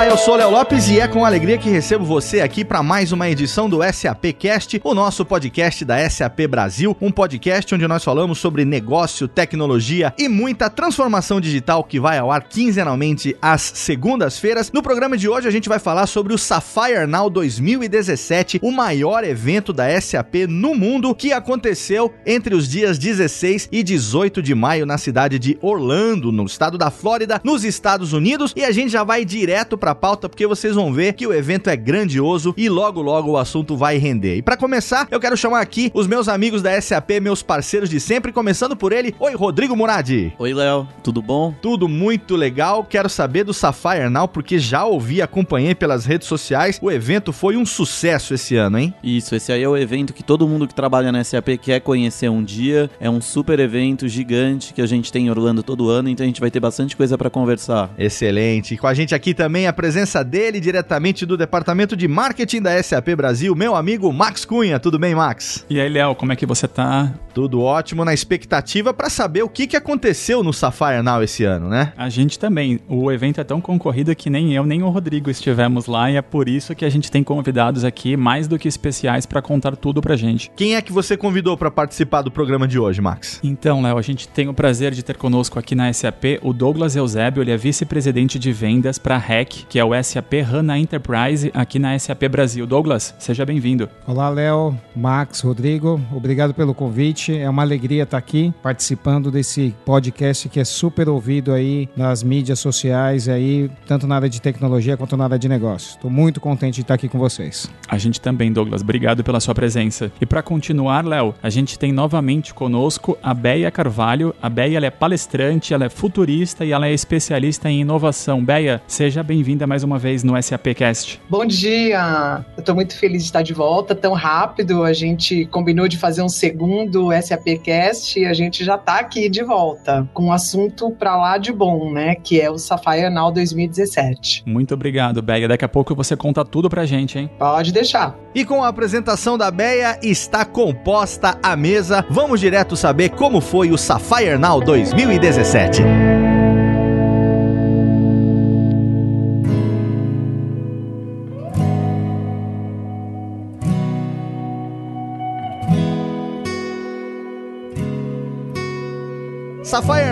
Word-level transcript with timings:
Olá, 0.00 0.08
eu 0.08 0.16
sou 0.16 0.34
Léo 0.34 0.50
Lopes 0.50 0.88
e 0.88 0.98
é 0.98 1.06
com 1.06 1.26
alegria 1.26 1.58
que 1.58 1.68
recebo 1.68 2.06
você 2.06 2.40
aqui 2.40 2.64
para 2.64 2.82
mais 2.82 3.12
uma 3.12 3.28
edição 3.28 3.68
do 3.68 3.80
SAP 3.92 4.32
Cast, 4.38 4.80
o 4.82 4.94
nosso 4.94 5.26
podcast 5.26 5.84
da 5.84 6.08
SAP 6.08 6.46
Brasil, 6.48 6.96
um 7.02 7.12
podcast 7.12 7.74
onde 7.74 7.86
nós 7.86 8.02
falamos 8.02 8.38
sobre 8.38 8.64
negócio, 8.64 9.28
tecnologia 9.28 10.14
e 10.16 10.26
muita 10.26 10.70
transformação 10.70 11.38
digital 11.38 11.84
que 11.84 12.00
vai 12.00 12.16
ao 12.16 12.32
ar 12.32 12.44
quinzenalmente 12.44 13.36
às 13.42 13.60
segundas-feiras. 13.60 14.72
No 14.72 14.82
programa 14.82 15.18
de 15.18 15.28
hoje 15.28 15.46
a 15.46 15.50
gente 15.50 15.68
vai 15.68 15.78
falar 15.78 16.06
sobre 16.06 16.32
o 16.32 16.38
Sapphire 16.38 17.06
Now 17.06 17.28
2017, 17.28 18.58
o 18.62 18.72
maior 18.72 19.22
evento 19.22 19.70
da 19.70 20.00
SAP 20.00 20.46
no 20.48 20.74
mundo 20.74 21.14
que 21.14 21.30
aconteceu 21.30 22.10
entre 22.24 22.54
os 22.54 22.66
dias 22.66 22.98
16 22.98 23.68
e 23.70 23.82
18 23.82 24.40
de 24.40 24.54
maio 24.54 24.86
na 24.86 24.96
cidade 24.96 25.38
de 25.38 25.58
Orlando, 25.60 26.32
no 26.32 26.46
estado 26.46 26.78
da 26.78 26.90
Flórida, 26.90 27.38
nos 27.44 27.64
Estados 27.64 28.14
Unidos, 28.14 28.54
e 28.56 28.64
a 28.64 28.72
gente 28.72 28.88
já 28.88 29.04
vai 29.04 29.26
direto 29.26 29.76
para 29.76 29.89
a 29.90 29.94
pauta 29.94 30.28
porque 30.28 30.46
vocês 30.46 30.74
vão 30.74 30.92
ver 30.92 31.12
que 31.14 31.26
o 31.26 31.34
evento 31.34 31.68
é 31.68 31.76
grandioso 31.76 32.54
e 32.56 32.68
logo 32.68 33.02
logo 33.02 33.32
o 33.32 33.36
assunto 33.36 33.76
vai 33.76 33.98
render. 33.98 34.36
E 34.36 34.42
para 34.42 34.56
começar, 34.56 35.06
eu 35.10 35.20
quero 35.20 35.36
chamar 35.36 35.60
aqui 35.60 35.90
os 35.94 36.06
meus 36.06 36.28
amigos 36.28 36.62
da 36.62 36.80
SAP, 36.80 37.20
meus 37.20 37.42
parceiros 37.42 37.90
de 37.90 38.00
sempre, 38.00 38.32
começando 38.32 38.76
por 38.76 38.92
ele. 38.92 39.14
Oi, 39.18 39.34
Rodrigo 39.34 39.76
Muradi. 39.76 40.32
Oi, 40.38 40.54
Léo. 40.54 40.88
Tudo 41.02 41.20
bom? 41.20 41.54
Tudo 41.60 41.88
muito 41.88 42.36
legal. 42.36 42.84
Quero 42.84 43.08
saber 43.08 43.44
do 43.44 43.52
Sapphire 43.52 44.08
Now 44.08 44.28
porque 44.28 44.58
já 44.58 44.84
ouvi, 44.84 45.20
acompanhei 45.20 45.74
pelas 45.74 46.04
redes 46.04 46.28
sociais. 46.28 46.78
O 46.80 46.90
evento 46.90 47.32
foi 47.32 47.56
um 47.56 47.66
sucesso 47.66 48.34
esse 48.34 48.56
ano, 48.56 48.78
hein? 48.78 48.94
Isso, 49.02 49.34
esse 49.34 49.52
aí 49.52 49.62
é 49.62 49.68
o 49.68 49.76
evento 49.76 50.12
que 50.12 50.22
todo 50.22 50.46
mundo 50.46 50.66
que 50.66 50.74
trabalha 50.74 51.12
na 51.12 51.22
SAP 51.22 51.58
quer 51.60 51.80
conhecer 51.80 52.28
um 52.28 52.42
dia. 52.42 52.90
É 53.00 53.10
um 53.10 53.20
super 53.20 53.58
evento 53.58 54.08
gigante 54.08 54.72
que 54.72 54.82
a 54.82 54.86
gente 54.86 55.12
tem 55.12 55.26
em 55.26 55.30
Orlando 55.30 55.62
todo 55.62 55.88
ano, 55.88 56.08
então 56.08 56.24
a 56.24 56.26
gente 56.26 56.40
vai 56.40 56.50
ter 56.50 56.60
bastante 56.60 56.96
coisa 56.96 57.16
para 57.18 57.30
conversar. 57.30 57.90
Excelente. 57.98 58.76
Com 58.76 58.86
a 58.86 58.94
gente 58.94 59.14
aqui 59.14 59.34
também 59.34 59.66
a 59.66 59.72
presença 59.80 60.22
dele 60.22 60.60
diretamente 60.60 61.24
do 61.24 61.38
departamento 61.38 61.96
de 61.96 62.06
marketing 62.06 62.60
da 62.60 62.82
SAP 62.82 63.16
Brasil, 63.16 63.54
meu 63.54 63.74
amigo 63.74 64.12
Max 64.12 64.44
Cunha. 64.44 64.78
Tudo 64.78 64.98
bem, 64.98 65.14
Max? 65.14 65.64
E 65.70 65.80
aí, 65.80 65.88
Léo, 65.88 66.14
como 66.14 66.32
é 66.32 66.36
que 66.36 66.44
você 66.44 66.68
tá? 66.68 67.14
Tudo 67.32 67.62
ótimo, 67.62 68.04
na 68.04 68.12
expectativa 68.12 68.92
para 68.92 69.08
saber 69.08 69.42
o 69.42 69.48
que, 69.48 69.66
que 69.66 69.76
aconteceu 69.78 70.42
no 70.42 70.52
Sapphire 70.52 71.00
Now 71.00 71.22
esse 71.22 71.44
ano, 71.44 71.70
né? 71.70 71.94
A 71.96 72.10
gente 72.10 72.38
também. 72.38 72.78
O 72.88 73.10
evento 73.10 73.40
é 73.40 73.44
tão 73.44 73.58
concorrido 73.58 74.14
que 74.14 74.28
nem 74.28 74.52
eu 74.52 74.66
nem 74.66 74.82
o 74.82 74.90
Rodrigo 74.90 75.30
estivemos 75.30 75.86
lá 75.86 76.10
e 76.10 76.16
é 76.16 76.22
por 76.22 76.46
isso 76.46 76.74
que 76.74 76.84
a 76.84 76.90
gente 76.90 77.10
tem 77.10 77.24
convidados 77.24 77.82
aqui 77.82 78.18
mais 78.18 78.46
do 78.46 78.58
que 78.58 78.68
especiais 78.68 79.24
para 79.24 79.40
contar 79.40 79.76
tudo 79.76 80.02
pra 80.02 80.14
gente. 80.14 80.50
Quem 80.54 80.74
é 80.74 80.82
que 80.82 80.92
você 80.92 81.16
convidou 81.16 81.56
para 81.56 81.70
participar 81.70 82.20
do 82.20 82.30
programa 82.30 82.68
de 82.68 82.78
hoje, 82.78 83.00
Max? 83.00 83.40
Então, 83.42 83.80
Léo, 83.80 83.96
a 83.96 84.02
gente 84.02 84.28
tem 84.28 84.46
o 84.46 84.52
prazer 84.52 84.92
de 84.92 85.02
ter 85.02 85.16
conosco 85.16 85.58
aqui 85.58 85.74
na 85.74 85.90
SAP 85.90 86.38
o 86.42 86.52
Douglas 86.52 86.96
Eusébio, 86.96 87.42
ele 87.42 87.52
é 87.52 87.56
vice-presidente 87.56 88.38
de 88.38 88.52
vendas 88.52 88.98
para 88.98 89.16
REC, 89.16 89.69
que 89.70 89.78
é 89.78 89.84
o 89.84 89.90
SAP 90.02 90.32
HANA 90.52 90.80
Enterprise 90.80 91.48
aqui 91.54 91.78
na 91.78 91.96
SAP 91.96 92.24
Brasil. 92.28 92.66
Douglas, 92.66 93.14
seja 93.20 93.46
bem-vindo. 93.46 93.88
Olá, 94.04 94.28
Léo, 94.28 94.76
Max, 94.96 95.42
Rodrigo, 95.42 96.00
obrigado 96.12 96.52
pelo 96.52 96.74
convite. 96.74 97.38
É 97.38 97.48
uma 97.48 97.62
alegria 97.62 98.02
estar 98.02 98.18
aqui 98.18 98.52
participando 98.64 99.30
desse 99.30 99.72
podcast 99.86 100.48
que 100.48 100.58
é 100.58 100.64
super 100.64 101.08
ouvido 101.08 101.52
aí 101.52 101.88
nas 101.96 102.24
mídias 102.24 102.58
sociais 102.58 103.28
aí, 103.28 103.70
tanto 103.86 104.08
na 104.08 104.16
área 104.16 104.28
de 104.28 104.42
tecnologia 104.42 104.96
quanto 104.96 105.16
na 105.16 105.22
área 105.22 105.38
de 105.38 105.48
negócios. 105.48 105.92
Estou 105.92 106.10
muito 106.10 106.40
contente 106.40 106.74
de 106.74 106.80
estar 106.80 106.94
aqui 106.94 107.08
com 107.08 107.20
vocês. 107.20 107.70
A 107.88 107.96
gente 107.96 108.20
também, 108.20 108.52
Douglas. 108.52 108.82
Obrigado 108.82 109.22
pela 109.22 109.38
sua 109.38 109.54
presença. 109.54 110.10
E 110.20 110.26
para 110.26 110.42
continuar, 110.42 111.06
Léo, 111.06 111.32
a 111.40 111.48
gente 111.48 111.78
tem 111.78 111.92
novamente 111.92 112.52
conosco 112.52 113.16
a 113.22 113.32
Beia 113.32 113.70
Carvalho. 113.70 114.34
A 114.42 114.48
Beia 114.48 114.78
ela 114.78 114.86
é 114.86 114.90
palestrante, 114.90 115.72
ela 115.72 115.84
é 115.84 115.88
futurista 115.88 116.64
e 116.64 116.72
ela 116.72 116.88
é 116.88 116.92
especialista 116.92 117.70
em 117.70 117.82
inovação. 117.82 118.44
Beia, 118.44 118.82
seja 118.88 119.22
bem-vinda 119.22 119.59
mais 119.66 119.82
uma 119.82 119.98
vez 119.98 120.22
no 120.22 120.40
SAPcast. 120.40 121.20
Bom 121.28 121.44
dia! 121.44 122.44
Eu 122.56 122.60
estou 122.60 122.74
muito 122.74 122.96
feliz 122.96 123.22
de 123.22 123.28
estar 123.28 123.42
de 123.42 123.52
volta 123.52 123.94
tão 123.94 124.12
rápido. 124.12 124.84
A 124.84 124.92
gente 124.92 125.46
combinou 125.46 125.88
de 125.88 125.98
fazer 125.98 126.22
um 126.22 126.28
segundo 126.28 127.10
SAPcast 127.22 128.18
e 128.18 128.26
a 128.26 128.32
gente 128.32 128.64
já 128.64 128.76
está 128.76 128.98
aqui 128.98 129.28
de 129.28 129.42
volta 129.42 130.08
com 130.12 130.26
um 130.26 130.32
assunto 130.32 130.90
para 130.90 131.16
lá 131.16 131.38
de 131.38 131.52
bom, 131.52 131.92
né? 131.92 132.14
Que 132.14 132.40
é 132.40 132.50
o 132.50 132.58
Sapphire 132.58 133.10
Now 133.10 133.32
2017. 133.32 134.44
Muito 134.46 134.74
obrigado, 134.74 135.22
Beia. 135.22 135.48
Daqui 135.48 135.64
a 135.64 135.68
pouco 135.68 135.94
você 135.94 136.16
conta 136.16 136.44
tudo 136.44 136.68
pra 136.68 136.86
gente, 136.86 137.18
hein? 137.18 137.30
Pode 137.38 137.72
deixar. 137.72 138.16
E 138.34 138.44
com 138.44 138.62
a 138.62 138.68
apresentação 138.68 139.36
da 139.36 139.50
Beia, 139.50 139.98
está 140.02 140.44
composta 140.44 141.38
a 141.42 141.56
mesa. 141.56 142.04
Vamos 142.08 142.40
direto 142.40 142.76
saber 142.76 143.10
como 143.10 143.40
foi 143.40 143.70
o 143.70 143.78
Sapphire 143.78 144.38
Now 144.38 144.60
2017. 144.60 146.39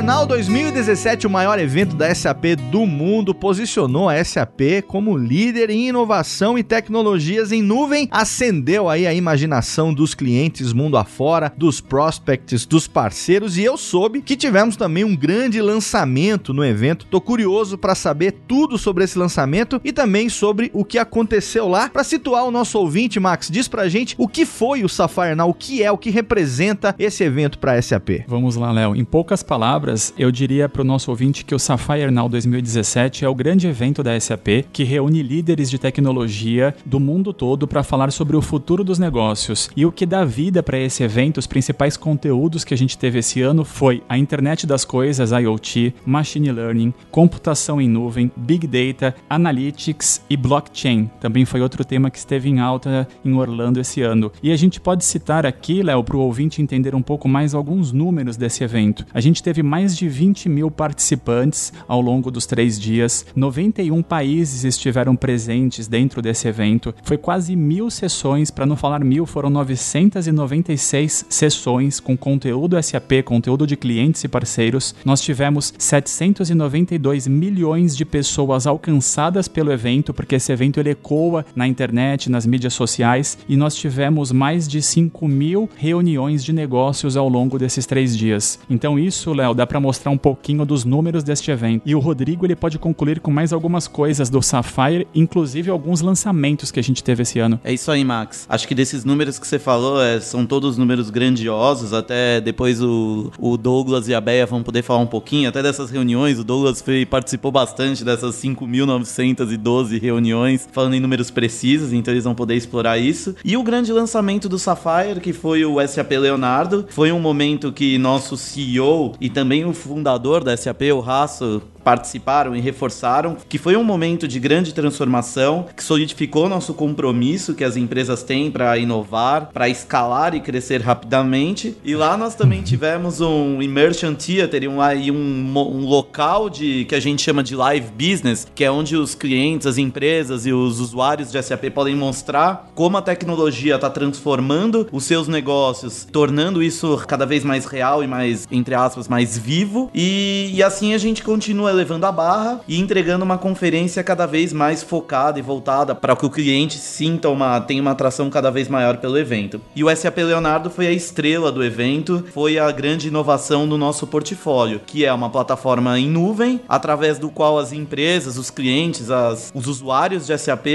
Now 0.05 0.25
2017, 0.25 1.27
o 1.27 1.31
maior 1.31 1.59
evento 1.59 1.97
da 1.97 2.15
SAP 2.15 2.55
do 2.71 2.87
mundo, 2.87 3.35
posicionou 3.35 4.09
a 4.09 4.25
SAP 4.25 4.85
como 4.87 5.19
líder 5.19 5.69
em 5.69 5.89
inovação 5.89 6.57
e 6.57 6.63
tecnologias 6.63 7.51
em 7.51 7.61
nuvem, 7.61 8.07
acendeu 8.09 8.89
aí 8.89 9.05
a 9.05 9.13
imaginação 9.13 9.93
dos 9.93 10.15
clientes 10.15 10.73
mundo 10.73 10.97
afora, 10.97 11.53
dos 11.57 11.81
prospects, 11.81 12.65
dos 12.67 12.87
parceiros 12.87 13.59
e 13.59 13.65
eu 13.65 13.77
soube 13.77 14.23
que 14.23 14.37
tivemos 14.37 14.77
também 14.77 15.03
um 15.03 15.17
grande 15.17 15.61
lançamento 15.61 16.55
no 16.55 16.65
evento. 16.65 17.07
Tô 17.07 17.21
curioso 17.21 17.77
para 17.77 17.97
saber 17.97 18.37
tudo 18.47 18.79
sobre 18.79 19.03
esse 19.03 19.19
lançamento 19.19 19.81
e 19.83 19.93
também 19.93 20.29
sobre 20.29 20.71
o 20.73 20.85
que 20.85 20.99
aconteceu 20.99 21.67
lá. 21.67 21.89
Para 21.89 22.05
situar 22.05 22.45
o 22.45 22.53
nosso 22.53 22.79
ouvinte, 22.79 23.19
Max, 23.19 23.49
diz 23.51 23.67
pra 23.67 23.89
gente 23.89 24.15
o 24.19 24.29
que 24.29 24.47
foi 24.47 24.85
o 24.85 24.89
Now, 25.37 25.51
o 25.51 25.55
que 25.55 25.83
é, 25.83 25.91
o 25.91 25.99
que 25.99 26.11
representa 26.11 26.95
esse 26.97 27.25
evento 27.25 27.59
para 27.59 27.73
a 27.73 27.83
SAP. 27.83 28.25
Vamos 28.29 28.55
lá, 28.55 28.71
Léo. 28.71 28.95
Em 28.95 29.05
poucas 29.05 29.48
palavras, 29.49 30.13
eu 30.19 30.31
diria 30.31 30.69
para 30.69 30.83
o 30.83 30.85
nosso 30.85 31.11
ouvinte 31.11 31.43
que 31.43 31.55
o 31.55 31.59
Sapphire 31.59 32.11
Now 32.11 32.29
2017 32.29 33.25
é 33.25 33.29
o 33.29 33.35
grande 33.35 33.67
evento 33.67 34.03
da 34.03 34.21
SAP 34.21 34.67
que 34.71 34.85
reúne 34.85 35.23
líderes 35.23 35.71
de 35.71 35.79
tecnologia 35.79 36.75
do 36.85 37.01
mundo 37.01 37.33
todo 37.33 37.67
para 37.67 37.83
falar 37.83 38.13
sobre 38.13 38.37
o 38.37 38.43
futuro 38.43 38.85
dos 38.85 38.99
negócios. 38.99 39.71
E 39.75 39.87
o 39.87 39.91
que 39.91 40.05
dá 40.05 40.23
vida 40.23 40.63
para 40.63 40.79
esse 40.79 41.03
evento, 41.03 41.39
os 41.39 41.47
principais 41.47 41.97
conteúdos 41.97 42.63
que 42.63 42.75
a 42.75 42.77
gente 42.77 42.99
teve 42.99 43.21
esse 43.21 43.41
ano 43.41 43.65
foi 43.65 44.03
a 44.07 44.19
internet 44.19 44.67
das 44.67 44.85
coisas, 44.85 45.31
IoT, 45.31 45.95
machine 46.05 46.53
learning, 46.53 46.93
computação 47.11 47.81
em 47.81 47.89
nuvem, 47.89 48.31
big 48.37 48.67
data, 48.67 49.15
analytics 49.31 50.21
e 50.29 50.37
blockchain. 50.37 51.11
Também 51.21 51.47
foi 51.47 51.63
outro 51.63 51.87
tema 51.87 52.11
que 52.11 52.19
esteve 52.19 52.51
em 52.51 52.61
alta 52.61 53.09
em 53.25 53.33
Orlando 53.33 53.81
esse 53.81 54.03
ano. 54.03 54.31
E 54.43 54.53
a 54.53 54.57
gente 54.57 54.79
pode 54.79 55.07
citar 55.07 55.47
aqui, 55.47 55.83
Léo, 55.83 56.05
para 56.05 56.19
o 56.19 56.21
ouvinte 56.21 56.61
entender 56.61 56.95
um 56.95 57.01
pouco 57.03 57.27
mais 57.27 57.55
alguns 57.55 57.93
números 57.93 58.37
desse 58.37 58.63
evento. 58.63 59.07
A 59.15 59.21
gente 59.23 59.38
teve 59.43 59.63
mais 59.63 59.97
de 59.97 60.09
20 60.09 60.49
mil 60.49 60.71
participantes 60.71 61.73
ao 61.87 62.01
longo 62.01 62.31
dos 62.31 62.47
três 62.47 62.79
dias, 62.79 63.27
91 63.35 64.03
países 64.03 64.65
estiveram 64.65 65.15
presentes 65.17 65.89
dentro 65.89 66.21
desse 66.23 66.49
evento, 66.49 66.95
foi 67.03 67.17
quase 67.17 67.55
mil 67.57 67.91
sessões, 67.91 68.51
para 68.51 68.67
não 68.67 68.77
falar 68.77 69.05
mil, 69.05 69.27
foram 69.27 69.51
996 69.51 71.27
sessões 71.29 72.01
com 72.01 72.17
conteúdo 72.17 72.81
SAP, 72.83 73.23
conteúdo 73.25 73.67
de 73.67 73.77
clientes 73.77 74.25
e 74.25 74.29
parceiros. 74.29 74.95
Nós 75.05 75.21
tivemos 75.21 75.73
792 75.79 77.27
milhões 77.27 77.97
de 77.97 78.05
pessoas 78.05 78.67
alcançadas 78.67 79.49
pelo 79.49 79.73
evento, 79.73 80.15
porque 80.15 80.37
esse 80.37 80.53
evento 80.53 80.81
ele 80.81 80.91
ecoa 80.91 81.45
na 81.55 81.67
internet, 81.67 82.31
nas 82.31 82.47
mídias 82.47 82.75
sociais, 82.75 83.39
e 83.49 83.57
nós 83.57 83.75
tivemos 83.75 84.33
mais 84.33 84.69
de 84.69 84.81
5 84.83 85.27
mil 85.29 85.69
reuniões 85.77 86.45
de 86.45 86.53
negócios 86.53 87.17
ao 87.17 87.29
longo 87.29 87.59
desses 87.59 87.87
três 87.87 88.17
dias. 88.17 88.59
Então 88.69 88.99
isso, 88.99 89.28
Léo, 89.33 89.55
dá 89.55 89.67
para 89.67 89.81
mostrar 89.81 90.11
um 90.11 90.19
pouquinho 90.19 90.65
dos 90.65 90.85
números 90.85 91.23
deste 91.23 91.51
evento. 91.51 91.83
E 91.85 91.95
o 91.95 91.99
Rodrigo 91.99 92.47
ele 92.47 92.57
pode 92.57 92.79
concluir 92.79 93.21
com 93.21 93.31
mais 93.31 93.53
algumas 93.53 93.87
coisas 93.87 94.31
do 94.31 94.43
Sapphire, 94.43 95.07
inclusive 95.15 95.71
alguns 95.71 96.01
lançamentos 96.01 96.71
que 96.71 96.81
a 96.81 96.83
gente 96.83 97.03
teve 97.03 97.23
esse 97.23 97.39
ano. 97.39 97.61
É 97.65 97.73
isso 97.73 97.91
aí, 97.91 98.05
Max. 98.05 98.47
Acho 98.49 98.67
que 98.67 98.75
desses 98.75 99.05
números 99.05 99.39
que 99.39 99.47
você 99.47 99.59
falou, 99.59 100.03
é, 100.03 100.21
são 100.21 100.47
todos 100.47 100.77
números 100.77 101.11
grandiosos. 101.11 101.93
Até 101.93 102.41
depois 102.41 102.83
o, 102.83 103.31
o 103.39 103.57
Douglas 103.57 104.09
e 104.09 104.15
a 104.15 104.21
Beia 104.21 104.47
vão 104.47 104.63
poder 104.63 104.83
falar 104.83 105.01
um 105.01 105.07
pouquinho, 105.07 105.49
até 105.49 105.63
dessas 105.63 105.91
reuniões. 105.91 106.39
O 106.39 106.45
Douglas 106.45 106.81
foi, 106.81 107.05
participou 107.05 107.51
bastante 107.51 108.05
dessas 108.05 108.35
5.912 108.37 110.01
reuniões, 110.01 110.69
falando 110.73 110.95
em 110.95 111.01
números 111.01 111.31
precisos, 111.31 111.93
então 111.93 112.13
eles 112.13 112.25
vão 112.25 112.35
poder 112.35 112.55
explorar 112.55 112.99
isso. 112.99 113.35
E 113.45 113.57
o 113.57 113.63
grande 113.63 113.93
lançamento 113.93 114.49
do 114.49 114.59
Sapphire, 114.59 115.21
que 115.21 115.33
foi 115.33 115.65
o 115.65 115.87
SAP 115.87 116.13
Leonardo, 116.13 116.87
foi 116.89 117.13
um 117.13 117.21
momento 117.21 117.73
que 117.73 117.99
nosso 117.99 118.37
CEO 118.37 119.15
e 119.21 119.29
também 119.29 119.65
o 119.65 119.73
fundador 119.73 120.45
da 120.45 120.57
SAP, 120.57 120.83
o 120.93 121.01
Raço, 121.01 121.63
participaram 121.89 122.55
e 122.55 122.61
reforçaram 122.61 123.37
que 123.49 123.57
foi 123.57 123.75
um 123.75 123.83
momento 123.83 124.29
de 124.29 124.39
grande 124.39 124.75
transformação 124.75 125.67
que 125.75 125.83
solidificou 125.83 126.47
nosso 126.47 126.75
compromisso 126.75 127.55
que 127.55 127.65
as 127.65 127.77
empresas 127.79 128.23
têm 128.23 128.51
para 128.51 128.77
inovar, 128.77 129.51
para 129.55 129.71
escalar 129.71 130.35
e 130.35 130.41
crescer 130.41 130.83
rapidamente. 130.83 131.77
E 131.83 131.95
lá 131.95 132.15
nós 132.15 132.35
também 132.35 132.63
tivemos 132.63 133.23
um 133.23 133.63
immersion 133.63 134.15
theater, 134.15 134.69
um, 134.69 134.83
um, 134.83 135.59
um 135.59 135.87
local 135.87 136.51
de 136.51 136.85
que 136.85 136.95
a 136.95 137.01
gente 137.01 137.23
chama 137.23 137.43
de 137.43 137.57
live 137.57 137.89
business, 137.93 138.47
que 138.55 138.65
é 138.65 138.71
onde 138.71 138.95
os 138.95 139.15
clientes, 139.15 139.67
as 139.67 139.79
empresas 139.79 140.45
e 140.45 140.53
os 140.53 140.81
usuários 140.81 141.33
de 141.33 141.43
SAP 141.43 141.71
podem 141.73 141.97
mostrar 141.97 142.71
como 142.75 142.99
a 142.99 143.03
tecnologia 143.03 143.77
está 143.77 143.89
transformando 143.89 144.87
os 144.93 145.05
seus 145.05 145.27
negócios, 145.27 146.07
tornando 146.13 146.63
isso 146.63 147.03
cada 147.09 147.25
vez 147.25 147.45
mais 147.45 147.65
real 147.65 148.05
e 148.05 148.07
mais, 148.07 148.47
entre 148.51 148.75
aspas, 148.75 149.08
mais 149.09 149.37
vivo. 149.37 149.91
E, 149.95 150.51
e 150.55 150.63
assim 150.63 150.95
a 150.95 150.99
gente 150.99 151.23
continua 151.23 151.71
elevando 151.71 152.07
a 152.07 152.13
barra 152.13 152.61
e 152.67 152.79
entregando 152.79 153.25
uma 153.25 153.39
conferência 153.39 154.03
cada 154.03 154.27
vez 154.27 154.53
mais 154.53 154.83
focada 154.83 155.39
e 155.39 155.43
voltada 155.43 155.95
para 155.95 156.15
que 156.17 156.27
o 156.27 156.31
cliente 156.31 156.79
sinta 156.79 157.29
uma 157.29 157.61
tenha 157.61 157.83
uma 157.83 157.93
atração 157.93 158.31
cada 158.31 158.51
vez 158.51 158.69
maior 158.69 158.99
pelo 158.99 159.19
evento. 159.19 159.61
E 159.75 159.85
o 159.85 159.95
SAP 159.95 160.19
Leonardo 160.19 160.71
foi 160.71 160.87
a 160.87 160.93
estrela 160.93 161.51
do 161.51 161.65
evento, 161.65 162.25
foi 162.33 162.59
a 162.59 162.71
grande 162.71 163.09
inovação 163.09 163.69
do 163.69 163.79
nosso 163.79 164.07
portfólio, 164.07 164.81
que 164.85 165.05
é 165.05 165.13
uma 165.13 165.31
plataforma 165.31 165.99
em 165.99 166.09
nuvem 166.09 166.61
através 166.69 167.19
do 167.19 167.31
qual 167.31 167.59
as 167.59 167.73
empresas, 167.73 168.37
os 168.37 168.51
clientes, 168.51 169.11
as, 169.11 169.51
os 169.55 169.67
usuários 169.67 170.27
de 170.27 170.37
SAP 170.37 170.67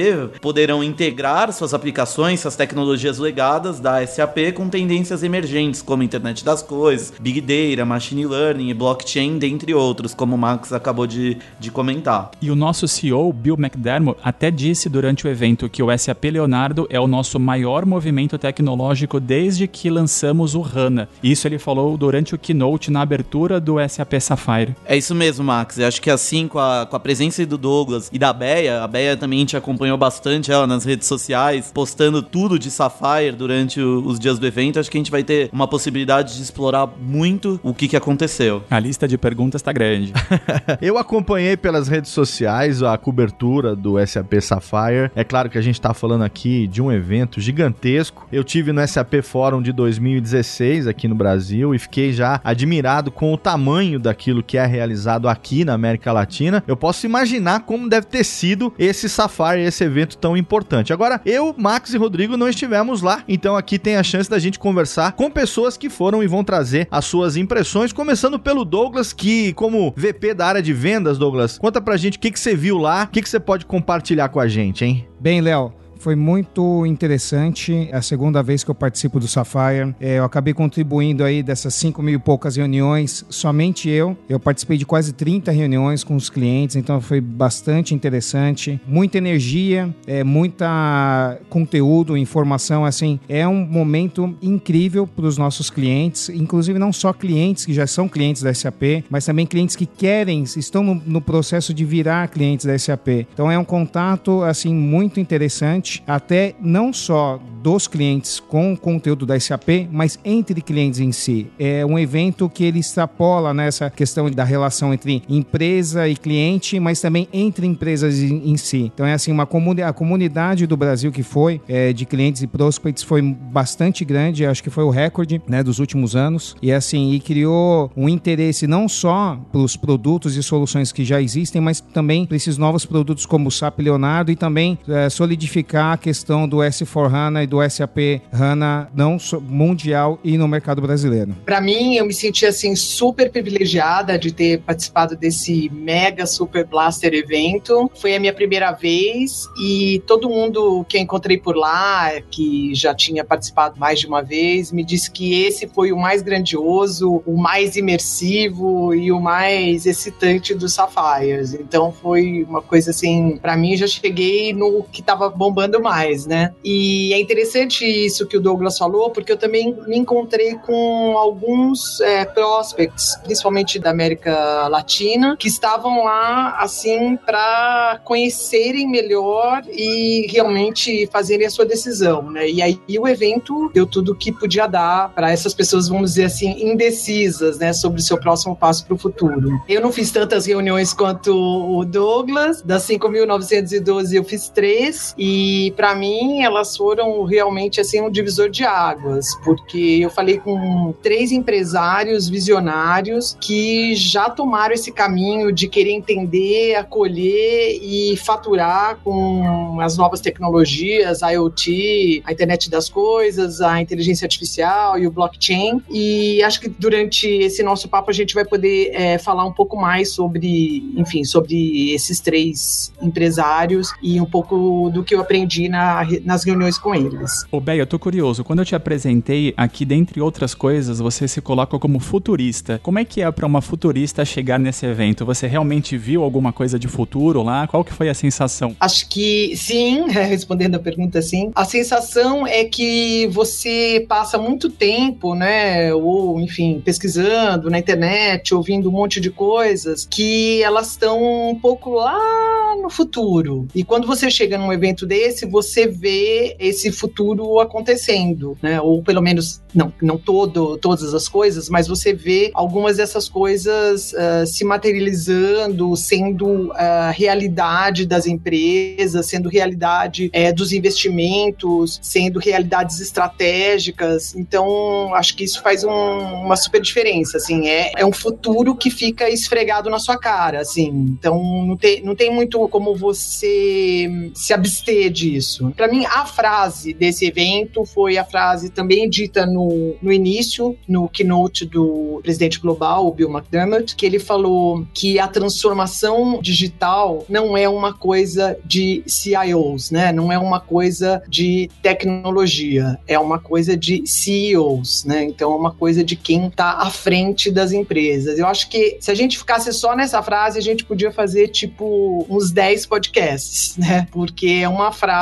poderão 0.42 0.84
integrar 0.84 1.52
suas 1.52 1.74
aplicações, 1.74 2.40
suas 2.40 2.56
tecnologias 2.56 3.18
legadas 3.18 3.80
da 3.80 4.06
SAP 4.06 4.54
com 4.54 4.70
tendências 4.70 5.24
emergentes 5.24 5.82
como 5.82 6.04
internet 6.04 6.44
das 6.44 6.62
coisas, 6.62 7.14
big 7.20 7.42
data, 7.42 7.86
machine 7.86 8.13
learning 8.22 8.70
e 8.70 8.74
blockchain, 8.74 9.38
dentre 9.38 9.74
outros, 9.74 10.14
como 10.14 10.36
o 10.36 10.38
Max 10.38 10.72
acabou 10.72 11.08
de, 11.08 11.38
de 11.60 11.72
comentar. 11.72 12.32
E 12.42 12.52
o 12.52 12.56
nosso 12.56 12.88
CEO, 12.88 13.32
Bill 13.34 13.56
McDermott, 13.58 14.20
até 14.24 14.52
disse 14.52 14.90
durante 14.90 15.26
o 15.26 15.30
evento 15.30 15.70
que 15.70 15.82
o 15.82 15.98
SAP 15.98 16.26
Leonardo 16.26 16.88
é 16.90 17.00
o 17.00 17.08
nosso 17.08 17.40
maior 17.40 17.86
movimento 17.86 18.38
tecnológico 18.38 19.20
desde 19.20 19.68
que 19.68 19.90
lançamos 19.90 20.56
o 20.56 20.62
HANA. 20.64 21.10
Isso 21.24 21.48
ele 21.48 21.58
falou 21.58 21.98
durante 21.98 22.36
o 22.36 22.38
keynote 22.38 22.92
na 22.92 23.02
abertura 23.02 23.60
do 23.60 23.76
SAP 23.88 24.14
Sapphire. 24.20 24.76
É 24.86 24.96
isso 24.96 25.16
mesmo, 25.16 25.44
Max. 25.44 25.78
Eu 25.78 25.88
acho 25.88 26.02
que 26.02 26.10
assim, 26.10 26.48
com 26.48 26.60
a, 26.60 26.86
com 26.86 26.96
a 26.96 27.00
presença 27.00 27.46
do 27.46 27.58
Douglas 27.58 28.10
e 28.12 28.20
da 28.20 28.32
Beia, 28.34 28.84
a 28.84 28.88
Beia 28.88 29.18
também 29.18 29.46
te 29.46 29.58
acompanhou 29.58 29.98
bastante 29.98 30.52
ela 30.52 30.68
nas 30.68 30.86
redes 30.86 31.08
sociais, 31.08 31.72
postando 31.74 32.22
tudo 32.22 32.60
de 32.60 32.70
Sapphire 32.70 33.36
durante 33.36 33.82
o, 33.82 34.06
os 34.06 34.20
dias 34.20 34.38
do 34.38 34.46
evento. 34.46 34.80
Acho 34.80 34.92
que 34.92 34.98
a 34.98 35.00
gente 35.00 35.12
vai 35.12 35.24
ter 35.24 35.50
uma 35.52 35.68
possibilidade 35.68 36.36
de 36.36 36.42
explorar 36.42 36.88
muito 37.02 37.60
o 37.64 37.74
que, 37.74 37.88
que 37.88 37.96
aconteceu. 38.04 38.64
A 38.70 38.80
lista 38.80 39.08
de 39.08 39.18
perguntas 39.18 39.60
está 39.60 39.72
grande. 39.72 40.14
Eu 40.82 40.98
acompanhei 40.98 41.56
pelas 41.56 41.88
redes 41.88 42.12
sociais 42.12 42.84
a 42.84 42.98
cobertura 42.98 43.76
do 43.76 43.96
SAP 44.06 44.34
Sapphire. 44.42 45.10
É 45.16 45.24
claro 45.24 45.50
que 45.50 45.58
a 45.58 45.62
gente 45.62 45.76
está 45.76 45.94
falando 45.94 46.24
aqui 46.24 46.68
de 46.68 46.82
um 46.82 46.92
evento 46.92 47.40
gigantesco. 47.40 48.28
Eu 48.32 48.44
tive 48.44 48.74
no 48.74 48.86
SAP 48.86 49.22
Forum 49.24 49.62
de 49.62 49.72
2016 49.72 50.88
aqui 50.88 51.08
no 51.08 51.16
Brasil 51.16 51.74
e 51.74 51.80
fiquei 51.80 52.12
já 52.12 52.42
admirado 52.44 53.10
com 53.10 53.34
o 53.34 53.38
tamanho 53.38 54.00
daquilo 54.00 54.44
que 54.44 54.58
é 54.58 54.66
realizado 54.66 55.30
aqui 55.30 55.64
na 55.64 55.74
América 55.74 56.12
Latina. 56.12 56.64
Eu 56.68 56.76
posso 56.76 57.06
imaginar 57.06 57.62
como 57.62 57.90
deve 57.90 58.08
ter 58.08 58.24
sido 58.26 58.74
esse 58.78 59.08
Sapphire, 59.08 59.62
esse 59.62 59.84
evento 59.84 60.18
tão 60.18 60.36
importante. 60.36 60.92
Agora, 60.92 61.22
eu, 61.26 61.56
Max 61.58 61.94
e 61.94 61.98
Rodrigo 61.98 62.36
não 62.36 62.50
estivemos 62.50 63.02
lá, 63.02 63.24
então 63.28 63.56
aqui 63.56 63.80
tem 63.80 63.96
a 63.96 64.04
chance 64.04 64.30
da 64.30 64.40
gente 64.40 64.60
conversar 64.60 65.14
com 65.14 65.32
pessoas 65.32 65.78
que 65.78 65.90
foram 65.90 66.22
e 66.22 66.28
vão 66.28 66.44
trazer 66.44 66.88
as 66.92 67.06
suas 67.06 67.38
impressões, 67.38 67.93
começando 67.94 68.40
pelo 68.40 68.66
Douglas, 68.66 69.14
que 69.14 69.54
como 69.54 69.94
VP 69.96 70.34
da 70.34 70.48
área 70.48 70.62
de 70.62 70.74
vendas, 70.74 71.18
Douglas, 71.18 71.58
conta 71.58 71.80
pra 71.80 71.98
gente 71.98 72.18
o 72.18 72.20
que, 72.20 72.32
que 72.32 72.40
você 72.40 72.56
viu 72.56 72.78
lá, 72.78 73.04
o 73.04 73.08
que, 73.08 73.22
que 73.22 73.30
você 73.30 73.40
pode 73.40 73.66
compartilhar 73.66 74.30
com 74.30 74.40
a 74.40 74.48
gente, 74.48 74.84
hein? 74.84 75.08
Bem, 75.20 75.42
Léo, 75.42 75.74
foi 76.04 76.16
muito 76.18 76.86
interessante. 76.86 77.88
É 77.90 77.96
a 77.96 78.02
segunda 78.02 78.44
vez 78.44 78.62
que 78.62 78.70
eu 78.70 78.76
participo 78.76 79.22
do 79.22 79.28
Sapphire. 79.28 79.96
É, 80.02 80.20
eu 80.20 80.26
acabei 80.26 80.54
contribuindo 80.54 81.24
aí 81.24 81.42
dessas 81.42 81.74
5 81.76 82.04
mil 82.04 82.16
e 82.16 82.20
poucas 82.20 82.58
reuniões, 82.58 83.26
somente 83.30 83.90
eu. 83.90 84.18
Eu 84.28 84.38
participei 84.38 84.78
de 84.78 84.86
quase 84.86 85.14
30 85.14 85.50
reuniões 85.52 86.04
com 86.04 86.18
os 86.18 86.30
clientes, 86.30 86.76
então 86.76 87.00
foi 87.00 87.22
bastante 87.22 87.96
interessante. 87.96 88.82
Muita 88.86 89.18
energia, 89.18 89.96
é, 90.06 90.26
muita 90.26 91.40
conteúdo, 91.50 92.18
informação. 92.18 92.84
Assim, 92.84 93.18
é 93.30 93.48
um 93.48 93.66
momento 93.66 94.36
incrível 94.42 95.08
para 95.08 95.26
os 95.26 95.38
nossos 95.38 95.70
clientes, 95.70 96.28
inclusive 96.28 96.78
não 96.78 96.92
só 96.92 97.14
clientes 97.14 97.66
que 97.66 97.74
já 97.74 97.88
são 97.88 98.10
clientes 98.10 98.44
da 98.44 98.54
SAP, 98.54 99.06
mas 99.10 99.26
também 99.26 99.46
clientes 99.46 99.78
que 99.78 99.86
querem, 99.86 100.44
estão 100.44 100.84
no, 100.84 100.96
no 100.96 101.22
processo 101.22 101.74
de 101.74 101.86
virar 101.86 102.28
clientes 102.28 102.66
da 102.66 102.78
SAP. 102.78 103.26
Então 103.34 103.50
é 103.50 103.58
um 103.58 103.64
contato 103.64 104.44
assim 104.44 104.74
muito 104.74 105.18
interessante 105.18 105.93
até 106.08 106.56
não 106.60 106.94
só 106.94 107.40
dos 107.62 107.88
clientes 107.88 108.40
com 108.42 108.74
o 108.74 108.78
conteúdo 108.78 109.26
da 109.26 109.40
SAP, 109.40 109.88
mas 109.90 110.20
entre 110.26 110.62
clientes 110.62 111.00
em 111.00 111.12
si. 111.12 111.48
É 111.58 111.86
um 111.86 111.98
evento 111.98 112.50
que 112.50 112.64
ele 112.64 112.80
extrapola 112.80 113.54
nessa 113.54 113.90
questão 113.90 114.30
da 114.30 114.44
relação 114.44 114.94
entre 114.94 115.24
empresa 115.30 116.08
e 116.08 116.16
cliente, 116.16 116.80
mas 116.80 117.00
também 117.00 117.28
entre 117.32 117.66
empresas 117.66 118.20
em, 118.20 118.58
si. 118.58 118.92
Então 118.94 119.06
é 119.06 119.14
assim, 119.14 119.32
uma 119.32 119.46
comuni 119.46 119.82
a 119.82 119.94
comunidade 119.94 120.68
do 120.68 120.76
Brasil 120.76 121.12
que 121.12 121.24
foi 121.24 121.62
é, 121.68 121.94
de 121.94 122.06
clientes 122.06 122.42
e 122.42 122.48
prospects 122.48 123.04
foi 123.04 123.22
bastante 123.22 124.04
grande, 124.04 124.46
acho 124.46 124.62
que 124.62 124.70
foi 124.70 124.84
o 124.84 124.90
recorde 124.90 125.42
né, 125.48 125.64
dos 125.64 125.80
últimos 125.80 126.16
anos. 126.16 126.56
E 126.62 126.72
assim, 126.72 127.14
e 127.14 127.20
criou 127.20 127.92
um 127.96 128.10
interesse 128.10 128.68
não 128.68 128.90
só 128.90 129.40
para 129.52 129.62
os 129.62 129.78
produtos 129.78 130.36
e 130.36 130.44
soluções 130.44 130.92
que 130.92 131.06
já 131.06 131.22
existem, 131.22 131.62
mas 131.62 131.80
também 131.80 132.26
para 132.26 132.36
esses 132.36 132.58
novos 132.58 132.86
produtos 132.86 133.26
como 133.26 133.48
o 133.48 133.52
SAP 133.52 133.80
Leonardo 133.80 134.32
e 134.32 134.36
também 134.36 134.78
é, 134.88 135.10
solidificar 135.10 135.83
a 135.92 135.98
questão 135.98 136.48
do 136.48 136.58
S4HANA 136.58 137.44
e 137.44 137.48
do 137.48 137.58
SAP 137.70 138.22
HANA 138.32 138.90
não 138.96 139.18
mundial 139.42 140.20
e 140.24 140.38
no 140.38 140.48
mercado 140.48 140.82
brasileiro? 140.82 141.36
Para 141.46 141.60
mim, 141.60 141.96
eu 141.96 142.06
me 142.06 142.14
senti 142.14 142.46
assim 142.46 142.76
super 142.76 143.32
privilegiada 143.32 144.18
de 144.18 144.32
ter 144.32 144.62
participado 144.62 145.16
desse 145.16 145.70
mega 145.74 146.26
super 146.26 146.66
blaster 146.66 147.14
evento. 147.14 147.90
Foi 147.96 148.16
a 148.16 148.20
minha 148.20 148.34
primeira 148.34 148.72
vez 148.72 149.48
e 149.60 150.02
todo 150.08 150.30
mundo 150.30 150.86
que 150.88 150.98
eu 150.98 151.02
encontrei 151.02 151.38
por 151.38 151.56
lá, 151.56 152.12
que 152.32 152.74
já 152.74 152.94
tinha 152.94 153.24
participado 153.24 153.80
mais 153.80 154.00
de 154.00 154.08
uma 154.08 154.22
vez, 154.22 154.72
me 154.72 154.84
disse 154.84 155.12
que 155.12 155.44
esse 155.44 155.68
foi 155.68 155.92
o 155.92 155.98
mais 155.98 156.22
grandioso, 156.22 157.22
o 157.26 157.38
mais 157.38 157.76
imersivo 157.76 158.94
e 158.94 159.12
o 159.12 159.20
mais 159.20 159.86
excitante 159.86 160.54
dos 160.54 160.74
Sapphires. 160.74 161.54
Então 161.54 161.92
foi 161.92 162.46
uma 162.48 162.62
coisa 162.62 162.92
assim, 162.92 163.38
para 163.42 163.58
mim 163.58 163.76
já 163.76 163.88
cheguei 163.88 164.54
no 164.54 164.84
que 164.84 165.02
tava 165.02 165.30
bombando 165.30 165.73
mais, 165.82 166.26
né? 166.26 166.54
E 166.64 167.14
é 167.14 167.20
interessante 167.20 167.86
isso 167.86 168.28
que 168.28 168.38
o 168.38 168.42
Douglas 168.42 168.78
falou, 168.78 169.10
porque 169.10 169.32
eu 169.32 169.38
também 169.38 169.76
me 169.88 169.98
encontrei 169.98 170.56
com 170.56 171.18
alguns 171.18 172.00
é, 172.02 172.26
prospects, 172.26 173.18
principalmente 173.24 173.80
da 173.80 173.90
América 173.90 174.68
Latina, 174.68 175.36
que 175.38 175.48
estavam 175.48 176.04
lá, 176.04 176.58
assim, 176.60 177.18
para 177.18 178.00
conhecerem 178.04 178.90
melhor 178.90 179.64
e 179.72 180.28
realmente 180.30 181.08
fazerem 181.12 181.48
a 181.48 181.50
sua 181.50 181.66
decisão, 181.66 182.30
né? 182.30 182.50
E 182.50 182.62
aí 182.62 182.80
o 183.00 183.08
evento 183.08 183.72
deu 183.74 183.86
tudo 183.86 184.16
que 184.16 184.32
podia 184.32 184.68
dar 184.68 185.10
para 185.10 185.32
essas 185.32 185.54
pessoas, 185.54 185.88
vamos 185.88 186.12
dizer 186.12 186.26
assim, 186.26 186.72
indecisas, 186.72 187.58
né, 187.58 187.74
sobre 187.74 188.00
o 188.00 188.04
seu 188.04 188.20
próximo 188.20 188.56
passo 188.56 188.86
para 188.86 188.94
o 188.94 188.98
futuro. 188.98 189.62
Eu 189.68 189.82
não 189.82 189.92
fiz 189.92 190.12
tantas 190.12 190.46
reuniões 190.46 190.94
quanto 190.94 191.34
o 191.34 191.84
Douglas, 191.86 192.62
das 192.62 192.88
5.912 192.88 194.14
eu 194.14 194.24
fiz 194.24 194.50
três, 194.50 195.14
e 195.18 195.53
e 195.54 195.72
para 195.72 195.94
mim 195.94 196.42
elas 196.42 196.76
foram 196.76 197.24
realmente 197.24 197.80
assim 197.80 198.02
um 198.02 198.10
divisor 198.10 198.50
de 198.50 198.64
águas, 198.64 199.36
porque 199.44 200.00
eu 200.02 200.10
falei 200.10 200.40
com 200.40 200.94
três 201.02 201.32
empresários 201.32 202.28
visionários 202.28 203.38
que 203.40 203.96
já 203.96 204.30
tomaram 204.30 204.74
esse 204.74 204.92
caminho 204.92 205.52
de 205.52 205.68
querer 205.68 205.92
entender, 205.92 206.76
acolher 206.76 207.80
e 207.82 208.18
faturar 208.18 208.98
com 209.04 209.80
as 209.80 209.96
novas 209.96 210.22
tecnologias, 210.22 211.22
a 211.22 211.30
IoT, 211.30 212.24
a 212.26 212.32
internet 212.32 212.70
das 212.70 212.90
coisas, 212.90 213.62
a 213.62 213.80
inteligência 213.80 214.26
artificial 214.26 214.98
e 214.98 215.06
o 215.06 215.12
blockchain. 215.12 215.82
E 215.90 216.42
acho 216.42 216.60
que 216.62 216.68
durante 216.70 217.28
esse 217.28 217.62
nosso 217.62 217.88
papo 217.88 218.10
a 218.10 218.14
gente 218.14 218.34
vai 218.34 218.46
poder 218.46 218.92
é, 218.94 219.18
falar 219.20 219.46
um 219.46 219.54
pouco 219.54 219.78
mais 219.78 220.12
sobre, 220.14 220.84
enfim, 220.96 221.24
sobre 221.24 221.94
esses 221.94 222.20
três 222.20 222.92
empresários 223.02 223.94
e 224.02 224.20
um 224.20 224.26
pouco 224.26 224.90
do 224.92 225.04
que 225.04 225.14
eu 225.14 225.22
aprendi 225.22 225.43
na, 225.70 226.06
nas 226.24 226.44
reuniões 226.44 226.78
com 226.78 226.94
eles. 226.94 227.46
Ô, 227.52 227.60
Bé, 227.60 227.78
eu 227.78 227.88
tô 227.88 227.98
curioso. 227.98 228.44
Quando 228.44 228.60
eu 228.60 228.66
te 228.66 228.76
apresentei 228.76 229.54
aqui, 229.56 229.86
dentre 229.86 230.22
outras 230.22 230.54
coisas, 230.54 231.00
você 231.00 231.28
se 231.28 231.42
coloca 231.42 231.78
como 231.80 232.00
futurista. 232.00 232.80
Como 232.84 233.00
é 233.00 233.06
que 233.06 233.22
é 233.22 233.32
para 233.32 233.46
uma 233.46 233.62
futurista 233.62 234.26
chegar 234.26 234.60
nesse 234.60 234.86
evento? 234.86 235.26
Você 235.26 235.48
realmente 235.48 235.98
viu 235.98 236.24
alguma 236.24 236.52
coisa 236.52 236.78
de 236.78 236.88
futuro 236.88 237.44
lá? 237.44 237.68
Qual 237.68 237.84
que 237.84 237.94
foi 237.94 238.10
a 238.10 238.14
sensação? 238.14 238.76
Acho 238.80 239.08
que 239.10 239.56
sim, 239.56 240.08
respondendo 240.12 240.76
a 240.76 240.80
pergunta 240.80 241.22
sim. 241.22 241.52
A 241.56 241.66
sensação 241.66 242.46
é 242.46 242.64
que 242.64 243.28
você 243.28 244.06
passa 244.08 244.38
muito 244.38 244.70
tempo, 244.70 245.34
né, 245.34 245.94
ou 245.94 246.40
enfim, 246.40 246.82
pesquisando 246.84 247.70
na 247.70 247.80
internet, 247.80 248.54
ouvindo 248.54 248.90
um 248.90 248.92
monte 248.92 249.20
de 249.20 249.30
coisas 249.30 250.08
que 250.10 250.62
elas 250.62 250.92
estão 250.92 251.50
um 251.50 251.56
pouco 251.56 251.92
lá 251.92 252.76
no 252.82 252.90
futuro. 252.90 253.68
E 253.74 253.84
quando 253.84 254.06
você 254.06 254.30
chega 254.30 254.58
num 254.58 254.72
evento 254.72 255.06
desse, 255.06 255.33
você 255.46 255.88
vê 255.88 256.56
esse 256.60 256.92
futuro 256.92 257.60
acontecendo, 257.60 258.58
né? 258.62 258.80
Ou 258.82 259.04
pelo 259.04 259.22
menos 259.22 259.62
não, 259.74 259.94
não 260.02 260.18
todo, 260.18 260.78
todas 260.78 261.14
as 261.14 261.28
coisas, 261.28 261.70
mas 261.70 261.88
você 261.88 262.14
vê 262.14 262.52
algumas 262.54 262.98
dessas 262.98 263.28
coisas 263.28 264.14
uh, 264.14 264.46
se 264.46 264.64
materializando, 264.64 265.96
sendo 265.96 266.72
uh, 266.72 267.12
realidade 267.14 268.06
das 268.06 268.28
empresas, 268.28 269.26
sendo 269.26 269.50
realidade 269.50 270.32
uh, 270.34 270.56
dos 270.56 270.72
investimentos, 270.72 272.00
sendo 272.02 272.40
realidades 272.40 273.00
estratégicas. 273.00 274.36
Então, 274.36 275.14
acho 275.16 275.36
que 275.36 275.44
isso 275.44 275.62
faz 275.62 275.84
um, 275.84 275.90
uma 275.90 276.56
super 276.56 276.82
diferença, 276.82 277.38
assim, 277.38 277.68
é, 277.68 277.92
é 277.98 278.06
um 278.06 278.14
futuro 278.14 278.76
que 278.76 278.90
fica 278.90 279.30
esfregado 279.30 279.90
na 279.90 280.00
sua 280.00 280.18
cara, 280.18 280.62
assim. 280.62 280.90
Então, 280.90 281.66
não 281.66 281.78
tem, 281.78 282.04
não 282.04 282.16
tem 282.16 282.32
muito 282.32 282.68
como 282.70 282.96
você 282.96 284.32
se 284.34 284.54
abster 284.54 285.12
disso. 285.24 285.72
Para 285.76 285.88
mim, 285.88 286.06
a 286.06 286.26
frase 286.26 286.94
desse 286.94 287.26
evento 287.26 287.86
foi 287.86 288.18
a 288.18 288.26
frase 288.26 288.70
também 288.70 289.10
dita 289.10 289.46
no 289.46 289.96
no, 290.02 290.12
início, 290.12 290.78
no 290.88 291.08
keynote 291.08 291.66
do 291.66 292.20
presidente 292.24 292.60
global, 292.60 293.08
o 293.08 293.12
Bill 293.14 293.30
McDermott, 293.30 293.96
que 293.96 294.06
ele 294.06 294.20
falou 294.20 294.86
que 294.94 295.20
a 295.20 295.28
transformação 295.28 296.40
digital 296.42 297.26
não 297.30 297.58
é 297.58 297.68
uma 297.68 297.94
coisa 297.94 298.58
de 298.66 299.04
CIOs, 299.08 299.92
né? 299.92 300.12
Não 300.12 300.32
é 300.32 300.38
uma 300.38 300.60
coisa 300.60 301.22
de 301.28 301.70
tecnologia, 301.82 303.00
é 303.08 303.18
uma 303.18 303.40
coisa 303.40 303.76
de 303.76 304.04
CEOs, 304.06 305.06
né? 305.06 305.24
Então 305.24 305.52
é 305.54 305.56
uma 305.56 305.74
coisa 305.74 306.04
de 306.04 306.16
quem 306.16 306.48
está 306.48 306.72
à 306.74 306.90
frente 306.90 307.52
das 307.52 307.72
empresas. 307.72 308.38
Eu 308.38 308.48
acho 308.48 308.70
que 308.70 308.98
se 309.00 309.12
a 309.12 309.16
gente 309.16 309.38
ficasse 309.38 309.72
só 309.74 309.96
nessa 309.96 310.22
frase, 310.22 310.58
a 310.60 310.62
gente 310.62 310.86
podia 310.86 311.12
fazer 311.12 311.48
tipo 311.50 312.26
uns 312.30 312.52
10 312.52 312.86
podcasts, 312.86 313.78
né? 313.78 314.08
Porque 314.12 314.62
é 314.64 314.68
uma 314.68 314.92
frase 314.92 315.13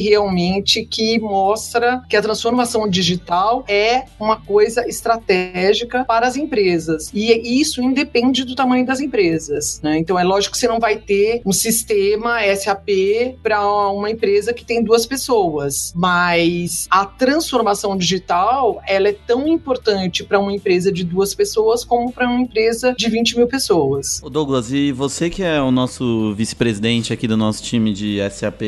realmente 0.00 0.84
que 0.84 1.18
mostra 1.18 2.02
que 2.08 2.16
a 2.16 2.22
transformação 2.22 2.88
digital 2.88 3.64
é 3.68 4.04
uma 4.18 4.36
coisa 4.36 4.88
estratégica 4.88 6.04
para 6.04 6.26
as 6.26 6.36
empresas. 6.36 7.10
E 7.12 7.60
isso 7.60 7.82
independe 7.82 8.44
do 8.44 8.54
tamanho 8.54 8.86
das 8.86 9.00
empresas. 9.00 9.80
Né? 9.82 9.98
Então 9.98 10.18
é 10.18 10.24
lógico 10.24 10.52
que 10.52 10.58
você 10.58 10.68
não 10.68 10.78
vai 10.78 10.96
ter 10.96 11.42
um 11.44 11.52
sistema 11.52 12.38
SAP 12.54 12.88
para 13.42 13.66
uma 13.90 14.10
empresa 14.10 14.52
que 14.52 14.64
tem 14.64 14.82
duas 14.82 15.06
pessoas, 15.06 15.92
mas 15.94 16.86
a 16.90 17.04
transformação 17.04 17.96
digital 17.96 18.80
ela 18.86 19.08
é 19.08 19.12
tão 19.12 19.46
importante 19.48 20.24
para 20.24 20.38
uma 20.38 20.52
empresa 20.52 20.92
de 20.92 21.04
duas 21.04 21.34
pessoas 21.34 21.84
como 21.84 22.12
para 22.12 22.28
uma 22.28 22.40
empresa 22.40 22.94
de 22.96 23.08
20 23.08 23.36
mil 23.36 23.46
pessoas. 23.46 24.20
Douglas, 24.30 24.72
e 24.72 24.92
você 24.92 25.28
que 25.28 25.42
é 25.42 25.60
o 25.60 25.70
nosso 25.70 26.34
vice-presidente 26.34 27.12
aqui 27.12 27.26
do 27.26 27.36
nosso 27.36 27.62
time 27.62 27.92
de 27.92 28.18
SAP 28.30 28.62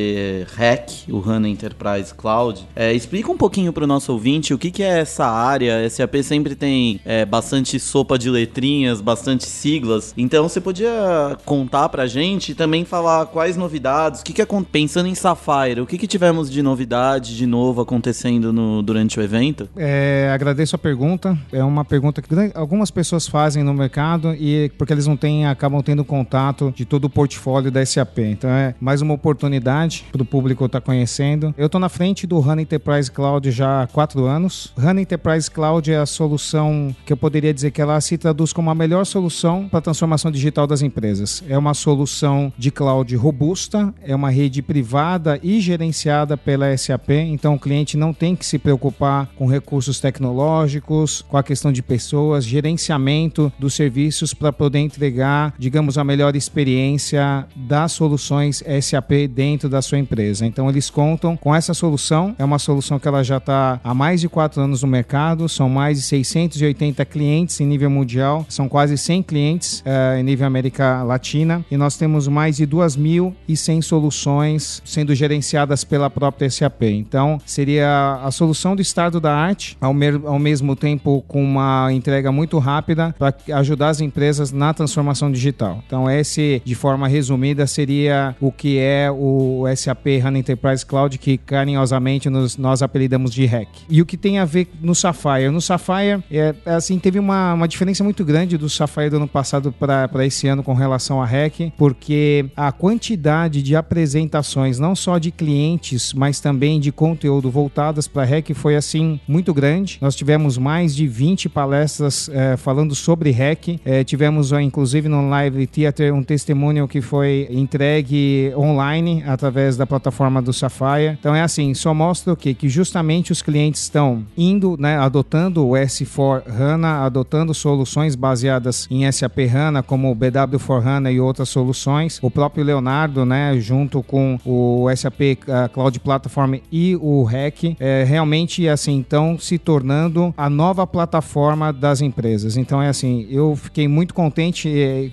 REC, 0.73 1.05
o 1.11 1.19
HANA 1.21 1.49
Enterprise 1.49 2.15
Cloud, 2.15 2.67
é, 2.75 2.93
explica 2.93 3.31
um 3.31 3.37
pouquinho 3.37 3.73
para 3.73 3.85
o 3.85 3.87
nosso 3.87 4.13
ouvinte 4.13 4.55
o 4.55 4.59
que, 4.59 4.71
que 4.71 4.83
é 4.83 5.01
essa 5.01 5.27
área, 5.27 5.89
SAP 5.89 6.23
sempre 6.23 6.55
tem 6.55 7.01
é, 7.05 7.25
bastante 7.25 7.79
sopa 7.79 8.19
de 8.19 8.31
letrinhas, 8.31 9.01
bastante 9.01 9.45
siglas. 9.45 10.15
Então 10.17 10.49
você 10.49 10.61
podia 10.61 11.37
contar 11.45 11.89
pra 11.89 12.07
gente 12.07 12.53
e 12.53 12.55
também 12.55 12.85
falar 12.85 13.27
quais 13.27 13.57
novidades, 13.57 14.21
o 14.21 14.25
que, 14.25 14.33
que 14.33 14.43
é 14.43 14.47
pensando 14.71 15.09
em 15.09 15.15
Sapphire, 15.15 15.81
o 15.81 15.87
que, 15.87 15.99
que 15.99 16.07
tivemos 16.07 16.51
de 16.51 16.63
novidade 16.63 17.37
de 17.37 17.47
novo 17.47 17.81
acontecendo 17.81 18.53
no, 18.53 18.83
durante 18.83 19.19
o 19.19 19.23
evento? 19.23 19.69
É, 19.77 20.31
agradeço 20.33 20.77
a 20.77 20.79
pergunta. 20.79 21.37
É 21.53 21.63
uma 21.65 21.85
pergunta 21.85 22.23
que 22.23 22.29
algumas 22.55 22.91
pessoas 22.91 23.27
fazem 23.27 23.63
no 23.63 23.75
mercado 23.75 24.35
e 24.35 24.71
porque 24.79 24.93
eles 24.93 25.07
não 25.07 25.17
têm, 25.17 25.47
acabam 25.47 25.83
tendo 25.83 26.05
contato 26.05 26.73
de 26.75 26.85
todo 26.85 27.07
o 27.07 27.11
portfólio 27.11 27.71
da 27.71 27.85
SAP. 27.85 28.19
Então 28.19 28.51
é 28.51 28.75
mais 28.81 29.03
uma 29.03 29.15
oportunidade 29.15 30.05
para 30.13 30.23
o 30.23 30.25
público 30.25 30.62
estar 30.67 30.81
tá 30.81 30.85
conhecendo. 30.87 31.55
Eu 31.57 31.67
estou 31.67 31.81
na 31.81 31.89
frente 31.89 32.27
do 32.27 32.39
HANA 32.39 32.63
Enterprise 32.63 33.11
Cloud 33.11 33.51
já 33.51 33.83
há 33.83 33.87
quatro 33.87 34.25
anos. 34.25 34.73
HANA 34.77 35.03
Enterprise 35.03 35.51
Cloud 35.51 35.91
é 35.91 35.97
a 35.97 36.07
solução 36.07 36.95
que 37.05 37.13
eu 37.13 37.17
poderia 37.17 37.53
dizer 37.53 37.71
que 37.71 37.81
ela 37.81 38.01
se 38.01 38.19
traduz 38.19 38.53
como 38.53 38.71
a 38.71 38.75
melhor 38.75 39.05
solução 39.05 39.69
para 39.69 39.79
a 39.79 39.83
transformação 39.83 40.31
digital 40.31 40.67
das 40.67 40.83
empresas. 40.83 41.43
É 41.49 41.57
uma 41.57 41.75
solução 41.75 42.53
de 42.59 42.71
cloud 42.71 43.15
robusta, 43.17 43.93
é 44.03 44.15
uma 44.15 44.31
rede 44.31 44.63
privada 44.63 45.39
e 45.43 45.61
gerenciada 45.61 46.37
pela 46.37 46.77
SAP, 46.77 47.11
então 47.11 47.55
o 47.55 47.59
cliente 47.59 47.97
não 47.97 48.13
tem 48.13 48.35
que 48.35 48.45
se 48.45 48.59
preocupar 48.59 49.29
com 49.37 49.47
recursos 49.47 50.01
tecnológicos, 50.01 51.23
com 51.23 51.37
a 51.37 51.43
questão 51.43 51.73
de 51.73 51.83
pessoas, 51.83 52.45
gerenciamento 52.45 53.53
dos 53.59 53.75
serviços 53.75 54.35
para 54.35 54.53
poder 54.53 54.79
entregar, 54.79 55.55
digamos, 55.59 55.99
a 55.99 56.05
melhor 56.05 56.37
experiência 56.37 57.47
das 57.55 57.93
soluções 57.93 58.63
SAP 58.81 59.29
dentro 59.31 59.69
da 59.69 59.83
sua 59.83 59.99
empresa. 59.99 60.47
Então 60.53 60.69
eles 60.69 60.91
contam 60.91 61.35
com 61.35 61.55
essa 61.55 61.73
solução, 61.73 62.37
é 62.39 62.45
uma 62.45 62.59
solução 62.59 62.99
que 62.99 63.09
ela 63.09 63.25
já 63.25 63.39
está 63.39 63.81
há 63.83 63.95
mais 63.95 64.21
de 64.21 64.29
quatro 64.29 64.61
anos 64.61 64.83
no 64.83 64.89
mercado, 64.89 65.49
são 65.49 65.69
mais 65.69 65.97
de 65.97 66.05
680 66.05 67.03
clientes 67.07 67.59
em 67.59 67.67
nível 67.67 67.89
mundial, 67.89 68.45
são 68.51 68.69
quase 68.69 68.99
100 68.99 69.23
clientes 69.23 69.81
uh, 69.81 70.19
em 70.19 70.23
nível 70.23 70.47
América 70.47 71.03
Latina 71.03 71.65
e 71.71 71.77
nós 71.77 71.97
temos 71.97 72.29
mais 72.29 72.59
de 72.59 72.67
2.100 72.67 73.81
soluções 73.81 74.83
sendo 74.85 75.15
gerenciadas 75.15 75.85
pela 75.85 76.11
própria 76.11 76.51
SAP. 76.51 76.83
Então, 76.83 77.41
seria 77.47 78.21
a 78.23 78.31
solução 78.31 78.77
do 78.77 78.83
estado 78.83 79.21
da 79.21 79.35
arte, 79.35 79.77
ao, 79.81 79.95
ao 80.27 80.39
mesmo 80.39 80.77
tempo 80.77 81.25
com 81.27 81.43
uma 81.43 81.91
entrega 81.93 82.31
muito 82.31 82.59
rápida 82.59 83.15
para 83.19 83.35
ajudar 83.55 83.89
as 83.89 84.01
empresas 84.03 84.53
na 84.53 84.75
transformação 84.75 85.33
digital. 85.33 85.83
Então, 85.87 86.11
esse, 86.11 86.61
de 86.63 86.75
forma 86.75 87.09
resumida, 87.09 87.67
seria 87.67 88.37
o 88.41 88.53
que 88.53 88.79
é 88.79 89.11
o 89.11 89.65
SAP 89.75 90.07
HANA 90.23 90.32
Enterprise 90.39 90.85
Cloud, 90.85 91.19
que 91.19 91.39
carinhosamente 91.39 92.29
nos, 92.29 92.57
nós 92.57 92.83
apelidamos 92.83 93.33
de 93.33 93.45
REC. 93.45 93.69
E 93.89 94.01
o 94.01 94.07
que 94.07 94.17
tem 94.17 94.39
a 94.39 94.45
ver 94.45 94.69
no 94.81 94.95
Sapphire. 94.95 95.51
No 95.51 95.61
Sapphire, 95.61 96.23
é, 96.31 96.55
assim, 96.67 96.99
teve 96.99 97.19
uma, 97.19 97.55
uma 97.55 97.69
diferença 97.69 98.03
muito 98.03 98.25
grande 98.25 98.57
do 98.57 98.69
Sapphire 98.69 99.11
do 99.11 99.17
ano 99.17 99.29
passado 99.29 99.73
para 99.73 100.27
esse 100.27 100.47
ano 100.49 100.63
com 100.63 100.75
relação 100.75 101.21
à 101.21 101.27
REC, 101.27 101.73
porque 101.77 102.47
a 102.57 102.71
quantidade 102.73 103.63
de 103.63 103.77
apresentações, 103.77 104.79
não 104.79 104.95
só 104.95 105.19
de 105.19 105.31
clientes, 105.31 106.13
mas 106.13 106.41
também 106.41 106.81
de 106.81 106.93
conteúdo 106.93 107.51
voltadas 107.51 108.07
para 108.09 108.23
a 108.23 108.25
REC 108.25 108.55
foi, 108.55 108.77
assim, 108.77 109.21
muito 109.27 109.53
grande. 109.53 109.99
Nós 110.01 110.15
tivemos 110.15 110.59
mais 110.59 110.95
de 110.95 111.07
20 111.07 111.49
palestras 111.49 112.29
é, 112.29 112.57
falando 112.57 112.95
sobre 112.95 113.31
REC. 113.31 113.81
É, 113.85 114.05
tivemos, 114.05 114.53
inclusive, 114.53 115.09
no 115.09 115.29
Live 115.29 115.67
Theater, 115.67 116.15
um 116.15 116.23
testemunho 116.23 116.87
que 116.89 117.01
foi 117.01 117.49
entregue 117.51 118.53
online 118.57 119.23
através 119.27 119.77
da 119.77 119.87
plataforma 119.87 120.22
do 120.43 120.53
Sapphire. 120.53 121.17
Então, 121.19 121.35
é 121.35 121.43
assim, 121.43 121.75
só 121.75 121.93
mostra 121.95 122.33
o 122.33 122.37
quê? 122.37 122.55
Que 122.55 122.69
justamente 122.69 123.33
os 123.33 123.43
clientes 123.43 123.83
estão 123.83 124.25
indo 124.37 124.77
né, 124.79 124.97
adotando 124.97 125.67
o 125.67 125.73
S4 125.73 126.43
HANA, 126.49 127.05
adotando 127.05 127.55
soluções 127.55 128.15
baseadas 128.15 128.87
em 128.91 129.11
SAP 129.11 129.39
HANA, 129.53 129.83
como 129.83 130.11
o 130.11 130.17
BW4 130.17 130.87
HANA 130.87 131.11
e 131.11 131.21
outras 131.21 131.49
soluções. 131.49 132.19
O 132.23 132.31
próprio 132.31 132.65
Leonardo, 132.65 133.25
né, 133.25 133.59
junto 133.59 134.03
com 134.03 134.39
o 134.45 134.87
SAP 134.95 135.39
Cloud 135.73 135.99
Platform 136.01 136.57
e 136.71 136.97
o 137.01 137.25
REC, 137.25 137.77
é, 137.79 138.05
realmente, 138.05 138.69
assim, 138.69 138.95
então 138.95 139.39
se 139.39 139.59
tornando 139.59 140.33
a 140.37 140.49
nova 140.49 140.87
plataforma 140.87 141.73
das 141.73 142.01
empresas. 142.01 142.57
Então, 142.57 142.83
é 142.83 142.89
assim, 142.89 143.27
eu 143.31 143.57
fiquei 143.57 143.89
muito 143.89 144.15
contente. 144.15 144.69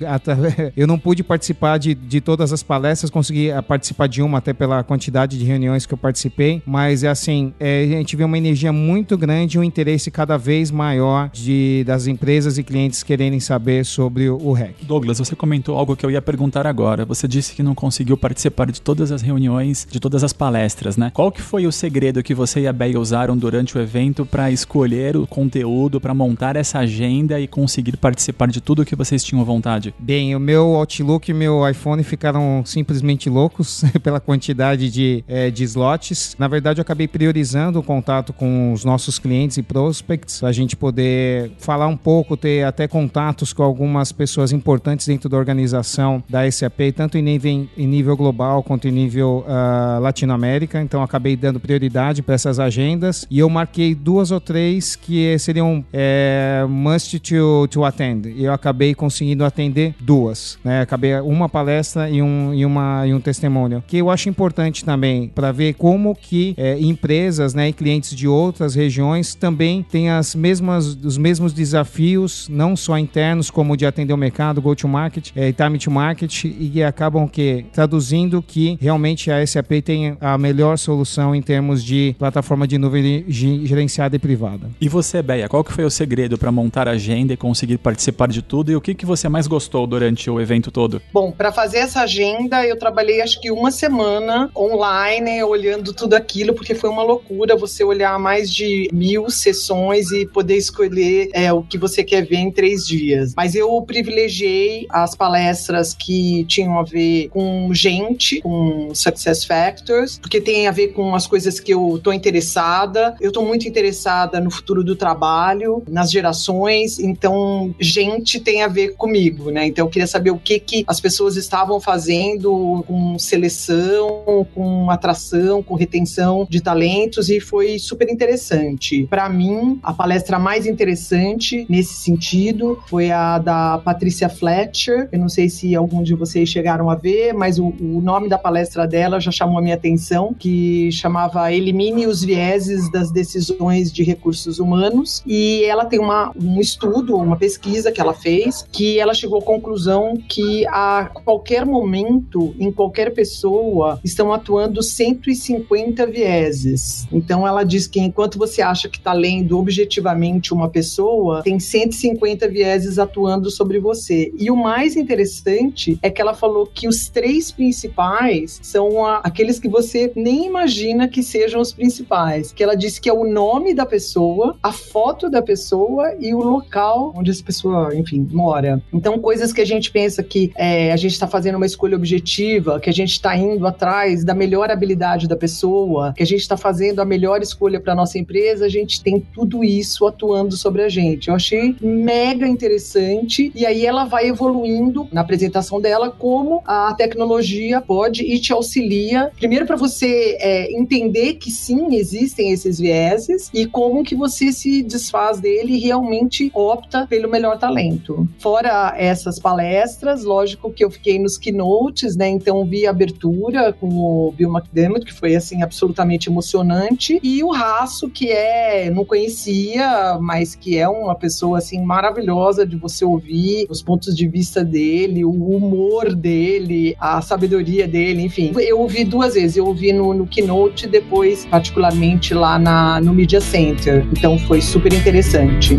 eu 0.76 0.88
não 0.88 1.00
pude 1.00 1.24
participar 1.24 1.78
de, 1.78 1.94
de 1.94 2.22
todas 2.22 2.54
as 2.54 2.64
palestras, 2.64 3.10
consegui 3.10 3.50
eh, 3.50 3.62
participar 3.62 4.08
de 4.08 4.22
uma 4.22 4.38
até 4.38 4.54
pela 4.54 4.84
quantidade 4.84 4.99
de 5.00 5.46
reuniões 5.46 5.86
que 5.86 5.94
eu 5.94 5.98
participei, 5.98 6.62
mas, 6.66 7.04
é 7.04 7.08
assim, 7.08 7.54
é, 7.60 7.84
a 7.84 7.98
gente 7.98 8.16
vê 8.16 8.24
uma 8.24 8.38
energia 8.38 8.72
muito 8.74 9.18
grande 9.18 9.52
de 9.52 9.60
um 9.60 9.64
interesse 9.64 10.12
cada 10.12 10.38
vez 10.38 10.72
maior 10.72 11.30
de, 11.32 11.84
das 11.86 12.08
empresas 12.08 12.58
e 12.58 12.64
clientes 12.64 13.04
quererem 13.04 13.40
saber 13.40 13.86
sobre 13.86 14.30
o 14.30 14.52
REC. 14.52 14.76
Douglas, 14.84 15.20
você 15.20 15.36
comentou 15.36 15.78
algo 15.78 15.96
que 15.96 16.06
eu 16.06 16.12
ia 16.12 16.22
perguntar 16.22 16.68
agora. 16.68 17.06
Você 17.06 17.28
disse 17.28 17.54
que 17.54 17.64
não 17.64 17.74
conseguiu 17.74 18.18
participar 18.18 18.72
de 18.72 18.82
todas 18.82 19.12
as 19.12 19.22
reuniões, 19.22 19.88
de 19.90 20.00
todas 20.00 20.24
as 20.24 20.34
palestras, 20.34 20.98
né? 20.98 21.12
Qual 21.14 21.32
que 21.32 21.42
foi 21.42 21.66
o 21.66 21.72
segredo 21.72 22.22
que 22.22 22.34
você 22.34 22.62
e 22.62 22.68
a 22.68 22.74
Bey 22.74 22.98
usaram 22.98 23.38
durante 23.38 23.78
o 23.78 23.82
evento 23.82 24.26
para 24.26 24.52
escolher 24.52 25.16
o 25.16 25.26
conteúdo, 25.26 26.00
para 26.00 26.14
montar 26.14 26.56
essa 26.56 26.80
agenda 26.80 27.40
e 27.40 27.48
conseguir 27.48 27.98
participar 27.98 28.48
de 28.48 28.62
tudo 28.62 28.86
que 28.86 28.96
vocês 28.96 29.24
tinham 29.24 29.44
vontade? 29.44 29.94
Bem, 30.00 30.36
o 30.36 30.40
meu 30.40 30.76
Outlook 30.76 31.30
e 31.30 31.34
meu 31.34 31.68
iPhone 31.68 32.04
ficaram 32.04 32.64
simplesmente 32.66 33.30
loucos 33.30 33.84
pela 34.04 34.20
quantidade 34.20 34.89
de, 34.90 35.24
é, 35.28 35.50
de 35.50 35.64
slots. 35.64 36.36
Na 36.38 36.48
verdade, 36.48 36.80
eu 36.80 36.82
acabei 36.82 37.08
priorizando 37.08 37.80
o 37.80 37.84
contato 37.84 38.34
com 38.34 38.74
os 38.74 38.84
nossos 38.84 39.20
clientes 39.20 39.58
e 39.58 39.64
prospects, 39.64 40.44
a 40.44 40.52
gente 40.52 40.76
poder 40.76 41.52
falar 41.58 41.88
um 41.88 41.98
pouco, 41.98 42.36
ter 42.38 42.64
até 42.66 42.88
contatos 42.88 43.54
com 43.54 43.64
algumas 43.64 44.12
pessoas 44.12 44.52
importantes 44.52 45.08
dentro 45.08 45.30
da 45.30 45.38
organização 45.38 46.24
da 46.30 46.50
SAP, 46.50 46.94
tanto 46.96 47.18
em 47.18 47.22
nível, 47.22 47.68
em 47.78 47.88
nível 47.88 48.16
global 48.16 48.64
quanto 48.64 48.88
em 48.88 48.92
nível 48.92 49.46
uh, 49.48 50.00
Latinoamérica. 50.02 50.82
Então, 50.82 51.02
acabei 51.02 51.36
dando 51.36 51.60
prioridade 51.60 52.22
para 52.22 52.36
essas 52.36 52.60
agendas 52.60 53.26
e 53.30 53.40
eu 53.40 53.50
marquei 53.50 53.94
duas 53.94 54.32
ou 54.32 54.40
três 54.40 54.96
que 54.96 55.38
seriam 55.40 55.84
é, 55.94 56.66
must 56.68 57.20
to, 57.20 57.68
to 57.70 57.84
attend. 57.84 58.30
E 58.30 58.44
eu 58.44 58.54
acabei 58.54 58.94
conseguindo 58.94 59.44
atender 59.44 59.96
duas. 60.00 60.58
Né? 60.64 60.82
Acabei 60.82 61.20
uma 61.20 61.50
palestra 61.50 62.10
e 62.10 62.22
um, 62.22 62.54
e 62.54 62.66
uma, 62.66 63.06
e 63.08 63.14
um 63.14 63.20
testemunho. 63.20 63.84
Que 63.88 63.98
eu 63.98 64.10
acho 64.10 64.30
importante 64.30 64.79
também 64.84 65.28
para 65.28 65.52
ver 65.52 65.74
como 65.74 66.16
que 66.16 66.54
é, 66.58 66.80
empresas 66.80 67.54
né, 67.54 67.70
e 67.70 67.74
clientes 67.74 68.16
de 68.16 68.28
outras 68.28 68.76
regiões 68.76 69.36
também 69.36 69.84
têm 69.84 70.10
as 70.10 70.36
mesmas, 70.36 70.98
os 71.04 71.18
mesmos 71.18 71.54
desafios, 71.54 72.48
não 72.50 72.76
só 72.76 72.98
internos, 72.98 73.50
como 73.50 73.76
de 73.76 73.86
atender 73.86 74.14
o 74.14 74.18
mercado, 74.18 74.62
go 74.62 74.76
to 74.76 74.88
market, 74.88 75.32
é, 75.36 75.52
time 75.52 75.78
to 75.78 75.92
market, 75.92 76.44
e 76.46 76.84
acabam 76.84 77.28
que 77.28 77.66
traduzindo 77.72 78.42
que 78.42 78.78
realmente 78.82 79.32
a 79.32 79.46
SAP 79.46 79.82
tem 79.84 80.18
a 80.20 80.38
melhor 80.38 80.78
solução 80.78 81.34
em 81.36 81.42
termos 81.42 81.84
de 81.84 82.16
plataforma 82.18 82.68
de 82.68 82.78
nuvem 82.78 83.26
gerenciada 83.28 84.16
e 84.16 84.20
privada. 84.20 84.70
E 84.80 84.90
você, 84.90 85.22
Beia, 85.22 85.48
qual 85.48 85.64
que 85.64 85.72
foi 85.72 85.84
o 85.84 85.90
segredo 85.90 86.38
para 86.38 86.52
montar 86.52 86.88
a 86.88 86.92
agenda 86.92 87.34
e 87.34 87.38
conseguir 87.38 87.78
participar 87.78 88.28
de 88.28 88.42
tudo? 88.42 88.72
E 88.72 88.76
o 88.76 88.82
que, 88.82 88.94
que 88.94 89.06
você 89.06 89.30
mais 89.30 89.48
gostou 89.48 89.86
durante 89.88 90.30
o 90.30 90.40
evento 90.40 90.72
todo? 90.72 91.02
Bom, 91.14 91.32
para 91.32 91.52
fazer 91.52 91.80
essa 91.80 92.02
agenda, 92.02 92.66
eu 92.66 92.78
trabalhei 92.78 93.22
acho 93.22 93.40
que 93.40 93.52
uma 93.52 93.72
semana 93.72 94.50
online, 94.72 95.44
olhando 95.44 95.94
tudo 95.94 96.14
aquilo, 96.14 96.54
porque 96.54 96.76
foi 96.76 96.90
uma 96.90 97.04
loucura 97.04 97.56
você 97.56 97.84
olhar 97.84 98.18
mais 98.20 98.52
de 98.54 98.90
mil 98.92 99.30
sessões 99.30 100.12
e 100.12 100.26
poder 100.26 100.58
escolher 100.58 101.30
é, 101.34 101.52
o 101.52 101.64
que 101.64 101.78
você 101.78 102.04
quer 102.04 102.26
ver 102.26 102.38
em 102.38 102.52
três 102.52 102.86
dias. 102.86 103.34
Mas 103.36 103.56
eu 103.56 103.82
privilegiei 103.82 104.88
as 104.90 105.16
palestras 105.16 105.94
que 105.94 106.46
tinham 106.46 106.80
a 106.80 106.84
ver 106.84 107.30
com 107.30 107.74
gente, 107.74 108.42
com 108.42 108.94
success 108.94 109.44
factors, 109.44 110.20
porque 110.20 110.42
tem 110.42 110.68
a 110.68 110.72
ver 110.72 110.90
com 110.90 111.16
as 111.16 111.28
coisas 111.28 111.60
que 111.60 111.74
eu 111.74 112.00
tô 112.04 112.12
interessada. 112.12 113.16
Eu 113.20 113.32
tô 113.32 113.42
muito 113.42 113.68
interessada 113.68 114.40
no 114.40 114.52
futuro 114.52 114.84
do 114.84 114.96
trabalho, 114.96 115.84
nas 115.88 116.12
gerações, 116.12 117.00
então 117.00 117.74
gente 117.80 118.40
tem 118.40 118.64
a 118.64 118.68
ver 118.68 118.96
comigo, 118.96 119.52
né? 119.52 119.68
Então 119.68 119.86
eu 119.86 119.90
queria 119.90 120.08
saber 120.08 120.32
o 120.32 120.38
que 120.38 120.60
que 120.60 120.84
as 120.88 121.00
pessoas 121.00 121.36
estavam 121.36 121.80
fazendo 121.80 122.84
com 122.88 123.18
seleção, 123.18 124.46
com 124.54 124.59
atração, 124.90 125.64
com 125.64 125.76
retenção 125.76 126.46
de 126.50 126.62
talentos 126.62 127.30
e 127.30 127.40
foi 127.40 127.80
super 127.80 128.10
interessante. 128.10 129.08
Para 129.10 129.30
mim, 129.30 129.80
a 129.82 129.94
palestra 129.94 130.38
mais 130.38 130.66
interessante 130.66 131.66
nesse 131.70 131.94
sentido 131.94 132.80
foi 132.88 133.12
a 133.12 133.38
da 133.38 133.78
Patrícia 133.78 134.30
Fletcher. 134.30 135.08
Eu 135.12 135.20
não 135.20 135.30
sei 135.30 135.50
se 135.50 135.76
algum 135.76 136.04
de 136.04 136.14
vocês 136.14 136.50
chegaram 136.50 136.90
a 136.90 136.96
ver, 136.96 137.34
mas 137.34 137.60
o, 137.60 137.68
o 137.80 138.02
nome 138.02 138.28
da 138.28 138.38
palestra 138.38 138.88
dela 138.88 139.20
já 139.20 139.32
chamou 139.32 139.58
a 139.58 139.62
minha 139.62 139.76
atenção, 139.76 140.34
que 140.38 140.92
chamava 140.92 141.52
Elimine 141.52 142.08
os 142.08 142.24
vieses 142.24 142.92
das 142.92 143.12
decisões 143.12 143.92
de 143.92 144.04
recursos 144.04 144.60
humanos. 144.60 145.24
E 145.26 145.64
ela 145.64 145.86
tem 145.86 146.00
uma, 146.00 146.32
um 146.36 146.60
estudo, 146.60 147.16
uma 147.16 147.38
pesquisa 147.38 147.92
que 147.92 148.02
ela 148.02 148.14
fez, 148.14 148.66
que 148.72 149.00
ela 149.00 149.14
chegou 149.14 149.40
à 149.40 149.42
conclusão 149.42 150.16
que 150.28 150.66
a 150.68 151.10
qualquer 151.24 151.66
momento, 151.66 152.54
em 152.60 152.72
qualquer 152.72 153.14
pessoa, 153.14 154.00
estão 154.04 154.34
atuando 154.34 154.49
150 154.82 156.06
vieses. 156.08 157.08
Então 157.12 157.48
ela 157.48 157.64
diz 157.64 157.88
que 157.88 158.00
enquanto 158.00 158.38
você 158.38 158.62
acha 158.62 158.90
que 158.90 158.98
está 158.98 159.14
lendo 159.14 159.58
objetivamente 159.58 160.54
uma 160.54 160.70
pessoa, 160.70 161.44
tem 161.44 161.60
150 161.60 162.48
vieses 162.48 162.98
atuando 162.98 163.52
sobre 163.52 163.80
você. 163.80 164.32
E 164.38 164.50
o 164.50 164.56
mais 164.56 164.96
interessante 164.96 166.00
é 166.02 166.10
que 166.10 166.22
ela 166.22 166.34
falou 166.34 166.66
que 166.66 166.88
os 166.88 167.10
três 167.10 167.52
principais 167.52 168.60
são 168.62 169.06
a, 169.06 169.18
aqueles 169.18 169.60
que 169.60 169.70
você 169.70 170.12
nem 170.16 170.46
imagina 170.46 171.08
que 171.08 171.22
sejam 171.22 171.62
os 171.62 171.74
principais. 171.74 172.52
Que 172.52 172.64
ela 172.64 172.76
disse 172.76 173.00
que 173.00 173.10
é 173.10 173.14
o 173.14 173.26
nome 173.26 173.74
da 173.74 173.86
pessoa, 173.86 174.56
a 174.62 174.72
foto 174.72 175.30
da 175.30 175.42
pessoa 175.42 176.16
e 176.20 176.34
o 176.34 176.40
local 176.40 177.14
onde 177.16 177.32
essa 177.32 177.44
pessoa, 177.44 177.96
enfim, 177.96 178.28
mora. 178.32 178.82
Então, 178.94 179.20
coisas 179.20 179.52
que 179.52 179.62
a 179.62 179.66
gente 179.66 179.92
pensa 179.92 180.24
que 180.24 180.52
é, 180.56 180.92
a 180.92 180.98
gente 180.98 181.12
está 181.12 181.28
fazendo 181.28 181.56
uma 181.56 181.66
escolha 181.66 181.96
objetiva, 181.96 182.80
que 182.80 182.90
a 182.90 182.94
gente 182.94 183.12
está 183.12 183.36
indo 183.36 183.66
atrás 183.66 184.24
da 184.30 184.36
melhor 184.36 184.70
habilidade 184.70 185.28
da 185.28 185.36
pessoa, 185.36 186.14
que 186.16 186.22
a 186.22 186.26
gente 186.26 186.42
está 186.42 186.56
fazendo 186.56 187.00
a 187.00 187.06
melhor 187.06 187.42
escolha 187.42 187.80
para 187.80 187.96
nossa 187.96 188.20
empresa, 188.20 188.64
a 188.64 188.70
gente 188.70 189.02
tem 189.02 189.20
tudo 189.20 189.64
isso 189.64 190.06
atuando 190.06 190.56
sobre 190.56 190.84
a 190.84 190.90
gente. 190.90 191.30
Eu 191.30 191.34
achei 191.34 191.76
mega 191.82 192.48
interessante 192.48 193.52
e 193.56 193.66
aí 193.66 193.88
ela 193.88 194.06
vai 194.06 194.28
evoluindo 194.28 195.08
na 195.12 195.22
apresentação 195.22 195.82
dela 195.82 196.12
como 196.12 196.62
a 196.64 196.94
tecnologia 196.94 197.82
pode 197.82 198.22
e 198.22 198.38
te 198.40 198.54
auxilia 198.54 199.32
primeiro 199.36 199.66
para 199.66 199.76
você 199.76 200.38
é, 200.40 200.72
entender 200.74 201.34
que 201.36 201.50
sim 201.50 201.96
existem 201.96 202.52
esses 202.52 202.78
vieses 202.78 203.50
e 203.52 203.66
como 203.66 204.04
que 204.04 204.14
você 204.14 204.52
se 204.52 204.84
desfaz 204.84 205.40
dele 205.40 205.74
e 205.74 205.80
realmente 205.80 206.52
opta 206.54 207.08
pelo 207.08 207.28
melhor 207.28 207.58
talento. 207.58 208.30
Fora 208.38 208.94
essas 208.96 209.40
palestras, 209.40 210.24
lógico 210.24 210.72
que 210.72 210.86
eu 210.86 210.92
fiquei 210.92 211.18
nos 211.18 211.36
keynotes, 211.36 212.16
né? 212.16 212.30
Então 212.30 212.64
vi 212.64 212.86
a 212.86 212.92
abertura 212.92 213.74
com 213.74 213.88
o 213.88 214.19
Bill 214.32 214.52
McDermott, 214.52 215.06
que 215.06 215.14
foi 215.14 215.36
assim 215.36 215.64
absolutamente 215.64 216.30
emocionante, 216.30 217.20
e 217.24 217.44
o 217.44 217.52
Raço, 217.52 218.10
que 218.10 218.32
é 218.32 218.90
não 218.90 219.06
conhecia, 219.06 220.18
mas 220.20 220.56
que 220.56 220.78
é 220.78 220.88
uma 220.88 221.16
pessoa 221.16 221.58
assim 221.58 221.84
maravilhosa 221.84 222.66
de 222.66 222.76
você 222.76 223.06
ouvir 223.06 223.66
os 223.70 223.82
pontos 223.82 224.16
de 224.16 224.28
vista 224.28 224.64
dele, 224.64 225.26
o 225.26 225.32
humor 225.32 226.14
dele, 226.14 226.96
a 227.00 227.22
sabedoria 227.22 227.88
dele, 227.88 228.24
enfim. 228.24 228.52
Eu 228.60 228.80
ouvi 228.80 229.04
duas 229.04 229.34
vezes, 229.34 229.58
eu 229.58 229.66
ouvi 229.66 229.94
no, 229.94 230.14
no 230.14 230.28
keynote 230.28 230.88
depois, 230.88 231.46
particularmente 231.46 232.34
lá 232.34 232.60
na, 232.60 233.00
no 233.02 233.14
Media 233.14 233.42
Center. 233.42 234.06
Então 234.12 234.38
foi 234.40 234.62
super 234.62 234.94
interessante. 234.94 235.78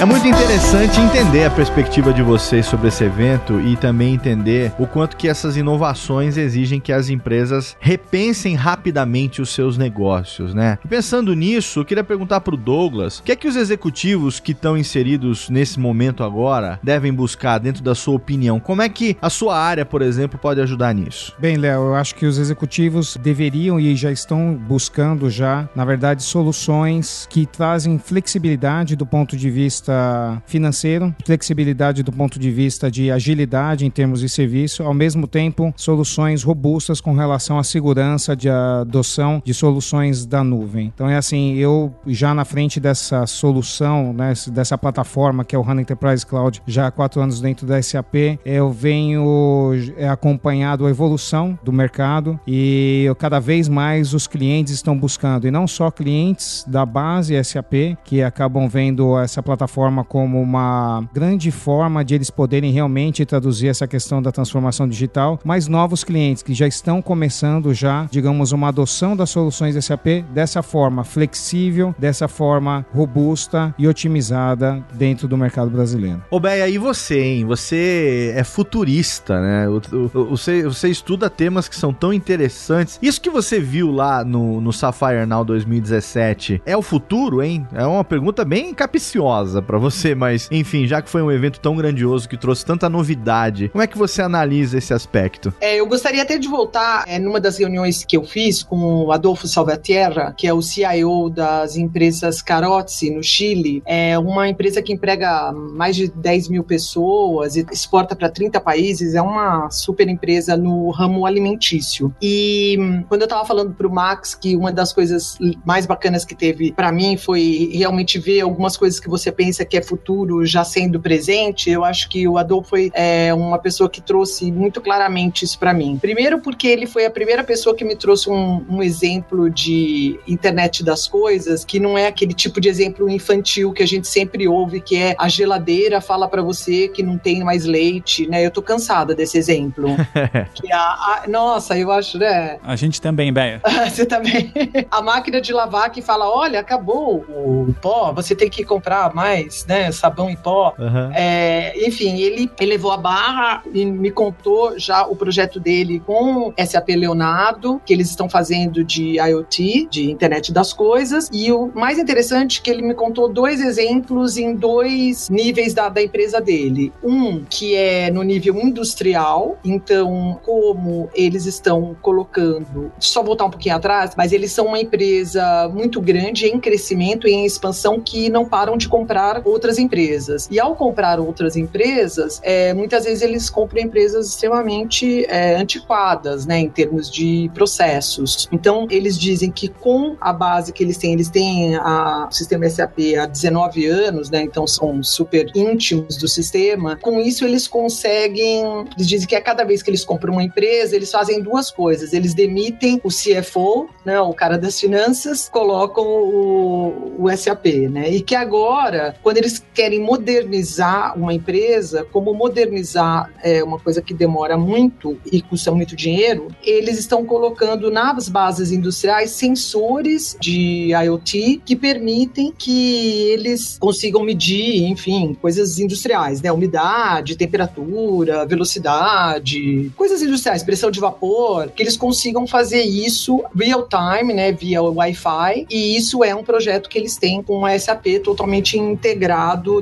É 0.00 0.04
muito 0.04 0.28
interessante 0.28 1.00
entender 1.00 1.44
a 1.44 1.50
perspectiva 1.50 2.12
de 2.12 2.22
vocês 2.22 2.66
sobre 2.66 2.86
esse 2.86 3.02
evento 3.02 3.60
e 3.60 3.76
também 3.76 4.14
entender 4.14 4.72
o 4.78 4.86
quanto 4.86 5.16
que 5.16 5.26
essas 5.26 5.56
inovações 5.56 6.36
exigem 6.36 6.78
que 6.78 6.92
as 6.92 7.08
empresas 7.08 7.76
repensem 7.80 8.54
rapidamente 8.54 9.42
os 9.42 9.50
seus 9.50 9.76
negócios, 9.76 10.54
né? 10.54 10.78
Pensando 10.88 11.34
nisso, 11.34 11.80
eu 11.80 11.84
queria 11.84 12.04
perguntar 12.04 12.40
para 12.42 12.54
o 12.54 12.56
Douglas, 12.56 13.18
o 13.18 13.24
que 13.24 13.32
é 13.32 13.36
que 13.36 13.48
os 13.48 13.56
executivos 13.56 14.38
que 14.38 14.52
estão 14.52 14.78
inseridos 14.78 15.50
nesse 15.50 15.80
momento 15.80 16.22
agora 16.22 16.78
devem 16.80 17.12
buscar 17.12 17.58
dentro 17.58 17.82
da 17.82 17.96
sua 17.96 18.14
opinião? 18.14 18.60
Como 18.60 18.80
é 18.80 18.88
que 18.88 19.16
a 19.20 19.28
sua 19.28 19.58
área, 19.58 19.84
por 19.84 20.00
exemplo, 20.00 20.38
pode 20.38 20.60
ajudar 20.60 20.94
nisso? 20.94 21.34
Bem, 21.40 21.56
Léo, 21.56 21.86
eu 21.86 21.94
acho 21.96 22.14
que 22.14 22.24
os 22.24 22.38
executivos 22.38 23.16
deveriam 23.16 23.80
e 23.80 23.96
já 23.96 24.12
estão 24.12 24.54
buscando 24.54 25.28
já, 25.28 25.68
na 25.74 25.84
verdade, 25.84 26.22
soluções 26.22 27.26
que 27.28 27.44
trazem 27.46 27.98
flexibilidade 27.98 28.94
do 28.94 29.04
ponto 29.04 29.36
de 29.36 29.50
vista 29.50 29.87
vista 29.88 30.42
financeiro, 30.46 31.14
flexibilidade 31.24 32.02
do 32.02 32.12
ponto 32.12 32.38
de 32.38 32.50
vista 32.50 32.90
de 32.90 33.10
agilidade 33.10 33.86
em 33.86 33.90
termos 33.90 34.20
de 34.20 34.28
serviço, 34.28 34.82
ao 34.82 34.92
mesmo 34.92 35.26
tempo 35.26 35.72
soluções 35.76 36.42
robustas 36.42 37.00
com 37.00 37.14
relação 37.14 37.58
à 37.58 37.64
segurança 37.64 38.36
de 38.36 38.48
adoção 38.48 39.42
de 39.44 39.54
soluções 39.54 40.26
da 40.26 40.44
nuvem. 40.44 40.92
Então 40.94 41.08
é 41.08 41.16
assim, 41.16 41.54
eu 41.54 41.92
já 42.06 42.34
na 42.34 42.44
frente 42.44 42.78
dessa 42.78 43.26
solução, 43.26 44.12
né, 44.12 44.32
dessa 44.52 44.76
plataforma 44.76 45.44
que 45.44 45.56
é 45.56 45.58
o 45.58 45.62
HANA 45.62 45.82
Enterprise 45.82 46.26
Cloud, 46.26 46.62
já 46.66 46.86
há 46.86 46.90
quatro 46.90 47.20
anos 47.20 47.40
dentro 47.40 47.66
da 47.66 47.80
SAP, 47.80 48.38
eu 48.44 48.70
venho 48.70 49.72
é, 49.96 50.08
acompanhado 50.08 50.86
a 50.86 50.90
evolução 50.90 51.58
do 51.62 51.72
mercado 51.72 52.38
e 52.46 53.04
eu, 53.06 53.14
cada 53.14 53.38
vez 53.38 53.68
mais 53.68 54.12
os 54.12 54.26
clientes 54.26 54.72
estão 54.72 54.98
buscando, 54.98 55.46
e 55.46 55.50
não 55.50 55.66
só 55.66 55.90
clientes 55.90 56.64
da 56.66 56.84
base 56.84 57.42
SAP, 57.42 57.96
que 58.04 58.22
acabam 58.22 58.68
vendo 58.68 59.18
essa 59.18 59.42
plataforma 59.42 59.77
forma 59.78 60.02
como 60.02 60.42
uma 60.42 61.08
grande 61.14 61.52
forma 61.52 62.04
de 62.04 62.12
eles 62.12 62.30
poderem 62.30 62.72
realmente 62.72 63.24
traduzir 63.24 63.68
essa 63.68 63.86
questão 63.86 64.20
da 64.20 64.32
transformação 64.32 64.88
digital, 64.88 65.38
mas 65.44 65.68
novos 65.68 66.02
clientes 66.02 66.42
que 66.42 66.52
já 66.52 66.66
estão 66.66 67.00
começando 67.00 67.72
já, 67.72 68.08
digamos, 68.10 68.50
uma 68.50 68.70
adoção 68.70 69.14
das 69.14 69.30
soluções 69.30 69.76
SAP 69.84 70.24
dessa 70.34 70.64
forma 70.64 71.04
flexível, 71.04 71.94
dessa 71.96 72.26
forma 72.26 72.84
robusta 72.92 73.72
e 73.78 73.86
otimizada 73.86 74.84
dentro 74.94 75.28
do 75.28 75.36
mercado 75.36 75.70
brasileiro. 75.70 76.24
Ô 76.28 76.40
Beia, 76.40 76.68
e 76.68 76.76
você, 76.76 77.20
hein? 77.20 77.44
Você 77.44 78.32
é 78.34 78.42
futurista, 78.42 79.40
né? 79.40 79.66
Você, 80.12 80.64
você 80.64 80.88
estuda 80.88 81.30
temas 81.30 81.68
que 81.68 81.76
são 81.76 81.92
tão 81.92 82.12
interessantes. 82.12 82.98
Isso 83.00 83.20
que 83.20 83.30
você 83.30 83.60
viu 83.60 83.92
lá 83.92 84.24
no, 84.24 84.60
no 84.60 84.72
Sapphire 84.72 85.24
Now 85.24 85.44
2017 85.44 86.62
é 86.66 86.76
o 86.76 86.82
futuro, 86.82 87.40
hein? 87.40 87.64
É 87.72 87.86
uma 87.86 88.02
pergunta 88.02 88.44
bem 88.44 88.74
capiciosa 88.74 89.62
para 89.68 89.78
você, 89.78 90.14
mas 90.14 90.48
enfim, 90.50 90.86
já 90.86 91.02
que 91.02 91.10
foi 91.10 91.20
um 91.20 91.30
evento 91.30 91.60
tão 91.60 91.76
grandioso 91.76 92.26
que 92.26 92.38
trouxe 92.38 92.64
tanta 92.64 92.88
novidade, 92.88 93.68
como 93.68 93.82
é 93.84 93.86
que 93.86 93.98
você 93.98 94.22
analisa 94.22 94.78
esse 94.78 94.94
aspecto? 94.94 95.52
É, 95.60 95.76
eu 95.76 95.86
gostaria 95.86 96.22
até 96.22 96.38
de 96.38 96.48
voltar 96.48 97.04
é, 97.06 97.18
numa 97.18 97.38
das 97.38 97.58
reuniões 97.58 98.02
que 98.02 98.16
eu 98.16 98.24
fiz 98.24 98.62
com 98.62 99.04
o 99.04 99.12
Adolfo 99.12 99.46
Salvatierra, 99.46 100.34
que 100.36 100.46
é 100.46 100.54
o 100.54 100.62
CIO 100.62 101.28
das 101.28 101.76
empresas 101.76 102.40
Carozzi, 102.40 103.10
no 103.10 103.22
Chile. 103.22 103.82
É 103.84 104.18
uma 104.18 104.48
empresa 104.48 104.80
que 104.80 104.92
emprega 104.92 105.52
mais 105.52 105.94
de 105.94 106.08
10 106.08 106.48
mil 106.48 106.64
pessoas 106.64 107.54
e 107.54 107.66
exporta 107.70 108.16
para 108.16 108.30
30 108.30 108.58
países. 108.60 109.14
É 109.14 109.20
uma 109.20 109.70
super 109.70 110.08
empresa 110.08 110.56
no 110.56 110.90
ramo 110.90 111.26
alimentício. 111.26 112.14
E 112.22 112.76
hum, 112.80 113.04
quando 113.06 113.22
eu 113.22 113.26
estava 113.26 113.44
falando 113.44 113.74
para 113.74 113.86
o 113.86 113.92
Max 113.92 114.34
que 114.34 114.56
uma 114.56 114.72
das 114.72 114.94
coisas 114.94 115.36
mais 115.64 115.84
bacanas 115.84 116.24
que 116.24 116.34
teve 116.34 116.72
para 116.72 116.90
mim 116.90 117.18
foi 117.18 117.70
realmente 117.74 118.18
ver 118.18 118.40
algumas 118.40 118.74
coisas 118.76 118.98
que 118.98 119.08
você 119.10 119.30
pensa 119.30 119.57
que 119.64 119.76
é 119.76 119.82
futuro 119.82 120.44
já 120.44 120.64
sendo 120.64 121.00
presente, 121.00 121.70
eu 121.70 121.84
acho 121.84 122.08
que 122.08 122.26
o 122.26 122.38
Adolfo 122.38 122.68
foi 122.68 122.90
é, 122.94 123.32
uma 123.32 123.58
pessoa 123.58 123.88
que 123.88 124.00
trouxe 124.00 124.52
muito 124.52 124.80
claramente 124.80 125.44
isso 125.44 125.58
para 125.58 125.72
mim. 125.72 125.98
Primeiro 126.00 126.40
porque 126.40 126.66
ele 126.66 126.86
foi 126.86 127.06
a 127.06 127.10
primeira 127.10 127.42
pessoa 127.42 127.74
que 127.74 127.84
me 127.84 127.96
trouxe 127.96 128.28
um, 128.28 128.64
um 128.68 128.82
exemplo 128.82 129.48
de 129.48 130.20
internet 130.28 130.84
das 130.84 131.06
coisas 131.08 131.64
que 131.64 131.80
não 131.80 131.96
é 131.96 132.06
aquele 132.06 132.34
tipo 132.34 132.60
de 132.60 132.68
exemplo 132.68 133.08
infantil 133.08 133.72
que 133.72 133.82
a 133.82 133.86
gente 133.86 134.06
sempre 134.06 134.46
ouve, 134.46 134.80
que 134.80 134.96
é 134.96 135.14
a 135.18 135.28
geladeira 135.28 136.00
fala 136.00 136.28
para 136.28 136.42
você 136.42 136.88
que 136.88 137.02
não 137.02 137.16
tem 137.16 137.42
mais 137.42 137.64
leite, 137.64 138.26
né? 138.26 138.44
Eu 138.44 138.50
tô 138.50 138.62
cansada 138.62 139.14
desse 139.14 139.38
exemplo. 139.38 139.88
a, 140.72 140.76
a, 140.76 141.24
nossa, 141.26 141.78
eu 141.78 141.90
acho, 141.90 142.18
né? 142.18 142.58
A 142.62 142.76
gente 142.76 143.00
também, 143.00 143.32
Beia. 143.32 143.60
você 143.88 144.04
também. 144.04 144.52
a 144.90 145.02
máquina 145.02 145.40
de 145.40 145.52
lavar 145.52 145.90
que 145.90 146.02
fala, 146.02 146.28
olha, 146.28 146.60
acabou 146.60 147.24
o 147.28 147.74
pó, 147.80 148.12
você 148.12 148.34
tem 148.34 148.50
que 148.50 148.64
comprar 148.64 149.14
mais, 149.14 149.47
né? 149.66 149.90
Sabão 149.92 150.30
em 150.30 150.36
pó. 150.36 150.74
Uhum. 150.78 151.12
É, 151.14 151.86
enfim, 151.86 152.18
ele, 152.20 152.50
ele 152.60 152.70
levou 152.70 152.92
a 152.92 152.96
barra 152.96 153.62
e 153.72 153.84
me 153.84 154.10
contou 154.10 154.78
já 154.78 155.06
o 155.06 155.16
projeto 155.16 155.58
dele 155.60 156.00
com 156.00 156.52
SAP 156.58 156.90
Leonardo, 156.90 157.80
que 157.84 157.92
eles 157.92 158.08
estão 158.10 158.28
fazendo 158.28 158.84
de 158.84 159.18
IoT, 159.18 159.88
de 159.90 160.10
internet 160.10 160.52
das 160.52 160.72
coisas. 160.72 161.28
E 161.32 161.52
o 161.52 161.70
mais 161.74 161.98
interessante 161.98 162.60
é 162.60 162.62
que 162.62 162.70
ele 162.70 162.82
me 162.82 162.94
contou 162.94 163.28
dois 163.28 163.60
exemplos 163.60 164.36
em 164.36 164.54
dois 164.54 165.28
níveis 165.28 165.74
da, 165.74 165.88
da 165.88 166.02
empresa 166.02 166.40
dele. 166.40 166.92
Um 167.02 167.44
que 167.44 167.74
é 167.74 168.10
no 168.10 168.22
nível 168.22 168.56
industrial, 168.56 169.58
então 169.64 170.40
como 170.44 171.08
eles 171.14 171.46
estão 171.46 171.96
colocando, 172.00 172.92
só 172.98 173.22
voltar 173.22 173.46
um 173.46 173.50
pouquinho 173.50 173.76
atrás, 173.76 174.12
mas 174.16 174.32
eles 174.32 174.52
são 174.52 174.66
uma 174.66 174.80
empresa 174.80 175.68
muito 175.72 176.00
grande 176.00 176.46
em 176.46 176.58
crescimento 176.58 177.26
e 177.26 177.32
em 177.32 177.44
expansão 177.44 178.00
que 178.00 178.28
não 178.28 178.44
param 178.44 178.76
de 178.76 178.88
comprar 178.88 179.37
outras 179.44 179.78
empresas. 179.78 180.48
E 180.50 180.58
ao 180.58 180.74
comprar 180.74 181.20
outras 181.20 181.56
empresas, 181.56 182.40
é, 182.42 182.72
muitas 182.74 183.04
vezes 183.04 183.22
eles 183.22 183.50
compram 183.50 183.82
empresas 183.82 184.28
extremamente 184.28 185.24
é, 185.28 185.56
antiquadas, 185.56 186.46
né, 186.46 186.58
em 186.58 186.68
termos 186.68 187.10
de 187.10 187.50
processos. 187.54 188.48
Então 188.52 188.86
eles 188.90 189.18
dizem 189.18 189.50
que 189.50 189.68
com 189.68 190.16
a 190.20 190.32
base 190.32 190.72
que 190.72 190.82
eles 190.82 190.96
têm, 190.96 191.12
eles 191.12 191.28
têm 191.28 191.76
a, 191.76 192.28
o 192.30 192.34
sistema 192.34 192.68
SAP 192.68 192.98
há 193.20 193.26
19 193.26 193.86
anos, 193.86 194.30
né, 194.30 194.42
então 194.42 194.66
são 194.66 195.02
super 195.02 195.50
íntimos 195.54 196.16
do 196.16 196.28
sistema. 196.28 196.96
Com 196.96 197.20
isso 197.20 197.44
eles 197.44 197.66
conseguem, 197.66 198.86
eles 198.96 199.06
dizem 199.06 199.26
que 199.26 199.34
a 199.34 199.40
cada 199.40 199.64
vez 199.64 199.82
que 199.82 199.90
eles 199.90 200.04
compram 200.04 200.32
uma 200.32 200.42
empresa, 200.42 200.94
eles 200.94 201.10
fazem 201.10 201.42
duas 201.42 201.70
coisas. 201.70 202.12
Eles 202.12 202.34
demitem 202.34 203.00
o 203.04 203.08
CFO, 203.08 203.88
né, 204.04 204.20
o 204.20 204.32
cara 204.32 204.58
das 204.58 204.78
finanças, 204.78 205.48
colocam 205.48 206.04
o, 206.04 207.14
o 207.18 207.36
SAP, 207.36 207.66
né? 207.90 208.10
E 208.10 208.20
que 208.20 208.34
agora, 208.34 209.14
quando 209.28 209.36
eles 209.36 209.62
querem 209.74 210.00
modernizar 210.00 211.14
uma 211.14 211.34
empresa, 211.34 212.02
como 212.10 212.32
modernizar 212.32 213.30
é 213.44 213.62
uma 213.62 213.78
coisa 213.78 214.00
que 214.00 214.14
demora 214.14 214.56
muito 214.56 215.18
e 215.30 215.42
custa 215.42 215.70
muito 215.70 215.94
dinheiro, 215.94 216.48
eles 216.62 216.98
estão 216.98 217.26
colocando 217.26 217.90
nas 217.90 218.26
bases 218.26 218.72
industriais 218.72 219.32
sensores 219.32 220.34
de 220.40 220.92
IoT 220.94 221.60
que 221.62 221.76
permitem 221.76 222.54
que 222.56 223.28
eles 223.28 223.76
consigam 223.78 224.22
medir, 224.22 224.84
enfim, 224.84 225.36
coisas 225.38 225.78
industriais, 225.78 226.40
né? 226.40 226.50
Umidade, 226.50 227.36
temperatura, 227.36 228.46
velocidade, 228.46 229.92
coisas 229.94 230.22
industriais, 230.22 230.62
pressão 230.62 230.90
de 230.90 231.00
vapor, 231.00 231.68
que 231.68 231.82
eles 231.82 231.98
consigam 231.98 232.46
fazer 232.46 232.80
isso 232.80 233.44
real 233.54 233.86
time, 233.86 234.32
né, 234.32 234.52
via 234.52 234.80
Wi-Fi, 234.80 235.66
e 235.68 235.98
isso 235.98 236.24
é 236.24 236.34
um 236.34 236.42
projeto 236.42 236.88
que 236.88 236.96
eles 236.96 237.18
têm 237.18 237.42
com 237.42 237.64
o 237.64 237.78
SAP 237.78 238.06
totalmente 238.24 238.78
integrado 238.78 239.17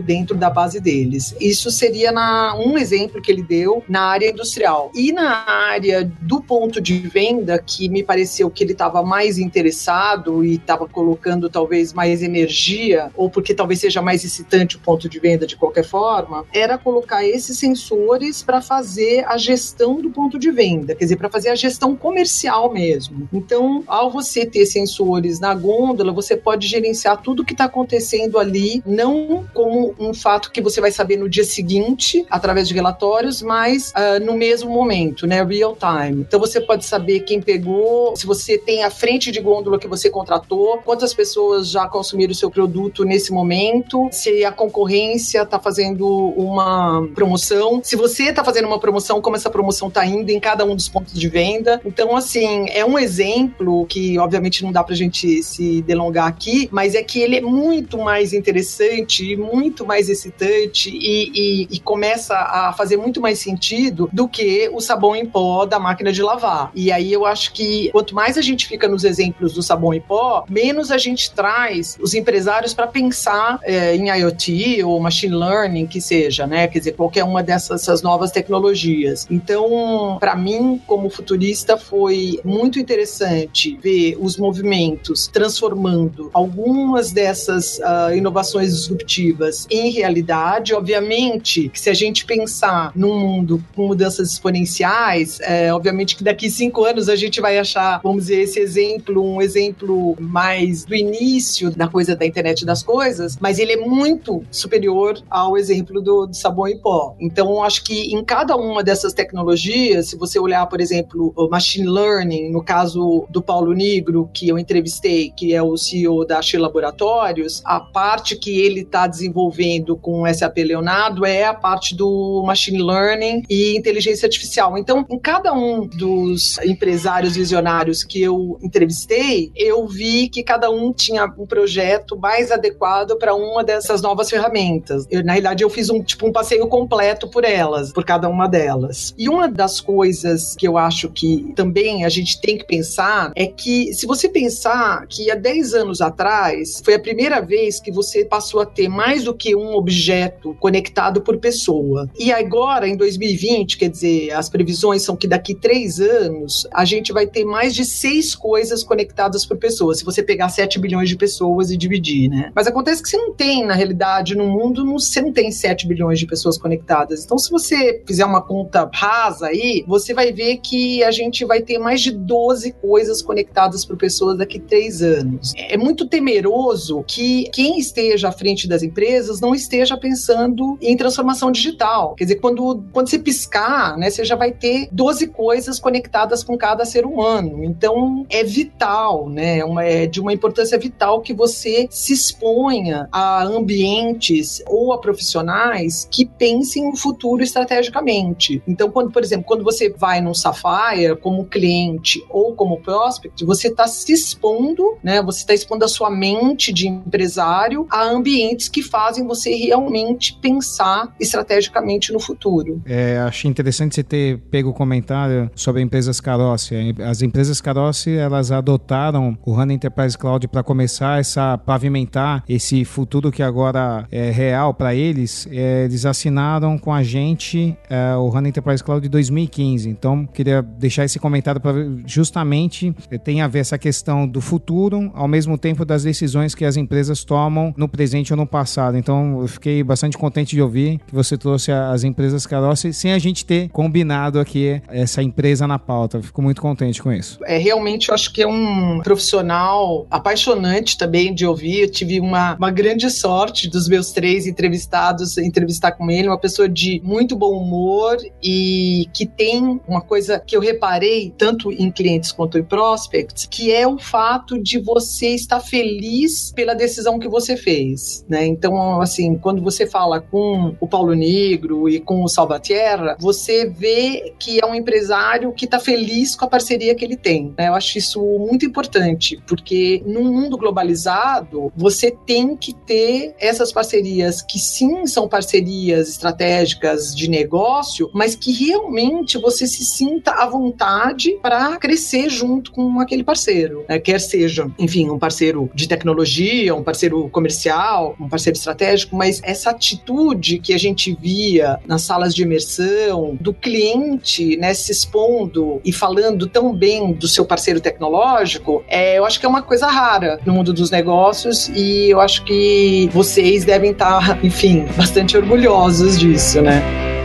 dentro 0.05 0.37
da 0.37 0.51
base 0.51 0.81
deles. 0.81 1.35
Isso 1.41 1.71
seria 1.71 2.11
na, 2.13 2.57
um 2.57 2.79
exemplo 2.79 3.21
que 3.21 3.31
ele 3.31 3.43
deu 3.43 3.83
na 3.89 4.03
área 4.03 4.31
industrial. 4.31 4.91
E 4.95 5.13
na 5.13 5.45
área 5.47 6.11
do 6.21 6.41
ponto 6.41 6.81
de 6.81 6.99
venda, 6.99 7.59
que 7.59 7.89
me 7.89 8.03
pareceu 8.03 8.51
que 8.51 8.65
ele 8.65 8.73
estava 8.73 9.03
mais 9.03 9.39
interessado 9.39 10.45
e 10.45 10.55
estava 10.55 10.89
colocando 10.89 11.49
talvez 11.49 11.93
mais 11.93 12.23
energia, 12.23 13.11
ou 13.15 13.31
porque 13.31 13.55
talvez 13.55 13.81
seja 13.81 14.03
mais 14.03 14.25
excitante 14.25 14.77
o 14.77 14.81
ponto 14.81 15.09
de 15.09 15.19
venda 15.19 15.47
de 15.47 15.57
qualquer 15.57 15.85
forma, 15.85 16.45
era 16.53 16.79
colocar 16.79 17.25
esses 17.25 17.59
sensores 17.59 18.43
para 18.43 18.61
fazer 18.61 19.25
a 19.27 19.37
gestão 19.37 20.01
do 20.01 20.11
ponto 20.11 20.39
de 20.39 20.51
venda, 20.51 20.95
quer 20.95 21.05
dizer, 21.05 21.17
para 21.17 21.31
fazer 21.31 21.51
a 21.51 21.55
gestão 21.55 21.95
comercial 21.95 22.73
mesmo. 22.73 23.29
Então, 23.33 23.85
ao 23.87 24.11
você 24.11 24.47
ter 24.47 24.67
sensores 24.67 25.41
na 25.41 25.55
gôndola, 25.55 26.13
você 26.13 26.37
pode 26.37 26.67
gerenciar 26.67 27.21
tudo 27.23 27.45
que 27.45 27.53
está 27.53 27.65
acontecendo 27.65 28.39
ali, 28.39 28.83
não 29.17 29.47
como 29.55 29.95
um 29.99 30.13
fato 30.13 30.51
que 30.51 30.61
você 30.61 30.81
vai 30.81 30.91
saber 30.91 31.17
no 31.17 31.29
dia 31.29 31.45
seguinte, 31.45 32.25
através 32.31 32.69
de 32.69 32.75
relatórios, 32.75 33.43
mas 33.43 33.93
uh, 33.93 34.25
no 34.25 34.35
mesmo 34.35 34.71
momento, 34.71 35.27
né? 35.27 35.43
Real 35.43 35.77
time. 35.77 36.23
Então 36.23 36.39
você 36.41 36.61
pode 36.61 36.85
saber 36.85 37.21
quem 37.21 37.41
pegou, 37.41 38.17
se 38.17 38.27
você 38.27 38.59
tem 38.59 38.85
a 38.85 38.91
frente 38.91 39.31
de 39.31 39.41
gôndola 39.41 39.79
que 39.79 39.89
você 39.89 40.11
contratou, 40.11 40.79
quantas 40.85 41.15
pessoas 41.15 41.71
já 41.71 41.87
consumiram 41.89 42.33
o 42.33 42.35
seu 42.35 42.51
produto 42.51 43.05
nesse 43.05 43.33
momento, 43.33 44.09
se 44.11 44.45
a 44.45 44.53
concorrência 44.53 45.43
está 45.43 45.59
fazendo 45.59 46.07
uma 46.37 47.07
promoção, 47.15 47.81
se 47.83 47.97
você 47.97 48.25
está 48.25 48.45
fazendo 48.45 48.67
uma 48.67 48.79
promoção, 48.79 49.21
como 49.21 49.37
essa 49.37 49.51
promoção 49.51 49.89
está 49.89 50.05
indo 50.05 50.31
em 50.31 50.41
cada 50.41 50.65
um 50.65 50.75
dos 50.75 50.89
pontos 50.89 51.15
de 51.15 51.29
venda. 51.29 51.81
Então, 51.85 52.17
assim, 52.17 52.67
é 52.71 52.85
um 52.85 52.99
exemplo 52.99 53.87
que, 53.87 54.19
obviamente, 54.19 54.63
não 54.63 54.73
dá 54.73 54.83
para 54.83 54.95
a 54.95 54.97
gente 54.97 55.43
se 55.43 55.83
delongar 55.83 56.27
aqui, 56.27 56.69
mas 56.71 56.95
é 56.95 57.03
que 57.03 57.21
ele 57.21 57.37
é 57.37 57.41
muito 57.41 57.99
mais 57.99 58.33
interessante, 58.33 59.06
muito 59.37 59.87
mais 59.87 60.09
excitante 60.09 60.91
e, 60.91 61.31
e, 61.35 61.69
e 61.71 61.81
começa 61.81 62.35
a 62.37 62.73
fazer 62.73 62.97
muito 62.97 63.21
mais 63.21 63.39
sentido 63.39 64.09
do 64.13 64.29
que 64.29 64.69
o 64.73 64.81
sabão 64.81 65.15
em 65.15 65.27
pó 65.27 65.65
da 65.65 65.79
máquina 65.79 66.13
de 66.13 66.23
lavar. 66.23 66.71
E 66.75 66.91
aí 66.91 67.13
eu 67.13 67.25
acho 67.25 67.53
que 67.53 67.91
quanto 67.91 68.15
mais 68.15 68.37
a 68.37 68.43
gente 68.43 68.67
fica 68.67 68.89
nos 68.89 69.05
exemplos 69.05 69.53
do 69.53 69.63
sabão 69.63 69.93
em 69.95 70.01
pó, 70.01 70.45
menos 70.49 70.91
a 70.91 70.99
gente 70.99 71.31
traz 71.33 71.97
os 72.01 72.15
empresários 72.15 72.75
para 72.75 72.87
pensar 72.87 73.59
é, 73.63 73.95
em 73.95 74.09
IoT 74.09 74.83
ou 74.85 75.01
machine 75.01 75.35
learning, 75.35 75.87
que 75.87 76.01
seja, 76.01 76.47
né? 76.47 76.67
Quer 76.69 76.79
dizer, 76.79 76.93
qualquer 76.93 77.25
uma 77.25 77.43
dessas 77.43 78.03
novas 78.03 78.31
tecnologias. 78.31 79.27
Então, 79.31 80.17
para 80.19 80.35
mim, 80.37 80.81
como 80.87 81.09
futurista, 81.11 81.77
foi 81.77 82.41
muito 82.45 82.79
interessante 82.79 83.79
ver 83.83 84.17
os 84.19 84.37
movimentos 84.37 85.27
transformando 85.29 86.31
algumas 86.33 87.13
dessas 87.13 87.79
uh, 87.79 88.15
inovações 88.15 88.73
disruptivas 88.97 89.67
em 89.71 89.91
realidade. 89.91 90.75
Obviamente, 90.75 91.69
que 91.69 91.79
se 91.79 91.91
a 91.91 91.95
gente 91.95 92.25
pensar 92.25 92.93
num 92.95 93.19
mundo 93.19 93.63
com 93.75 93.87
mudanças 93.87 94.33
exponenciais, 94.33 95.39
é, 95.41 95.73
obviamente 95.73 96.17
que 96.17 96.25
daqui 96.25 96.49
cinco 96.51 96.85
anos 96.85 97.09
a 97.09 97.17
gente 97.17 97.41
vai 97.41 97.59
achar, 97.59 98.01
vamos 98.03 98.27
dizer, 98.27 98.41
esse 98.41 98.59
exemplo 98.59 99.23
um 99.23 99.43
exemplo 99.43 100.17
mais 100.21 100.85
do 100.85 100.95
início 100.95 101.71
da 101.71 101.89
coisa 101.89 102.17
da 102.17 102.25
internet 102.25 102.65
das 102.65 102.83
coisas, 102.83 103.37
mas 103.41 103.59
ele 103.59 103.73
é 103.73 103.77
muito 103.77 104.43
superior 104.51 105.21
ao 105.29 105.57
exemplo 105.57 106.01
do, 106.01 106.27
do 106.27 106.35
sabão 106.35 106.69
em 106.69 106.79
pó. 106.79 107.15
Então, 107.21 107.63
acho 107.63 107.85
que 107.85 108.15
em 108.15 108.25
cada 108.25 108.57
uma 108.57 108.83
dessas 108.83 109.13
tecnologias, 109.13 110.09
se 110.09 110.17
você 110.17 110.39
olhar, 110.39 110.67
por 110.67 110.81
exemplo, 110.81 111.33
o 111.37 111.49
machine 111.49 111.89
learning, 111.89 112.51
no 112.51 112.63
caso 112.63 113.27
do 113.31 113.43
Paulo 113.43 113.73
Nigro, 113.73 114.31
que 114.33 114.49
eu 114.49 114.59
entrevistei, 114.59 115.31
que 115.31 115.55
é 115.55 115.63
o 115.63 115.77
CEO 115.77 116.25
da 116.25 116.41
X 116.41 116.61
Laboratórios, 116.61 117.63
a 117.65 117.81
parte 117.81 118.37
que 118.37 118.61
ele 118.61 118.86
está 118.87 119.07
desenvolvendo 119.07 119.97
com 119.97 120.23
o 120.23 120.35
SAP 120.35 120.59
Leonardo 120.59 121.25
é 121.25 121.45
a 121.45 121.55
parte 121.55 121.95
do 121.95 122.43
machine 122.47 122.83
learning 122.83 123.43
e 123.49 123.77
inteligência 123.77 124.27
artificial. 124.27 124.79
Então, 124.79 125.05
em 125.11 125.19
cada 125.19 125.53
um 125.53 125.87
dos 125.87 126.59
empresários 126.59 127.37
visionários 127.37 128.03
que 128.03 128.23
eu 128.23 128.59
entrevistei, 128.63 129.51
eu 129.55 129.87
vi 129.87 130.29
que 130.29 130.43
cada 130.43 130.71
um 130.71 130.93
tinha 130.93 131.27
um 131.39 131.47
projeto 131.47 132.17
mais 132.19 132.51
adequado 132.51 133.17
para 133.19 133.35
uma 133.35 133.63
dessas 133.63 134.01
novas 134.01 134.31
ferramentas. 134.31 135.07
Eu, 135.11 135.25
na 135.25 135.33
realidade, 135.33 135.63
eu 135.63 135.71
fiz 135.71 135.91
um 135.91 136.03
tipo 136.03 136.27
um 136.27 136.33
passeio 136.33 136.67
completo 136.69 137.29
por 137.29 137.45
elas, 137.45 137.93
por 137.93 138.05
cada 138.05 138.29
uma 138.29 138.49
delas. 138.49 139.15
E 139.19 139.29
uma 139.29 139.49
das 139.49 139.81
coisas 139.81 140.55
que 140.57 140.67
eu 140.67 140.79
acho 140.79 141.11
que 141.11 141.53
também 141.55 142.05
a 142.05 142.09
gente 142.09 142.41
tem 142.41 142.57
que 142.57 142.65
pensar 142.65 143.33
é 143.35 143.47
que 143.47 143.93
se 143.93 144.07
você 144.07 144.29
pensar 144.29 145.07
que 145.09 145.31
há 145.31 145.35
10 145.35 145.75
anos 145.75 146.01
atrás 146.01 146.81
foi 146.85 146.95
a 146.95 146.99
primeira 146.99 147.41
vez 147.41 147.81
que 147.81 147.91
você 147.91 148.25
passou 148.25 148.61
a 148.61 148.67
ter 148.77 148.89
mais 148.89 149.25
do 149.25 149.35
que 149.35 149.57
um 149.57 149.75
objeto 149.75 150.55
conectado 150.61 151.23
por 151.23 151.39
pessoa. 151.39 152.09
E 152.19 152.31
agora, 152.31 152.87
em 152.87 152.97
2020, 152.97 153.79
quer 153.79 153.89
dizer, 153.89 154.33
as 154.33 154.51
previsões 154.51 155.03
são 155.03 155.17
que 155.17 155.27
daqui 155.27 155.55
três 155.55 155.99
anos 155.99 156.69
a 156.73 156.85
gente 156.85 157.13
vai 157.13 157.27
ter 157.27 157.45
mais 157.45 157.75
de 157.75 157.85
seis 157.85 158.35
coisas 158.35 158.85
conectadas 158.85 159.47
por 159.47 159.57
pessoa. 159.57 159.95
Se 159.95 160.05
você 160.05 160.23
pegar 160.23 160.51
7 160.51 160.79
bilhões 160.79 161.09
de 161.09 161.17
pessoas 161.17 161.71
e 161.71 161.77
dividir, 161.77 162.29
né? 162.29 162.53
Mas 162.55 162.67
acontece 162.67 163.03
que 163.03 163.09
você 163.09 163.17
não 163.17 163.33
tem, 163.33 163.65
na 163.65 163.75
realidade, 163.75 164.37
no 164.37 164.47
mundo, 164.47 164.85
você 164.93 165.23
não 165.23 165.33
tem 165.33 165.51
7 165.51 165.87
bilhões 165.87 166.19
de 166.19 166.27
pessoas 166.27 166.59
conectadas. 166.59 167.25
Então, 167.25 167.39
se 167.39 167.51
você 167.51 168.03
fizer 168.07 168.25
uma 168.25 168.43
conta 168.43 168.89
rasa 168.93 169.47
aí, 169.47 169.85
você 169.87 170.13
vai 170.13 170.33
ver 170.33 170.59
que 170.59 171.03
a 171.03 171.11
gente 171.11 171.45
vai 171.45 171.63
ter 171.63 171.79
mais 171.79 172.03
de 172.03 172.11
12 172.11 172.73
coisas 172.73 173.23
conectadas 173.23 173.85
por 173.85 173.97
pessoas 173.97 174.37
daqui 174.37 174.59
três 174.59 175.01
anos. 175.03 175.53
É 175.57 175.77
muito 175.77 176.07
temeroso 176.07 177.03
que 177.07 177.49
quem 177.53 177.79
esteja 177.79 178.29
à 178.29 178.33
frente 178.33 178.66
das 178.69 178.83
empresas 178.83 179.41
não 179.41 179.55
esteja 179.55 179.97
pensando 179.97 180.79
em 180.81 180.97
transformação 180.97 181.51
digital. 181.51 182.15
Quer 182.15 182.25
dizer, 182.25 182.37
quando, 182.37 182.85
quando 182.93 183.09
você 183.09 183.19
piscar, 183.19 183.97
né, 183.97 184.11
você 184.11 184.25
já 184.25 184.37
vai 184.37 184.53
ter 184.53 184.89
12 184.93 185.29
coisas 185.29 185.79
conectadas 185.79 186.43
com 186.43 186.57
cada 186.57 186.85
ser 186.85 187.05
humano. 187.05 187.65
Então, 187.65 188.27
é 188.31 188.43
vital, 188.43 189.29
né? 189.29 189.65
Uma, 189.65 189.85
é 189.85 190.07
de 190.07 190.21
uma 190.21 190.33
importância 190.33 190.79
vital 190.79 191.21
que 191.21 191.35
você 191.35 191.87
se 191.91 192.13
exponha 192.13 193.09
a 193.13 193.43
ambientes 193.45 194.63
ou 194.67 194.93
a 194.93 194.99
profissionais 194.99 196.09
que 196.11 196.25
pensem 196.25 196.91
no 196.91 196.97
futuro 196.97 197.43
estrategicamente. 197.43 198.63
Então, 198.67 198.91
quando, 198.91 199.11
por 199.11 199.23
exemplo, 199.23 199.47
quando 199.47 199.65
você 199.65 199.91
vai 199.91 200.21
num 200.21 200.35
Sapphire 200.35 201.17
como 201.21 201.45
cliente 201.45 202.25
ou 202.31 202.55
como 202.55 202.81
prospect, 202.81 203.45
você 203.45 203.69
está 203.69 203.87
se 203.87 204.13
expondo, 204.13 204.97
né? 205.03 205.23
Você 205.23 205.41
está 205.41 205.55
expondo 205.55 205.85
a 205.85 205.89
sua 205.89 206.11
mente 206.11 206.73
de 206.73 206.89
empresário 206.89 207.87
a 207.91 208.03
ambientes 208.03 208.56
que 208.69 208.83
fazem 208.83 209.27
você 209.27 209.55
realmente 209.55 210.39
pensar 210.41 211.15
estrategicamente 211.21 212.13
no 212.13 212.21
futuro. 212.21 212.83
É, 212.87 213.19
interessante 213.49 213.95
você 213.95 214.03
ter 214.03 214.39
pego 214.51 214.71
o 214.71 214.75
comentário 214.75 215.51
sobre 215.55 215.83
empresas 215.83 216.21
Carosse. 216.21 216.75
As 217.05 217.23
empresas 217.23 217.61
Carosse, 217.61 218.11
elas 218.17 218.51
adotaram 218.51 219.37
o 219.45 219.55
HANA 219.55 219.75
Enterprise 219.75 220.17
Cloud 220.17 220.47
para 220.49 220.63
começar 220.63 221.21
essa 221.21 221.59
pavimentar 221.59 222.45
esse 222.49 222.85
futuro 222.85 223.31
que 223.31 223.43
agora 223.43 224.07
é 224.11 224.31
real 224.31 224.75
para 224.75 224.95
eles. 224.95 225.49
É, 225.51 225.85
eles 225.85 226.05
assinaram 226.05 226.79
com 226.79 226.93
a 226.93 227.03
gente 227.03 227.77
é, 227.89 228.17
o 228.17 228.29
HANA 228.35 228.49
Enterprise 228.49 228.83
Cloud 228.83 229.03
de 229.03 229.09
2015. 229.09 229.89
Então, 229.89 230.27
queria 230.27 230.63
deixar 230.63 231.05
esse 231.05 231.19
comentário 231.19 231.61
para 231.61 231.73
justamente 232.05 232.95
é, 233.11 233.19
tem 233.19 233.41
a 233.41 233.49
ver 233.49 233.61
essa 233.61 233.79
questão 233.79 234.27
do 234.27 234.41
futuro, 234.41 235.11
ao 235.15 235.29
mesmo 235.29 235.57
tempo 235.59 235.85
das 235.85 236.03
decisões 236.03 236.55
que 236.55 236.65
as 236.65 236.77
empresas 236.77 237.25
tomam 237.25 237.75
no 237.77 237.89
presente 237.89 238.33
ou 238.33 238.37
no 238.37 238.46
passado. 238.47 238.97
Então, 238.97 239.41
eu 239.41 239.49
fiquei 239.49 239.83
bastante 239.83 240.17
contente 240.19 240.55
de 240.55 240.63
ouvir 240.63 240.99
que 241.07 241.15
você 241.15 241.37
trouxe 241.37 241.73
as 241.73 242.05
empresas 242.05 242.47
Carosse 242.47 242.93
sem 242.93 243.13
a 243.13 243.19
gente 243.19 243.45
ter 243.45 243.69
combinado 243.71 244.39
aqui 244.39 244.81
essa 244.89 245.23
empresa 245.23 245.67
na 245.67 245.79
pauta. 245.79 246.23
Fico 246.23 246.43
muito 246.43 246.61
contente 246.61 247.03
com 247.03 247.13
isso. 247.13 247.39
É 247.45 247.59
realmente, 247.59 248.09
eu 248.09 248.15
acho 248.15 248.33
que 248.33 248.43
é 248.43 248.47
um 248.47 249.01
profissional 249.03 250.07
apaixonante 250.11 250.99
também 250.99 251.35
de 251.35 251.47
ouvir. 251.47 251.83
Eu 251.83 251.91
tive 251.91 252.21
uma, 252.21 252.55
uma 252.55 252.71
grande 252.71 253.09
sorte 253.11 253.69
dos 253.69 253.89
meus 253.89 254.13
três 254.13 254.47
entrevistados 254.47 255.37
entrevistar 255.39 255.93
com 255.93 256.11
ele, 256.11 256.29
uma 256.29 256.39
pessoa 256.39 256.69
de 256.69 257.01
muito 257.05 257.37
bom 257.37 257.53
humor 257.53 258.17
e 258.43 259.07
que 259.13 259.27
tem 259.27 259.81
uma 259.87 260.01
coisa 260.01 260.39
que 260.39 260.57
eu 260.57 260.61
reparei 260.61 261.33
tanto 261.37 261.73
em 261.73 261.91
clientes 261.91 262.33
quanto 262.33 262.59
em 262.59 262.65
prospects, 262.65 263.47
que 263.51 263.73
é 263.73 263.87
o 263.87 263.99
fato 263.99 264.63
de 264.63 264.79
você 264.79 265.29
estar 265.29 265.61
feliz 265.61 266.53
pela 266.53 266.75
decisão 266.75 267.19
que 267.19 267.29
você 267.29 267.57
fez, 267.57 268.25
né? 268.29 268.36
Então, 268.45 269.01
assim, 269.01 269.37
quando 269.37 269.63
você 269.63 269.87
fala 269.87 270.21
com 270.21 270.75
o 270.81 270.89
Paulo 270.89 271.15
Negro 271.15 271.89
e 271.89 272.01
com 272.01 272.25
o 272.25 272.29
Salvatierra, 272.29 273.17
você 273.19 273.67
vê 273.67 274.35
que 274.39 274.61
é 274.61 274.67
um 274.67 274.75
empresário 274.75 275.53
que 275.53 275.65
está 275.65 275.79
feliz 275.79 276.35
com 276.35 276.45
a 276.45 276.49
parceria 276.49 276.95
que 276.95 277.05
ele 277.05 277.17
tem. 277.17 277.55
Né? 277.57 277.69
Eu 277.69 277.75
acho 277.75 277.99
isso 277.99 278.21
muito 278.21 278.67
importante, 278.67 279.41
porque 279.47 280.03
num 280.05 280.25
mundo 280.25 280.57
globalizado, 280.57 281.73
você 281.77 282.11
tem 282.11 282.57
que 282.57 282.75
ter 282.75 283.35
essas 283.39 283.73
parcerias 283.73 284.43
que 284.43 284.59
sim 284.59 285.07
são 285.07 285.29
parcerias 285.29 286.09
estratégicas 286.09 287.15
de 287.15 287.29
negócio, 287.31 288.11
mas 288.13 288.35
que 288.35 288.53
realmente 288.53 289.39
você 289.39 289.67
se 289.67 289.85
sinta 289.85 290.33
à 290.33 290.47
vontade 290.47 291.39
para 291.41 291.77
crescer 291.77 292.29
junto 292.29 292.73
com 292.73 293.01
aquele 293.01 293.23
parceiro. 293.23 293.85
Né? 293.89 293.99
Quer 293.99 294.21
seja, 294.21 294.71
enfim, 294.79 295.09
um 295.09 295.19
parceiro 295.19 295.71
de 295.75 295.89
tecnologia, 295.89 296.75
um 296.75 296.83
parceiro 296.83 297.29
comercial, 297.29 298.16
um 298.19 298.29
parceiro 298.29 298.57
estratégico, 298.57 299.17
mas 299.17 299.41
essa 299.43 299.71
atitude 299.71 300.59
que 300.59 300.73
a 300.73 300.79
gente 300.79 301.17
via 301.21 301.79
nas 301.87 302.03
salas 302.03 302.35
de 302.35 302.43
imersão, 302.43 303.37
do 303.41 303.53
cliente 303.53 304.57
né, 304.57 304.73
se 304.75 304.93
expondo 304.93 305.81
e 305.85 305.93
falando 305.93 306.47
tão 306.47 306.75
bem 306.75 307.13
do 307.13 307.29
seu 307.29 307.45
parceiro 307.45 307.81
tecnológico, 307.81 308.85
é, 308.89 309.19
eu 309.19 309.25
acho 309.25 309.39
que 309.39 309.47
é 309.47 309.49
uma 309.49 309.63
coisa 309.63 309.87
rara 309.87 310.41
no 310.45 310.53
mundo 310.53 310.73
dos 310.73 310.91
negócios 310.91 311.69
e 311.69 312.11
eu 312.11 312.21
acho 312.21 312.45
que 312.45 313.09
vocês 313.13 313.65
devem 313.65 313.91
estar, 313.91 314.45
enfim, 314.45 314.87
bastante 314.97 315.37
orgulhosos 315.37 316.19
disso, 316.19 316.61
né? 316.61 317.16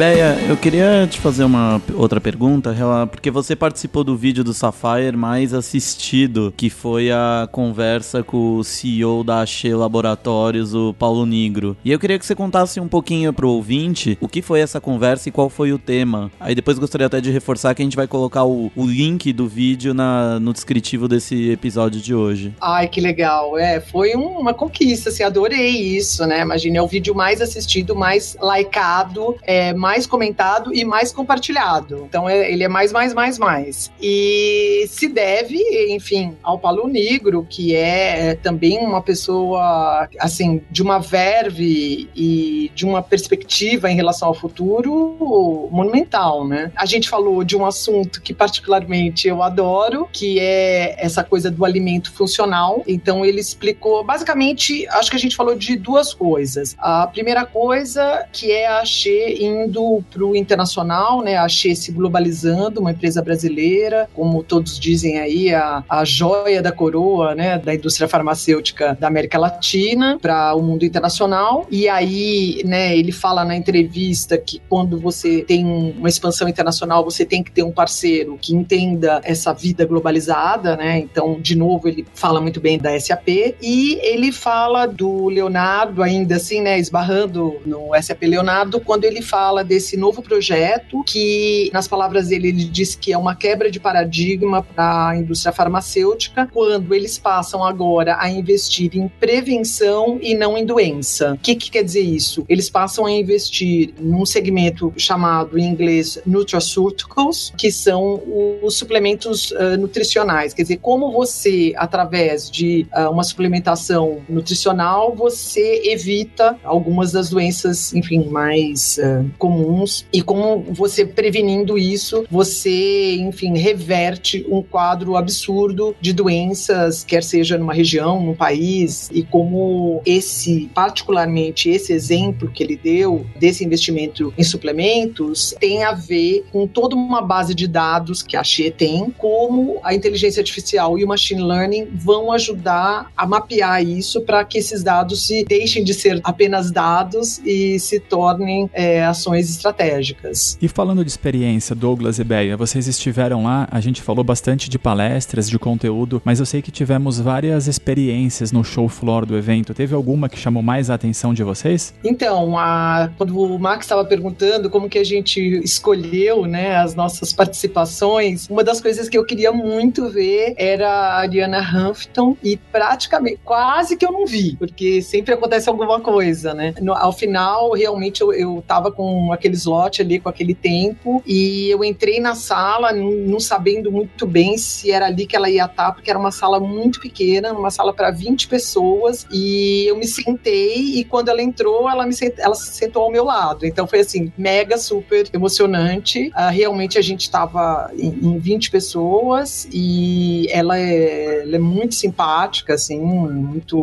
Beia, 0.00 0.38
eu 0.48 0.56
queria 0.56 1.06
te 1.06 1.20
fazer 1.20 1.44
uma 1.44 1.78
outra 1.94 2.18
pergunta, 2.22 2.74
porque 3.10 3.30
você 3.30 3.54
participou 3.54 4.02
do 4.02 4.16
vídeo 4.16 4.42
do 4.42 4.54
Sapphire 4.54 5.14
mais 5.14 5.52
assistido, 5.52 6.54
que 6.56 6.70
foi 6.70 7.10
a 7.10 7.46
conversa 7.52 8.22
com 8.22 8.56
o 8.56 8.64
CEO 8.64 9.22
da 9.22 9.42
Axê 9.42 9.74
Laboratórios, 9.74 10.74
o 10.74 10.94
Paulo 10.94 11.26
Negro. 11.26 11.76
E 11.84 11.92
eu 11.92 11.98
queria 11.98 12.18
que 12.18 12.24
você 12.24 12.34
contasse 12.34 12.80
um 12.80 12.88
pouquinho 12.88 13.30
pro 13.30 13.50
ouvinte 13.50 14.16
o 14.22 14.26
que 14.26 14.40
foi 14.40 14.60
essa 14.60 14.80
conversa 14.80 15.28
e 15.28 15.32
qual 15.32 15.50
foi 15.50 15.70
o 15.70 15.78
tema. 15.78 16.32
Aí 16.40 16.54
depois 16.54 16.78
gostaria 16.78 17.06
até 17.06 17.20
de 17.20 17.30
reforçar 17.30 17.74
que 17.74 17.82
a 17.82 17.84
gente 17.84 17.94
vai 17.94 18.06
colocar 18.06 18.44
o, 18.44 18.72
o 18.74 18.86
link 18.86 19.30
do 19.34 19.46
vídeo 19.46 19.92
na, 19.92 20.40
no 20.40 20.54
descritivo 20.54 21.08
desse 21.08 21.50
episódio 21.50 22.00
de 22.00 22.14
hoje. 22.14 22.54
Ai, 22.58 22.88
que 22.88 23.02
legal. 23.02 23.58
É, 23.58 23.80
foi 23.82 24.14
uma 24.14 24.54
conquista, 24.54 25.10
assim, 25.10 25.22
adorei 25.22 25.68
isso, 25.68 26.24
né? 26.24 26.40
Imagina, 26.40 26.78
é 26.78 26.82
o 26.82 26.88
vídeo 26.88 27.14
mais 27.14 27.42
assistido, 27.42 27.94
mais 27.94 28.34
likeado, 28.40 29.36
é, 29.42 29.74
mais 29.74 29.89
mais 29.90 30.06
comentado 30.06 30.72
e 30.72 30.84
mais 30.84 31.10
compartilhado. 31.12 32.06
Então 32.08 32.28
é, 32.28 32.52
ele 32.52 32.62
é 32.62 32.68
mais, 32.68 32.92
mais, 32.92 33.12
mais, 33.12 33.38
mais. 33.38 33.90
E 34.00 34.84
se 34.88 35.08
deve, 35.08 35.58
enfim, 35.92 36.36
ao 36.44 36.60
Paulo 36.60 36.86
Negro, 36.86 37.44
que 37.50 37.74
é, 37.74 38.28
é 38.28 38.34
também 38.36 38.78
uma 38.78 39.02
pessoa, 39.02 40.08
assim, 40.20 40.62
de 40.70 40.80
uma 40.80 41.00
verve 41.00 42.08
e 42.14 42.70
de 42.72 42.86
uma 42.86 43.02
perspectiva 43.02 43.90
em 43.90 43.96
relação 43.96 44.28
ao 44.28 44.34
futuro 44.34 45.68
monumental, 45.72 46.46
né? 46.46 46.70
A 46.76 46.86
gente 46.86 47.08
falou 47.08 47.42
de 47.42 47.56
um 47.56 47.66
assunto 47.66 48.22
que 48.22 48.32
particularmente 48.32 49.26
eu 49.26 49.42
adoro, 49.42 50.08
que 50.12 50.38
é 50.38 50.94
essa 51.04 51.24
coisa 51.24 51.50
do 51.50 51.64
alimento 51.64 52.12
funcional. 52.12 52.84
Então 52.86 53.24
ele 53.24 53.40
explicou, 53.40 54.04
basicamente, 54.04 54.86
acho 54.88 55.10
que 55.10 55.16
a 55.16 55.20
gente 55.24 55.34
falou 55.34 55.56
de 55.56 55.76
duas 55.76 56.14
coisas. 56.14 56.76
A 56.78 57.08
primeira 57.08 57.44
coisa 57.44 58.24
que 58.32 58.52
é 58.52 58.68
a 58.68 58.84
Xê 58.84 59.34
em 59.40 59.68
indo 59.80 60.04
para 60.10 60.24
o 60.24 60.36
internacional, 60.36 61.22
né? 61.22 61.36
Se 61.48 61.92
globalizando, 61.92 62.80
uma 62.80 62.90
empresa 62.90 63.22
brasileira, 63.22 64.08
como 64.14 64.42
todos 64.42 64.78
dizem 64.78 65.18
aí, 65.18 65.54
a, 65.54 65.82
a 65.88 66.04
joia 66.04 66.62
da 66.62 66.70
coroa, 66.70 67.34
né? 67.34 67.58
Da 67.58 67.74
indústria 67.74 68.08
farmacêutica 68.08 68.96
da 68.98 69.08
América 69.08 69.38
Latina 69.38 70.18
para 70.20 70.54
o 70.54 70.62
mundo 70.62 70.84
internacional. 70.84 71.66
E 71.70 71.88
aí, 71.88 72.62
né? 72.64 72.96
Ele 72.96 73.12
fala 73.12 73.44
na 73.44 73.56
entrevista 73.56 74.36
que 74.36 74.60
quando 74.68 74.98
você 74.98 75.42
tem 75.42 75.64
uma 75.64 76.08
expansão 76.08 76.48
internacional, 76.48 77.04
você 77.04 77.24
tem 77.24 77.42
que 77.42 77.50
ter 77.50 77.62
um 77.62 77.72
parceiro 77.72 78.38
que 78.40 78.54
entenda 78.54 79.20
essa 79.24 79.52
vida 79.52 79.84
globalizada, 79.84 80.76
né? 80.76 80.98
Então, 80.98 81.40
de 81.40 81.56
novo, 81.56 81.88
ele 81.88 82.06
fala 82.14 82.40
muito 82.40 82.60
bem 82.60 82.78
da 82.78 82.98
SAP 82.98 83.28
e 83.62 83.98
ele 84.02 84.32
fala 84.32 84.86
do 84.86 85.28
Leonardo 85.28 86.02
ainda 86.02 86.36
assim, 86.36 86.60
né? 86.60 86.78
Esbarrando 86.78 87.56
no 87.64 87.90
SAP 88.00 88.22
Leonardo 88.22 88.80
quando 88.80 89.04
ele 89.04 89.22
fala 89.22 89.59
desse 89.62 89.96
novo 89.96 90.22
projeto 90.22 91.02
que, 91.04 91.70
nas 91.72 91.88
palavras 91.88 92.28
dele, 92.28 92.48
ele 92.48 92.64
diz 92.64 92.94
que 92.94 93.12
é 93.12 93.18
uma 93.18 93.34
quebra 93.34 93.70
de 93.70 93.80
paradigma 93.80 94.62
para 94.62 95.08
a 95.08 95.16
indústria 95.16 95.52
farmacêutica 95.52 96.48
quando 96.52 96.94
eles 96.94 97.18
passam 97.18 97.64
agora 97.64 98.16
a 98.18 98.30
investir 98.30 98.96
em 98.96 99.08
prevenção 99.08 100.18
e 100.20 100.34
não 100.34 100.56
em 100.56 100.64
doença. 100.64 101.34
O 101.34 101.38
que, 101.38 101.54
que 101.54 101.70
quer 101.70 101.82
dizer 101.82 102.00
isso? 102.00 102.44
Eles 102.48 102.70
passam 102.70 103.06
a 103.06 103.12
investir 103.12 103.94
num 103.98 104.26
segmento 104.26 104.92
chamado 104.96 105.58
em 105.58 105.64
inglês 105.64 106.20
nutraceuticals, 106.26 107.52
que 107.56 107.70
são 107.70 108.22
os 108.62 108.76
suplementos 108.76 109.50
uh, 109.52 109.76
nutricionais. 109.78 110.54
Quer 110.54 110.62
dizer, 110.62 110.78
como 110.78 111.12
você, 111.12 111.72
através 111.76 112.50
de 112.50 112.86
uh, 112.96 113.10
uma 113.10 113.22
suplementação 113.22 114.20
nutricional, 114.28 115.14
você 115.14 115.82
evita 115.84 116.58
algumas 116.64 117.12
das 117.12 117.30
doenças, 117.30 117.94
enfim, 117.94 118.28
mais 118.28 118.98
uh, 118.98 119.30
comuns 119.50 120.06
e 120.12 120.22
como 120.22 120.62
você 120.70 121.04
prevenindo 121.04 121.76
isso, 121.76 122.24
você, 122.30 123.16
enfim, 123.16 123.58
reverte 123.58 124.46
um 124.48 124.62
quadro 124.62 125.16
absurdo 125.16 125.94
de 126.00 126.12
doenças, 126.12 127.02
quer 127.02 127.24
seja 127.24 127.58
numa 127.58 127.74
região, 127.74 128.22
num 128.22 128.34
país, 128.34 129.10
e 129.12 129.24
como 129.24 130.00
esse, 130.06 130.70
particularmente 130.72 131.68
esse 131.68 131.92
exemplo 131.92 132.50
que 132.50 132.62
ele 132.62 132.76
deu 132.76 133.26
desse 133.36 133.64
investimento 133.64 134.32
em 134.38 134.44
suplementos, 134.44 135.54
tem 135.58 135.82
a 135.82 135.92
ver 135.92 136.44
com 136.52 136.66
toda 136.66 136.94
uma 136.94 137.20
base 137.20 137.54
de 137.54 137.66
dados 137.66 138.22
que 138.22 138.36
a 138.36 138.44
Xie 138.44 138.70
tem, 138.70 139.10
como 139.18 139.80
a 139.82 139.92
inteligência 139.92 140.40
artificial 140.40 140.96
e 140.96 141.04
o 141.04 141.08
machine 141.08 141.42
learning 141.42 141.88
vão 141.92 142.30
ajudar 142.32 143.10
a 143.16 143.26
mapear 143.26 143.82
isso 143.82 144.20
para 144.20 144.44
que 144.44 144.58
esses 144.58 144.84
dados 144.84 145.26
se 145.26 145.44
deixem 145.44 145.82
de 145.82 145.92
ser 145.92 146.20
apenas 146.22 146.70
dados 146.70 147.40
e 147.44 147.78
se 147.80 147.98
tornem 147.98 148.70
é, 148.72 149.02
ações 149.04 149.39
estratégicas. 149.48 150.58
E 150.60 150.68
falando 150.68 151.04
de 151.04 151.10
experiência, 151.10 151.74
Douglas 151.74 152.18
e 152.18 152.24
Beia, 152.24 152.56
vocês 152.56 152.86
estiveram 152.86 153.44
lá, 153.44 153.68
a 153.70 153.80
gente 153.80 154.02
falou 154.02 154.24
bastante 154.24 154.68
de 154.68 154.78
palestras, 154.78 155.48
de 155.48 155.58
conteúdo, 155.58 156.20
mas 156.24 156.40
eu 156.40 156.46
sei 156.46 156.60
que 156.60 156.70
tivemos 156.70 157.18
várias 157.20 157.66
experiências 157.66 158.52
no 158.52 158.64
show 158.64 158.88
floor 158.88 159.24
do 159.24 159.36
evento. 159.36 159.72
Teve 159.72 159.94
alguma 159.94 160.28
que 160.28 160.38
chamou 160.38 160.62
mais 160.62 160.90
a 160.90 160.94
atenção 160.94 161.32
de 161.32 161.42
vocês? 161.42 161.94
Então, 162.04 162.58
a, 162.58 163.10
quando 163.16 163.38
o 163.38 163.58
Max 163.58 163.84
estava 163.84 164.04
perguntando 164.04 164.68
como 164.68 164.88
que 164.88 164.98
a 164.98 165.04
gente 165.04 165.40
escolheu 165.62 166.46
né, 166.46 166.76
as 166.76 166.94
nossas 166.94 167.32
participações, 167.32 168.48
uma 168.48 168.64
das 168.64 168.80
coisas 168.80 169.08
que 169.08 169.16
eu 169.16 169.24
queria 169.24 169.52
muito 169.52 170.08
ver 170.08 170.54
era 170.56 170.88
a 170.88 171.18
Ariana 171.20 171.60
Huffington 171.60 172.36
e 172.42 172.56
praticamente, 172.56 173.38
quase 173.44 173.96
que 173.96 174.04
eu 174.04 174.12
não 174.12 174.26
vi, 174.26 174.56
porque 174.56 175.00
sempre 175.02 175.34
acontece 175.34 175.68
alguma 175.68 176.00
coisa, 176.00 176.54
né? 176.54 176.74
No, 176.80 176.92
ao 176.94 177.12
final, 177.12 177.72
realmente, 177.72 178.20
eu, 178.20 178.32
eu 178.32 178.64
tava 178.66 178.90
com 178.90 179.29
aquele 179.32 179.54
slot 179.54 180.02
ali, 180.02 180.18
com 180.20 180.28
aquele 180.28 180.54
tempo, 180.54 181.22
e 181.26 181.68
eu 181.70 181.82
entrei 181.84 182.20
na 182.20 182.34
sala 182.34 182.92
não, 182.92 183.40
sabendo 183.40 183.90
muito 183.90 184.26
bem 184.26 184.56
se 184.58 184.90
era 184.90 185.06
ali 185.06 185.26
que 185.26 185.36
ela 185.36 185.50
ia 185.50 185.64
estar, 185.64 185.92
porque 185.92 186.10
era 186.10 186.18
uma 186.18 186.30
sala 186.30 186.60
muito 186.60 187.00
pequena, 187.00 187.52
uma 187.52 187.70
sala 187.70 187.92
para 187.92 188.10
20 188.10 188.48
pessoas, 188.48 189.26
e 189.32 189.84
eu 189.86 189.96
me 189.96 190.06
sentei, 190.06 190.98
e 190.98 191.04
quando 191.04 191.28
ela 191.28 191.42
entrou, 191.42 191.88
ela, 191.88 192.06
me 192.06 192.12
sent, 192.12 192.34
ela 192.38 192.54
se 192.54 192.74
sentou 192.74 193.02
ao 193.04 193.10
meu 193.10 193.24
lado. 193.24 193.66
Então 193.66 193.86
foi 193.86 194.00
assim, 194.00 194.32
mega 194.36 194.78
super 194.78 195.28
emocionante. 195.32 196.28
Uh, 196.28 196.50
realmente 196.50 196.98
a 196.98 197.02
gente 197.02 197.22
estava 197.22 197.90
em, 197.96 198.08
em 198.08 198.38
20 198.38 198.70
pessoas 198.70 199.68
e 199.72 200.46
ela 200.50 200.78
é, 200.78 201.42
ela 201.42 201.56
é 201.56 201.58
muito 201.58 201.94
simpática, 201.94 202.74
assim, 202.74 203.00
muito 203.00 203.78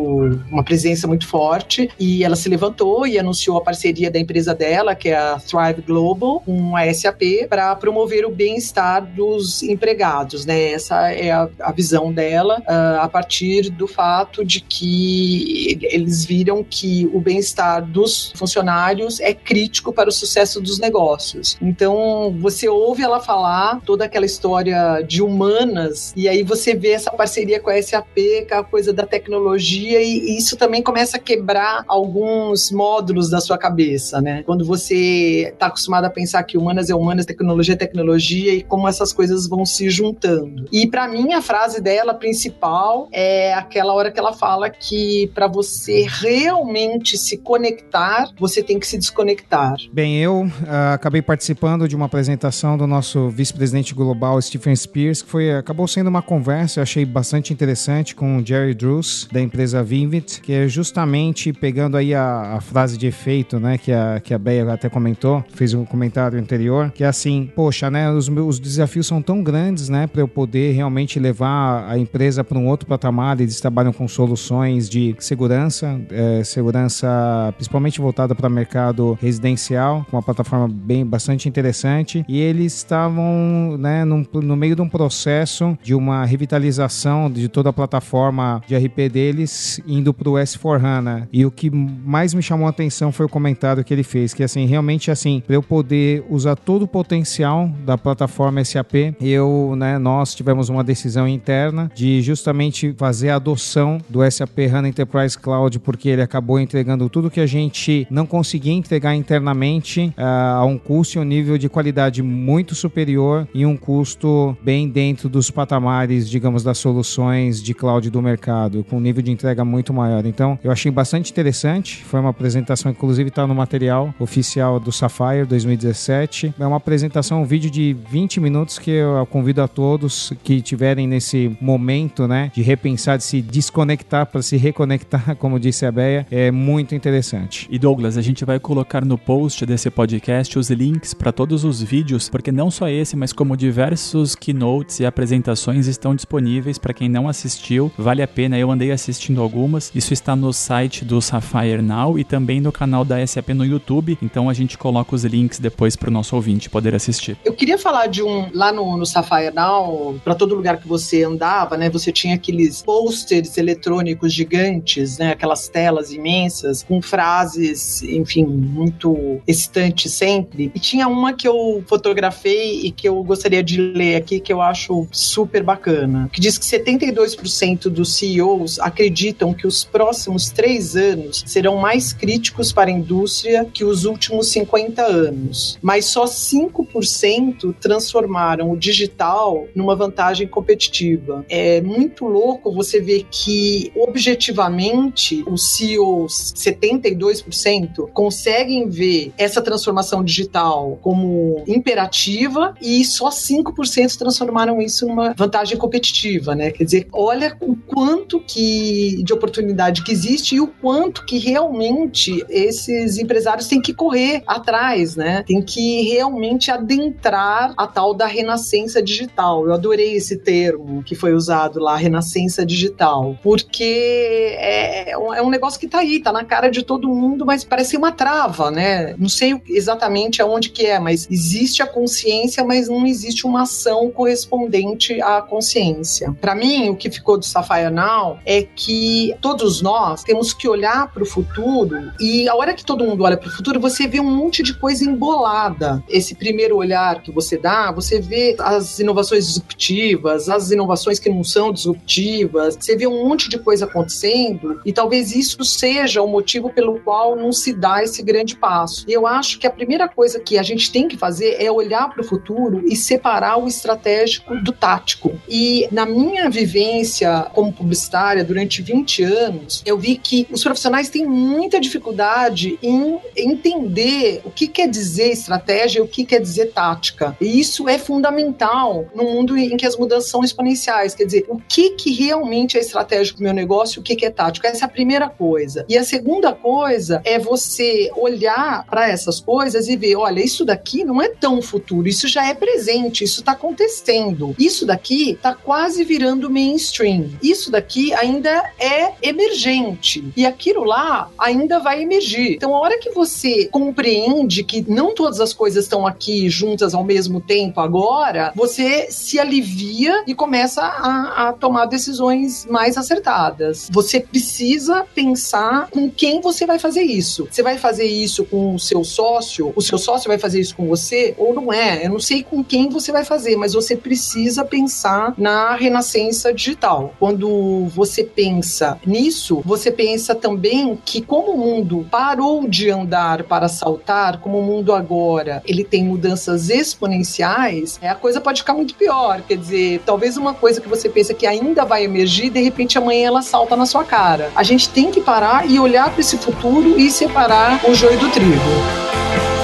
uma 0.50 0.62
presença 0.62 1.06
muito 1.06 1.26
forte. 1.26 1.90
E 1.98 2.24
ela 2.24 2.36
se 2.36 2.48
levantou 2.48 3.06
e 3.06 3.18
anunciou 3.18 3.58
a 3.58 3.60
parceria 3.60 4.10
da 4.10 4.18
empresa 4.18 4.54
dela, 4.54 4.94
que 4.94 5.08
é 5.08 5.16
a 5.16 5.37
Thrive 5.38 5.82
Global, 5.82 6.40
com 6.40 6.76
a 6.76 6.92
SAP, 6.92 7.48
para 7.48 7.74
promover 7.76 8.24
o 8.24 8.30
bem-estar 8.30 9.04
dos 9.04 9.62
empregados, 9.62 10.44
né? 10.44 10.72
Essa 10.72 11.12
é 11.12 11.30
a, 11.30 11.48
a 11.60 11.72
visão 11.72 12.12
dela 12.12 12.60
uh, 12.60 13.00
a 13.00 13.08
partir 13.08 13.70
do 13.70 13.86
fato 13.86 14.44
de 14.44 14.60
que 14.60 15.78
eles 15.82 16.24
viram 16.24 16.64
que 16.64 17.08
o 17.12 17.20
bem-estar 17.20 17.84
dos 17.84 18.32
funcionários 18.36 19.20
é 19.20 19.32
crítico 19.32 19.92
para 19.92 20.08
o 20.08 20.12
sucesso 20.12 20.60
dos 20.60 20.78
negócios. 20.78 21.56
Então, 21.60 22.34
você 22.38 22.68
ouve 22.68 23.02
ela 23.02 23.20
falar 23.20 23.80
toda 23.84 24.04
aquela 24.04 24.26
história 24.26 25.02
de 25.02 25.22
humanas 25.22 26.12
e 26.16 26.28
aí 26.28 26.42
você 26.42 26.74
vê 26.74 26.90
essa 26.90 27.10
parceria 27.10 27.60
com 27.60 27.70
a 27.70 27.82
SAP, 27.82 28.16
com 28.48 28.54
a 28.54 28.64
coisa 28.64 28.92
da 28.92 29.06
tecnologia 29.06 30.02
e 30.02 30.36
isso 30.36 30.56
também 30.56 30.82
começa 30.82 31.16
a 31.16 31.20
quebrar 31.20 31.84
alguns 31.86 32.70
módulos 32.70 33.30
da 33.30 33.40
sua 33.40 33.58
cabeça, 33.58 34.20
né? 34.20 34.42
Quando 34.44 34.64
você 34.64 35.27
está 35.28 35.66
acostumado 35.66 36.04
a 36.04 36.10
pensar 36.10 36.42
que 36.42 36.56
humanas 36.56 36.90
é 36.90 36.94
humanas, 36.94 37.26
tecnologia 37.26 37.74
é 37.74 37.76
tecnologia 37.76 38.54
e 38.54 38.62
como 38.62 38.88
essas 38.88 39.12
coisas 39.12 39.48
vão 39.48 39.64
se 39.64 39.88
juntando. 39.90 40.66
E 40.72 40.86
para 40.86 41.08
mim 41.08 41.32
a 41.32 41.42
frase 41.42 41.80
dela 41.80 42.14
principal 42.14 43.08
é 43.12 43.54
aquela 43.54 43.92
hora 43.92 44.10
que 44.10 44.18
ela 44.18 44.32
fala 44.32 44.70
que 44.70 45.30
para 45.34 45.46
você 45.46 46.06
realmente 46.08 47.16
se 47.16 47.38
conectar, 47.38 48.30
você 48.38 48.62
tem 48.62 48.78
que 48.78 48.86
se 48.86 48.98
desconectar. 48.98 49.74
Bem, 49.92 50.18
eu 50.18 50.42
uh, 50.42 50.94
acabei 50.94 51.22
participando 51.22 51.88
de 51.88 51.96
uma 51.96 52.06
apresentação 52.06 52.76
do 52.76 52.86
nosso 52.86 53.28
vice-presidente 53.28 53.94
global 53.94 54.40
Stephen 54.40 54.74
Spears, 54.74 55.22
que 55.22 55.28
foi 55.28 55.52
acabou 55.52 55.88
sendo 55.88 56.08
uma 56.08 56.22
conversa, 56.22 56.80
eu 56.80 56.82
achei 56.82 57.04
bastante 57.04 57.52
interessante 57.52 58.14
com 58.14 58.38
o 58.38 58.46
Jerry 58.46 58.74
Drews 58.74 59.28
da 59.30 59.40
empresa 59.40 59.82
Vinvit, 59.82 60.40
que 60.40 60.52
é 60.52 60.68
justamente 60.68 61.52
pegando 61.52 61.96
aí 61.96 62.14
a, 62.14 62.56
a 62.56 62.60
frase 62.60 62.96
de 62.96 63.06
efeito, 63.06 63.58
né, 63.58 63.78
que 63.78 63.92
a 63.92 64.20
que 64.20 64.34
a 64.34 64.38
Beia 64.38 64.70
até 64.72 64.88
comentou, 64.88 65.17
fez 65.52 65.74
um 65.74 65.84
comentário 65.84 66.38
anterior, 66.38 66.90
que 66.90 67.04
é 67.04 67.06
assim, 67.06 67.50
poxa, 67.54 67.90
né, 67.90 68.10
os 68.10 68.28
meus 68.28 68.58
desafios 68.58 69.06
são 69.06 69.20
tão 69.20 69.42
grandes, 69.42 69.88
né, 69.88 70.06
para 70.06 70.20
eu 70.20 70.28
poder 70.28 70.72
realmente 70.72 71.18
levar 71.18 71.88
a 71.88 71.98
empresa 71.98 72.44
para 72.44 72.58
um 72.58 72.66
outro 72.66 72.86
patamar. 72.86 73.40
Eles 73.40 73.60
trabalham 73.60 73.92
com 73.92 74.06
soluções 74.06 74.88
de 74.88 75.14
segurança, 75.18 76.00
é, 76.10 76.42
segurança 76.44 77.52
principalmente 77.56 78.00
voltada 78.00 78.34
para 78.34 78.48
o 78.48 78.50
mercado 78.50 79.18
residencial, 79.20 80.06
com 80.10 80.16
uma 80.16 80.22
plataforma 80.22 80.68
bem 80.68 81.04
bastante 81.04 81.48
interessante. 81.48 82.24
E 82.28 82.38
eles 82.40 82.74
estavam, 82.76 83.76
né, 83.78 84.04
num, 84.04 84.24
no 84.34 84.56
meio 84.56 84.76
de 84.76 84.82
um 84.82 84.88
processo 84.88 85.76
de 85.82 85.94
uma 85.94 86.24
revitalização 86.24 87.30
de 87.30 87.48
toda 87.48 87.70
a 87.70 87.72
plataforma 87.72 88.62
de 88.66 88.76
RP 88.76 89.08
deles 89.10 89.80
indo 89.86 90.12
para 90.12 90.28
o 90.28 90.34
S4 90.34 90.82
HANA. 90.82 91.28
E 91.32 91.44
o 91.44 91.50
que 91.50 91.70
mais 91.70 92.34
me 92.34 92.42
chamou 92.42 92.66
a 92.66 92.70
atenção 92.70 93.12
foi 93.12 93.26
o 93.26 93.28
comentário 93.28 93.84
que 93.84 93.92
ele 93.92 94.02
fez, 94.02 94.34
que 94.34 94.42
assim, 94.42 94.66
realmente 94.66 95.07
assim, 95.10 95.42
para 95.46 95.54
eu 95.54 95.62
poder 95.62 96.24
usar 96.28 96.56
todo 96.56 96.82
o 96.82 96.88
potencial 96.88 97.70
da 97.84 97.96
plataforma 97.96 98.64
SAP, 98.64 99.14
eu, 99.20 99.74
né, 99.76 99.98
nós 99.98 100.34
tivemos 100.34 100.68
uma 100.68 100.84
decisão 100.84 101.28
interna 101.28 101.90
de 101.94 102.20
justamente 102.22 102.94
fazer 102.96 103.30
a 103.30 103.36
adoção 103.36 103.98
do 104.08 104.28
SAP 104.30 104.58
HANA 104.72 104.88
Enterprise 104.88 105.38
Cloud, 105.38 105.78
porque 105.80 106.08
ele 106.08 106.22
acabou 106.22 106.58
entregando 106.60 107.08
tudo 107.08 107.30
que 107.30 107.40
a 107.40 107.46
gente 107.46 108.06
não 108.10 108.26
conseguia 108.26 108.72
entregar 108.72 109.14
internamente 109.14 110.12
uh, 110.16 110.58
a 110.58 110.64
um 110.64 110.78
custo 110.78 111.18
e 111.18 111.20
um 111.20 111.24
nível 111.24 111.58
de 111.58 111.68
qualidade 111.68 112.22
muito 112.22 112.74
superior 112.74 113.46
e 113.54 113.64
um 113.64 113.76
custo 113.76 114.56
bem 114.62 114.88
dentro 114.88 115.28
dos 115.28 115.50
patamares, 115.50 116.28
digamos, 116.28 116.62
das 116.62 116.78
soluções 116.78 117.62
de 117.62 117.74
cloud 117.74 118.10
do 118.10 118.22
mercado, 118.22 118.84
com 118.84 118.96
um 118.96 119.00
nível 119.00 119.22
de 119.22 119.30
entrega 119.30 119.64
muito 119.64 119.92
maior. 119.92 120.24
Então, 120.26 120.58
eu 120.62 120.70
achei 120.70 120.90
bastante 120.90 121.30
interessante. 121.30 122.04
Foi 122.04 122.20
uma 122.20 122.30
apresentação, 122.30 122.90
inclusive 122.90 123.28
está 123.28 123.46
no 123.46 123.54
material 123.54 124.14
oficial 124.18 124.80
do 124.88 124.92
Sapphire 124.92 125.44
2017. 125.46 126.54
É 126.58 126.66
uma 126.66 126.78
apresentação, 126.78 127.42
um 127.42 127.44
vídeo 127.44 127.70
de 127.70 127.94
20 128.10 128.40
minutos 128.40 128.78
que 128.78 128.90
eu 128.90 129.26
convido 129.26 129.60
a 129.60 129.68
todos 129.68 130.32
que 130.42 130.62
tiverem 130.62 131.06
nesse 131.06 131.54
momento, 131.60 132.26
né, 132.26 132.50
de 132.54 132.62
repensar, 132.62 133.18
de 133.18 133.24
se 133.24 133.42
desconectar 133.42 134.24
para 134.26 134.40
se 134.40 134.56
reconectar, 134.56 135.34
como 135.36 135.60
disse 135.60 135.84
a 135.84 135.92
Beia, 135.92 136.26
é 136.30 136.50
muito 136.50 136.94
interessante. 136.94 137.68
E 137.70 137.78
Douglas, 137.78 138.16
a 138.16 138.22
gente 138.22 138.46
vai 138.46 138.58
colocar 138.58 139.04
no 139.04 139.18
post 139.18 139.66
desse 139.66 139.90
podcast 139.90 140.58
os 140.58 140.70
links 140.70 141.12
para 141.12 141.32
todos 141.32 141.64
os 141.64 141.82
vídeos, 141.82 142.30
porque 142.30 142.50
não 142.50 142.70
só 142.70 142.88
esse, 142.88 143.14
mas 143.14 143.30
como 143.30 143.58
diversos 143.58 144.34
keynotes 144.34 145.00
e 145.00 145.06
apresentações 145.06 145.86
estão 145.86 146.14
disponíveis 146.14 146.78
para 146.78 146.94
quem 146.94 147.10
não 147.10 147.28
assistiu. 147.28 147.92
Vale 147.98 148.22
a 148.22 148.28
pena, 148.28 148.58
eu 148.58 148.70
andei 148.70 148.90
assistindo 148.90 149.42
algumas. 149.42 149.92
Isso 149.94 150.14
está 150.14 150.34
no 150.34 150.50
site 150.50 151.04
do 151.04 151.20
Sapphire 151.20 151.82
Now 151.82 152.18
e 152.18 152.24
também 152.24 152.58
no 152.58 152.72
canal 152.72 153.04
da 153.04 153.24
SAP 153.26 153.50
no 153.50 153.66
YouTube. 153.66 154.16
Então 154.22 154.48
a 154.48 154.54
gente 154.54 154.77
coloca 154.78 155.14
os 155.14 155.24
links 155.24 155.58
depois 155.58 155.96
para 155.96 156.08
o 156.08 156.12
nosso 156.12 156.34
ouvinte 156.36 156.70
poder 156.70 156.94
assistir. 156.94 157.36
Eu 157.44 157.52
queria 157.52 157.76
falar 157.76 158.06
de 158.06 158.22
um 158.22 158.48
lá 158.54 158.72
no, 158.72 158.96
no 158.96 159.04
Sapphire 159.04 159.52
Now, 159.54 160.18
para 160.24 160.34
todo 160.34 160.54
lugar 160.54 160.78
que 160.78 160.88
você 160.88 161.24
andava, 161.24 161.76
né? 161.76 161.90
Você 161.90 162.12
tinha 162.12 162.36
aqueles 162.36 162.82
posters 162.82 163.58
eletrônicos 163.58 164.32
gigantes, 164.32 165.18
né? 165.18 165.32
Aquelas 165.32 165.68
telas 165.68 166.12
imensas 166.12 166.82
com 166.82 167.02
frases, 167.02 168.02
enfim, 168.02 168.44
muito 168.44 169.40
excitantes 169.46 170.12
sempre. 170.12 170.70
E 170.74 170.78
tinha 170.78 171.08
uma 171.08 171.32
que 171.32 171.48
eu 171.48 171.82
fotografei 171.86 172.82
e 172.82 172.90
que 172.92 173.08
eu 173.08 173.22
gostaria 173.22 173.62
de 173.62 173.80
ler 173.80 174.16
aqui 174.16 174.38
que 174.38 174.52
eu 174.52 174.62
acho 174.62 175.06
super 175.10 175.62
bacana, 175.62 176.30
que 176.32 176.40
diz 176.40 176.56
que 176.56 176.64
72% 176.64 177.88
dos 177.88 178.16
CEOs 178.16 178.78
acreditam 178.78 179.52
que 179.52 179.66
os 179.66 179.82
próximos 179.84 180.50
três 180.50 180.94
anos 180.94 181.42
serão 181.46 181.76
mais 181.76 182.12
críticos 182.12 182.72
para 182.72 182.90
a 182.90 182.92
indústria 182.92 183.64
que 183.64 183.84
os 183.84 184.04
últimos 184.04 184.50
50 184.52 184.67
anos, 185.02 185.78
mas 185.82 186.06
só 186.06 186.24
5% 186.24 187.74
transformaram 187.80 188.70
o 188.70 188.76
digital 188.76 189.66
numa 189.74 189.94
vantagem 189.96 190.46
competitiva. 190.46 191.44
É 191.48 191.80
muito 191.80 192.26
louco 192.26 192.72
você 192.72 193.00
ver 193.00 193.26
que, 193.30 193.92
objetivamente, 193.96 195.44
os 195.46 195.76
CEOs, 195.76 196.54
72%, 196.56 198.08
conseguem 198.12 198.88
ver 198.88 199.32
essa 199.36 199.62
transformação 199.62 200.22
digital 200.22 200.98
como 201.02 201.62
imperativa 201.66 202.74
e 202.80 203.04
só 203.04 203.28
5% 203.28 204.16
transformaram 204.16 204.80
isso 204.80 205.06
numa 205.06 205.34
vantagem 205.34 205.76
competitiva, 205.76 206.54
né? 206.54 206.70
Quer 206.70 206.84
dizer, 206.84 207.08
olha 207.12 207.56
o 207.60 207.76
quanto 207.76 208.40
que 208.40 209.22
de 209.22 209.32
oportunidade 209.32 210.02
que 210.02 210.12
existe 210.12 210.56
e 210.56 210.60
o 210.60 210.66
quanto 210.66 211.24
que 211.24 211.38
realmente 211.38 212.44
esses 212.48 213.18
empresários 213.18 213.66
têm 213.66 213.80
que 213.80 213.92
correr 213.92 214.42
atrás, 214.58 215.16
né? 215.16 215.42
Tem 215.46 215.62
que 215.62 216.02
realmente 216.02 216.70
adentrar 216.70 217.72
a 217.76 217.86
tal 217.86 218.14
da 218.14 218.26
renascença 218.26 219.02
digital. 219.02 219.66
Eu 219.66 219.72
adorei 219.72 220.14
esse 220.14 220.36
termo 220.36 221.02
que 221.02 221.14
foi 221.14 221.32
usado 221.32 221.80
lá, 221.80 221.96
renascença 221.96 222.64
digital, 222.64 223.36
porque 223.42 224.56
é, 224.58 225.10
é 225.12 225.42
um 225.42 225.50
negócio 225.50 225.80
que 225.80 225.88
tá 225.88 225.98
aí, 225.98 226.20
tá 226.20 226.32
na 226.32 226.44
cara 226.44 226.70
de 226.70 226.82
todo 226.82 227.08
mundo, 227.08 227.44
mas 227.44 227.64
parece 227.64 227.96
uma 227.96 228.12
trava, 228.12 228.70
né? 228.70 229.14
Não 229.18 229.28
sei 229.28 229.60
exatamente 229.68 230.42
aonde 230.42 230.70
que 230.70 230.86
é, 230.86 230.98
mas 230.98 231.26
existe 231.30 231.82
a 231.82 231.86
consciência, 231.86 232.64
mas 232.64 232.88
não 232.88 233.06
existe 233.06 233.46
uma 233.46 233.62
ação 233.62 234.10
correspondente 234.10 235.20
à 235.22 235.40
consciência. 235.40 236.34
Para 236.40 236.54
mim, 236.54 236.90
o 236.90 236.96
que 236.96 237.10
ficou 237.10 237.38
do 237.38 237.44
Sapphire 237.44 237.90
Now 237.90 238.38
é 238.44 238.62
que 238.62 239.34
todos 239.40 239.80
nós 239.82 240.22
temos 240.22 240.52
que 240.52 240.68
olhar 240.68 241.12
para 241.12 241.22
o 241.22 241.26
futuro 241.26 242.12
e 242.20 242.48
a 242.48 242.54
hora 242.54 242.74
que 242.74 242.84
todo 242.84 243.04
mundo 243.04 243.24
olha 243.24 243.36
para 243.36 243.48
o 243.48 243.52
futuro, 243.52 243.80
você 243.80 244.06
vê 244.06 244.20
um 244.20 244.30
monte 244.48 244.62
de 244.62 244.72
coisa 244.72 245.04
embolada. 245.04 246.02
Esse 246.08 246.34
primeiro 246.34 246.76
olhar 246.76 247.22
que 247.22 247.30
você 247.30 247.58
dá, 247.58 247.92
você 247.92 248.18
vê 248.18 248.56
as 248.58 248.98
inovações 248.98 249.46
disruptivas, 249.46 250.48
as 250.48 250.70
inovações 250.70 251.18
que 251.18 251.28
não 251.28 251.44
são 251.44 251.70
disruptivas, 251.70 252.78
você 252.80 252.96
vê 252.96 253.06
um 253.06 253.28
monte 253.28 253.50
de 253.50 253.58
coisa 253.58 253.84
acontecendo 253.84 254.80
e 254.86 254.92
talvez 254.92 255.36
isso 255.36 255.62
seja 255.64 256.22
o 256.22 256.26
motivo 256.26 256.70
pelo 256.70 256.98
qual 257.00 257.36
não 257.36 257.52
se 257.52 257.74
dá 257.74 258.02
esse 258.02 258.22
grande 258.22 258.56
passo. 258.56 259.04
Eu 259.06 259.26
acho 259.26 259.58
que 259.58 259.66
a 259.66 259.70
primeira 259.70 260.08
coisa 260.08 260.40
que 260.40 260.56
a 260.56 260.62
gente 260.62 260.90
tem 260.90 261.06
que 261.06 261.18
fazer 261.18 261.62
é 261.62 261.70
olhar 261.70 262.08
para 262.08 262.22
o 262.22 262.24
futuro 262.24 262.82
e 262.86 262.96
separar 262.96 263.58
o 263.58 263.68
estratégico 263.68 264.56
do 264.56 264.72
tático. 264.72 265.38
E 265.46 265.86
na 265.92 266.06
minha 266.06 266.48
vivência 266.48 267.50
como 267.52 267.70
publicitária 267.70 268.42
durante 268.42 268.80
20 268.80 269.22
anos, 269.24 269.82
eu 269.84 269.98
vi 269.98 270.16
que 270.16 270.46
os 270.50 270.62
profissionais 270.62 271.10
têm 271.10 271.26
muita 271.26 271.78
dificuldade 271.78 272.78
em 272.82 273.18
entender 273.36 274.37
o 274.44 274.50
que 274.50 274.68
quer 274.68 274.88
dizer 274.88 275.30
estratégia 275.30 275.98
e 275.98 276.02
o 276.02 276.08
que 276.08 276.24
quer 276.24 276.40
dizer 276.40 276.72
tática. 276.72 277.36
E 277.40 277.60
isso 277.60 277.88
é 277.88 277.98
fundamental 277.98 279.06
no 279.14 279.24
mundo 279.24 279.56
em 279.56 279.76
que 279.76 279.86
as 279.86 279.96
mudanças 279.96 280.30
são 280.30 280.42
exponenciais. 280.42 281.14
Quer 281.14 281.24
dizer, 281.24 281.46
o 281.48 281.58
que, 281.58 281.90
que 281.90 282.12
realmente 282.12 282.76
é 282.76 282.80
estratégico 282.80 283.38
no 283.40 283.44
meu 283.44 283.54
negócio 283.54 283.98
e 283.98 284.00
o 284.00 284.02
que, 284.02 284.16
que 284.16 284.26
é 284.26 284.30
tático? 284.30 284.66
Essa 284.66 284.84
é 284.84 284.86
a 284.86 284.90
primeira 284.90 285.28
coisa. 285.28 285.84
E 285.88 285.96
a 285.96 286.04
segunda 286.04 286.52
coisa 286.52 287.20
é 287.24 287.38
você 287.38 288.10
olhar 288.16 288.84
para 288.86 289.08
essas 289.08 289.40
coisas 289.40 289.88
e 289.88 289.96
ver: 289.96 290.16
olha, 290.16 290.40
isso 290.40 290.64
daqui 290.64 291.04
não 291.04 291.20
é 291.20 291.28
tão 291.28 291.60
futuro, 291.62 292.08
isso 292.08 292.28
já 292.28 292.46
é 292.46 292.54
presente, 292.54 293.24
isso 293.24 293.40
está 293.40 293.52
acontecendo. 293.52 294.54
Isso 294.58 294.86
daqui 294.86 295.32
está 295.32 295.54
quase 295.54 296.04
virando 296.04 296.50
mainstream. 296.50 297.30
Isso 297.42 297.70
daqui 297.70 298.12
ainda 298.14 298.72
é 298.78 299.12
emergente. 299.22 300.24
E 300.36 300.46
aquilo 300.46 300.84
lá 300.84 301.30
ainda 301.38 301.78
vai 301.78 302.02
emergir. 302.02 302.54
Então, 302.54 302.74
a 302.74 302.80
hora 302.80 302.98
que 302.98 303.10
você 303.10 303.66
compreende 303.66 304.27
que 304.66 304.84
não 304.88 305.14
todas 305.14 305.40
as 305.40 305.52
coisas 305.52 305.84
estão 305.84 306.06
aqui 306.06 306.48
juntas 306.48 306.94
ao 306.94 307.04
mesmo 307.04 307.40
tempo 307.40 307.80
agora, 307.80 308.52
você 308.54 309.10
se 309.10 309.38
alivia 309.38 310.24
e 310.26 310.34
começa 310.34 310.82
a, 310.82 311.48
a 311.48 311.52
tomar 311.52 311.86
decisões 311.86 312.66
mais 312.66 312.96
acertadas. 312.96 313.88
Você 313.90 314.20
precisa 314.20 315.04
pensar 315.14 315.88
com 315.90 316.10
quem 316.10 316.40
você 316.40 316.66
vai 316.66 316.78
fazer 316.78 317.02
isso. 317.02 317.48
Você 317.50 317.62
vai 317.62 317.78
fazer 317.78 318.06
isso 318.06 318.44
com 318.44 318.74
o 318.74 318.78
seu 318.78 319.04
sócio? 319.04 319.72
O 319.74 319.82
seu 319.82 319.98
sócio 319.98 320.28
vai 320.28 320.38
fazer 320.38 320.60
isso 320.60 320.76
com 320.76 320.86
você? 320.86 321.34
Ou 321.36 321.54
não 321.54 321.72
é? 321.72 322.06
Eu 322.06 322.10
não 322.10 322.20
sei 322.20 322.42
com 322.42 322.62
quem 322.62 322.88
você 322.88 323.12
vai 323.12 323.24
fazer, 323.24 323.56
mas 323.56 323.72
você 323.72 323.96
precisa 323.96 324.64
pensar 324.64 325.34
na 325.36 325.74
renascença 325.74 326.52
digital. 326.52 327.14
Quando 327.18 327.86
você 327.88 328.22
pensa 328.24 328.98
nisso, 329.06 329.62
você 329.64 329.90
pensa 329.90 330.34
também 330.34 330.98
que 331.04 331.20
como 331.22 331.52
o 331.52 331.58
mundo 331.58 332.06
parou 332.10 332.68
de 332.68 332.90
andar 332.90 333.44
para 333.44 333.68
saltar, 333.68 334.17
como 334.40 334.58
o 334.58 334.62
mundo 334.62 334.92
agora 334.92 335.62
ele 335.64 335.84
tem 335.84 336.04
mudanças 336.04 336.70
exponenciais, 336.70 337.98
é, 338.02 338.08
a 338.08 338.14
coisa 338.14 338.40
pode 338.40 338.60
ficar 338.60 338.74
muito 338.74 338.94
pior. 338.94 339.42
Quer 339.46 339.56
dizer, 339.56 340.02
talvez 340.04 340.36
uma 340.36 340.54
coisa 340.54 340.80
que 340.80 340.88
você 340.88 341.08
pensa 341.08 341.34
que 341.34 341.46
ainda 341.46 341.84
vai 341.84 342.04
emergir, 342.04 342.50
de 342.50 342.60
repente 342.60 342.98
amanhã 342.98 343.28
ela 343.28 343.42
salta 343.42 343.76
na 343.76 343.86
sua 343.86 344.04
cara. 344.04 344.50
A 344.54 344.62
gente 344.62 344.88
tem 344.88 345.10
que 345.10 345.20
parar 345.20 345.68
e 345.68 345.78
olhar 345.78 346.10
para 346.10 346.20
esse 346.20 346.36
futuro 346.36 346.98
e 346.98 347.10
separar 347.10 347.80
o 347.88 347.94
joio 347.94 348.18
do 348.18 348.30
trigo. 348.30 349.57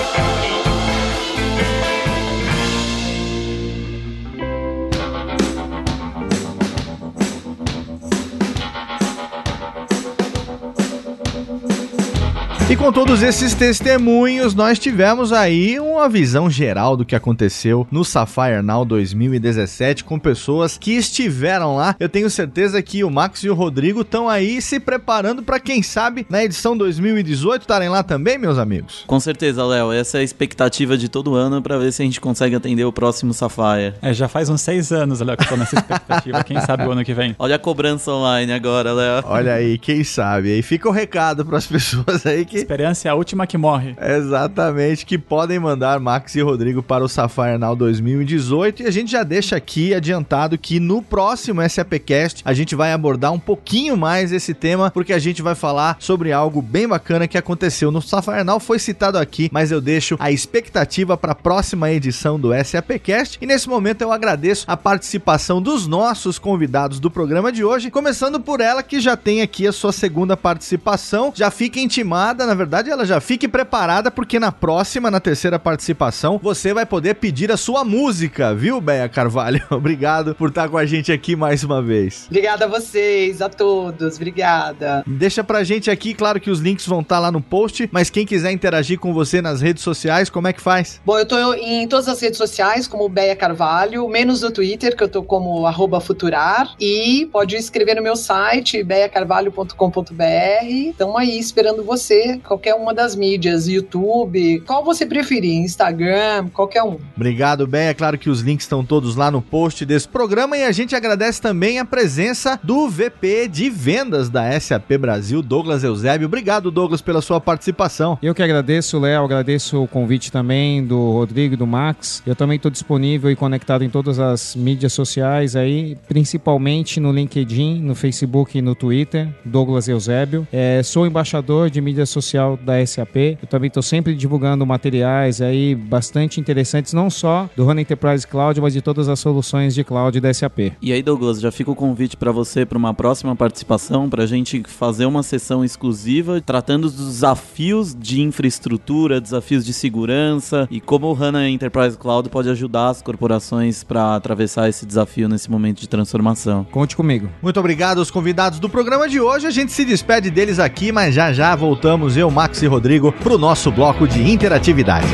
Com 12.84 12.92
todos 12.92 13.22
esses 13.22 13.54
testemunhos, 13.54 14.54
nós 14.54 14.78
tivemos 14.78 15.32
aí 15.32 15.80
uma 15.80 16.06
visão 16.06 16.50
geral 16.50 16.98
do 16.98 17.04
que 17.04 17.16
aconteceu 17.16 17.86
no 17.90 18.04
Sapphire 18.04 18.60
Now 18.60 18.84
2017 18.84 20.04
com 20.04 20.18
pessoas 20.18 20.76
que 20.76 20.92
estiveram 20.92 21.76
lá. 21.76 21.96
Eu 21.98 22.10
tenho 22.10 22.28
certeza 22.28 22.82
que 22.82 23.02
o 23.02 23.10
Max 23.10 23.42
e 23.42 23.48
o 23.48 23.54
Rodrigo 23.54 24.02
estão 24.02 24.28
aí 24.28 24.60
se 24.60 24.78
preparando 24.78 25.42
para 25.42 25.58
quem 25.58 25.82
sabe 25.82 26.26
na 26.28 26.44
edição 26.44 26.76
2018 26.76 27.62
estarem 27.62 27.88
lá 27.88 28.02
também, 28.02 28.36
meus 28.36 28.58
amigos. 28.58 29.02
Com 29.06 29.18
certeza, 29.18 29.64
Léo. 29.64 29.90
Essa 29.90 30.18
é 30.18 30.20
a 30.20 30.24
expectativa 30.24 30.98
de 30.98 31.08
todo 31.08 31.34
ano 31.34 31.62
para 31.62 31.78
ver 31.78 31.90
se 31.90 32.02
a 32.02 32.04
gente 32.04 32.20
consegue 32.20 32.54
atender 32.54 32.84
o 32.84 32.92
próximo 32.92 33.32
Sapphire. 33.32 33.94
É, 34.02 34.12
já 34.12 34.28
faz 34.28 34.50
uns 34.50 34.60
seis 34.60 34.92
anos, 34.92 35.20
Léo, 35.20 35.38
que 35.38 35.44
eu 35.44 35.48
tô 35.48 35.56
nessa 35.56 35.76
expectativa. 35.76 36.44
quem 36.44 36.60
sabe 36.60 36.84
o 36.84 36.90
ano 36.90 37.02
que 37.02 37.14
vem? 37.14 37.34
Olha 37.40 37.56
a 37.56 37.58
cobrança 37.58 38.10
online 38.10 38.52
agora, 38.52 38.92
Léo. 38.92 39.24
Olha 39.24 39.54
aí, 39.54 39.78
quem 39.78 40.04
sabe. 40.04 40.52
Aí 40.52 40.60
fica 40.60 40.86
o 40.86 40.92
recado 40.92 41.46
para 41.46 41.56
as 41.56 41.66
pessoas 41.66 42.26
aí 42.26 42.44
que 42.44 42.73
Esperança 42.74 43.06
é 43.06 43.10
a 43.12 43.14
última 43.14 43.46
que 43.46 43.56
morre. 43.56 43.94
Exatamente, 44.00 45.06
que 45.06 45.16
podem 45.16 45.60
mandar 45.60 46.00
Max 46.00 46.34
e 46.34 46.40
Rodrigo 46.40 46.82
para 46.82 47.04
o 47.04 47.08
Sapphire 47.08 47.56
Now 47.56 47.76
2018. 47.76 48.82
E 48.82 48.86
a 48.88 48.90
gente 48.90 49.12
já 49.12 49.22
deixa 49.22 49.54
aqui 49.54 49.94
adiantado 49.94 50.58
que 50.58 50.80
no 50.80 51.00
próximo 51.00 51.62
SAPcast 51.62 52.42
a 52.44 52.52
gente 52.52 52.74
vai 52.74 52.92
abordar 52.92 53.32
um 53.32 53.38
pouquinho 53.38 53.96
mais 53.96 54.32
esse 54.32 54.52
tema, 54.52 54.90
porque 54.90 55.12
a 55.12 55.20
gente 55.20 55.40
vai 55.40 55.54
falar 55.54 55.98
sobre 56.00 56.32
algo 56.32 56.60
bem 56.60 56.88
bacana 56.88 57.28
que 57.28 57.38
aconteceu 57.38 57.92
no 57.92 58.02
Sapphire 58.02 58.42
Now. 58.42 58.58
Foi 58.58 58.80
citado 58.80 59.18
aqui, 59.18 59.48
mas 59.52 59.70
eu 59.70 59.80
deixo 59.80 60.16
a 60.18 60.32
expectativa 60.32 61.16
para 61.16 61.30
a 61.30 61.36
próxima 61.36 61.92
edição 61.92 62.40
do 62.40 62.50
SAPcast. 62.52 63.38
E 63.40 63.46
nesse 63.46 63.68
momento 63.68 64.02
eu 64.02 64.10
agradeço 64.10 64.64
a 64.66 64.76
participação 64.76 65.62
dos 65.62 65.86
nossos 65.86 66.40
convidados 66.40 66.98
do 66.98 67.08
programa 67.08 67.52
de 67.52 67.62
hoje, 67.62 67.88
começando 67.88 68.40
por 68.40 68.60
ela 68.60 68.82
que 68.82 68.98
já 68.98 69.16
tem 69.16 69.42
aqui 69.42 69.64
a 69.64 69.72
sua 69.72 69.92
segunda 69.92 70.36
participação. 70.36 71.32
Já 71.36 71.52
fica 71.52 71.78
intimada, 71.78 72.44
na 72.44 72.52
verdade, 72.52 72.63
ela 72.90 73.04
já 73.04 73.20
fique 73.20 73.48
preparada, 73.48 74.10
porque 74.10 74.38
na 74.38 74.52
próxima, 74.52 75.10
na 75.10 75.20
terceira 75.20 75.58
participação, 75.58 76.38
você 76.42 76.72
vai 76.74 76.86
poder 76.86 77.14
pedir 77.14 77.50
a 77.50 77.56
sua 77.56 77.84
música, 77.84 78.54
viu, 78.54 78.80
Beia 78.80 79.08
Carvalho? 79.08 79.62
Obrigado 79.70 80.34
por 80.34 80.48
estar 80.48 80.68
com 80.68 80.78
a 80.78 80.86
gente 80.86 81.12
aqui 81.12 81.36
mais 81.36 81.64
uma 81.64 81.82
vez. 81.82 82.26
Obrigada 82.28 82.64
a 82.64 82.68
vocês, 82.68 83.40
a 83.40 83.48
todos. 83.48 84.16
Obrigada. 84.16 85.02
Deixa 85.06 85.42
pra 85.44 85.64
gente 85.64 85.90
aqui, 85.90 86.14
claro 86.14 86.40
que 86.40 86.50
os 86.50 86.60
links 86.60 86.86
vão 86.86 87.00
estar 87.00 87.18
lá 87.18 87.30
no 87.30 87.40
post, 87.40 87.88
mas 87.92 88.10
quem 88.10 88.26
quiser 88.26 88.52
interagir 88.52 88.98
com 88.98 89.12
você 89.12 89.40
nas 89.40 89.60
redes 89.60 89.82
sociais, 89.82 90.30
como 90.30 90.48
é 90.48 90.52
que 90.52 90.60
faz? 90.60 91.00
Bom, 91.04 91.18
eu 91.18 91.26
tô 91.26 91.54
em 91.54 91.86
todas 91.88 92.08
as 92.08 92.20
redes 92.20 92.38
sociais, 92.38 92.86
como 92.86 93.08
Beia 93.08 93.36
Carvalho, 93.36 94.08
menos 94.08 94.42
no 94.42 94.50
Twitter, 94.50 94.96
que 94.96 95.02
eu 95.02 95.08
tô 95.08 95.22
como 95.22 95.66
arroba 95.66 96.00
futurar, 96.00 96.74
e 96.80 97.28
pode 97.32 97.56
escrever 97.56 97.94
no 97.94 98.02
meu 98.02 98.16
site, 98.16 98.82
beiacarvalho.com.br. 98.82 100.64
Estamos 100.64 101.16
aí 101.16 101.38
esperando 101.38 101.84
você 101.84 102.38
qualquer 102.54 102.74
uma 102.74 102.94
das 102.94 103.16
mídias, 103.16 103.66
YouTube, 103.66 104.60
qual 104.64 104.84
você 104.84 105.04
preferir, 105.04 105.54
Instagram, 105.54 106.48
qualquer 106.52 106.84
um. 106.84 106.98
Obrigado, 107.16 107.66
bem. 107.66 107.88
É 107.88 107.94
claro 107.94 108.16
que 108.16 108.30
os 108.30 108.42
links 108.42 108.64
estão 108.64 108.84
todos 108.84 109.16
lá 109.16 109.28
no 109.28 109.42
post 109.42 109.84
desse 109.84 110.06
programa 110.06 110.56
e 110.56 110.62
a 110.62 110.70
gente 110.70 110.94
agradece 110.94 111.42
também 111.42 111.80
a 111.80 111.84
presença 111.84 112.58
do 112.62 112.88
VP 112.88 113.48
de 113.48 113.68
vendas 113.68 114.30
da 114.30 114.58
SAP 114.58 114.92
Brasil, 114.98 115.42
Douglas 115.42 115.82
Eusébio. 115.82 116.28
Obrigado, 116.28 116.70
Douglas, 116.70 117.02
pela 117.02 117.20
sua 117.20 117.40
participação. 117.40 118.16
Eu 118.22 118.34
que 118.34 118.42
agradeço, 118.42 119.00
Léo, 119.00 119.24
agradeço 119.24 119.82
o 119.82 119.88
convite 119.88 120.30
também 120.30 120.84
do 120.84 121.10
Rodrigo 121.10 121.54
e 121.54 121.56
do 121.56 121.66
Max. 121.66 122.22
Eu 122.24 122.36
também 122.36 122.56
estou 122.56 122.70
disponível 122.70 123.30
e 123.32 123.36
conectado 123.36 123.82
em 123.82 123.90
todas 123.90 124.20
as 124.20 124.54
mídias 124.54 124.92
sociais 124.92 125.56
aí, 125.56 125.96
principalmente 126.06 127.00
no 127.00 127.10
LinkedIn, 127.10 127.80
no 127.80 127.96
Facebook 127.96 128.56
e 128.56 128.62
no 128.62 128.76
Twitter, 128.76 129.28
Douglas 129.44 129.88
Eusébio. 129.88 130.46
É, 130.52 130.82
sou 130.84 131.04
embaixador 131.04 131.68
de 131.68 131.80
mídia 131.80 132.06
social 132.06 132.43
da 132.62 132.84
SAP. 132.86 133.16
Eu 133.42 133.48
também 133.48 133.68
estou 133.68 133.82
sempre 133.82 134.14
divulgando 134.14 134.64
materiais 134.66 135.40
aí 135.40 135.74
bastante 135.74 136.40
interessantes, 136.40 136.92
não 136.92 137.10
só 137.10 137.48
do 137.56 137.68
HANA 137.68 137.80
Enterprise 137.80 138.26
Cloud, 138.26 138.60
mas 138.60 138.72
de 138.72 138.80
todas 138.80 139.08
as 139.08 139.18
soluções 139.18 139.74
de 139.74 139.82
cloud 139.82 140.20
da 140.20 140.32
SAP. 140.32 140.72
E 140.80 140.92
aí, 140.92 141.02
Douglas, 141.02 141.40
já 141.40 141.50
fica 141.50 141.70
o 141.70 141.74
convite 141.74 142.16
para 142.16 142.32
você 142.32 142.64
para 142.64 142.78
uma 142.78 142.94
próxima 142.94 143.34
participação, 143.34 144.08
para 144.08 144.22
a 144.22 144.26
gente 144.26 144.62
fazer 144.66 145.06
uma 145.06 145.22
sessão 145.22 145.64
exclusiva 145.64 146.40
tratando 146.40 146.90
dos 146.90 147.06
desafios 147.06 147.94
de 147.94 148.20
infraestrutura, 148.20 149.20
desafios 149.20 149.64
de 149.64 149.72
segurança 149.72 150.68
e 150.70 150.80
como 150.80 151.10
o 151.10 151.14
HANA 151.14 151.48
Enterprise 151.48 151.96
Cloud 151.96 152.28
pode 152.28 152.48
ajudar 152.48 152.90
as 152.90 153.02
corporações 153.02 153.82
para 153.82 154.14
atravessar 154.14 154.68
esse 154.68 154.86
desafio 154.86 155.28
nesse 155.28 155.50
momento 155.50 155.80
de 155.80 155.88
transformação. 155.88 156.64
Conte 156.70 156.96
comigo. 156.96 157.28
Muito 157.42 157.58
obrigado 157.58 157.98
aos 157.98 158.10
convidados 158.10 158.58
do 158.58 158.68
programa 158.68 159.08
de 159.08 159.20
hoje. 159.20 159.46
A 159.46 159.50
gente 159.50 159.72
se 159.72 159.84
despede 159.84 160.30
deles 160.30 160.58
aqui, 160.58 160.92
mas 160.92 161.14
já 161.14 161.32
já 161.32 161.54
voltamos, 161.54 162.16
eu, 162.16 162.30
Max 162.34 162.60
e 162.62 162.66
Rodrigo, 162.66 163.12
para 163.12 163.34
o 163.34 163.38
nosso 163.38 163.70
bloco 163.70 164.08
de 164.08 164.28
interatividade. 164.28 165.06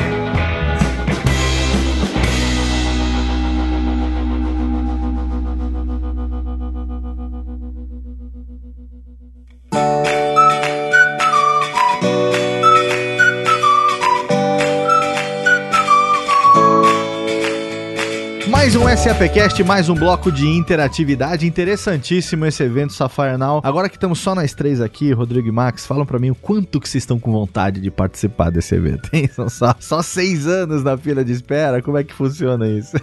Mais 18.48 18.74
SAPcast, 18.96 19.62
mais 19.62 19.88
um 19.88 19.94
bloco 19.94 20.32
de 20.32 20.48
interatividade. 20.48 21.46
Interessantíssimo 21.46 22.44
esse 22.44 22.62
evento 22.64 22.92
Sapphire 22.92 23.36
Now. 23.36 23.60
Agora 23.62 23.88
que 23.88 23.96
estamos 23.96 24.18
só 24.18 24.34
nós 24.34 24.52
três 24.52 24.80
aqui, 24.80 25.12
Rodrigo 25.12 25.46
e 25.46 25.52
Max, 25.52 25.86
falam 25.86 26.04
para 26.04 26.18
mim 26.18 26.30
o 26.30 26.34
quanto 26.34 26.80
que 26.80 26.88
vocês 26.88 27.04
estão 27.04 27.18
com 27.18 27.30
vontade 27.30 27.80
de 27.80 27.88
participar 27.88 28.50
desse 28.50 28.74
evento, 28.74 29.08
hein? 29.12 29.30
São 29.32 29.48
só, 29.48 29.76
só 29.78 30.02
seis 30.02 30.46
anos 30.48 30.82
na 30.82 30.98
fila 30.98 31.24
de 31.24 31.32
espera. 31.32 31.80
Como 31.80 31.96
é 31.98 32.04
que 32.04 32.12
funciona 32.12 32.66
isso? 32.66 32.96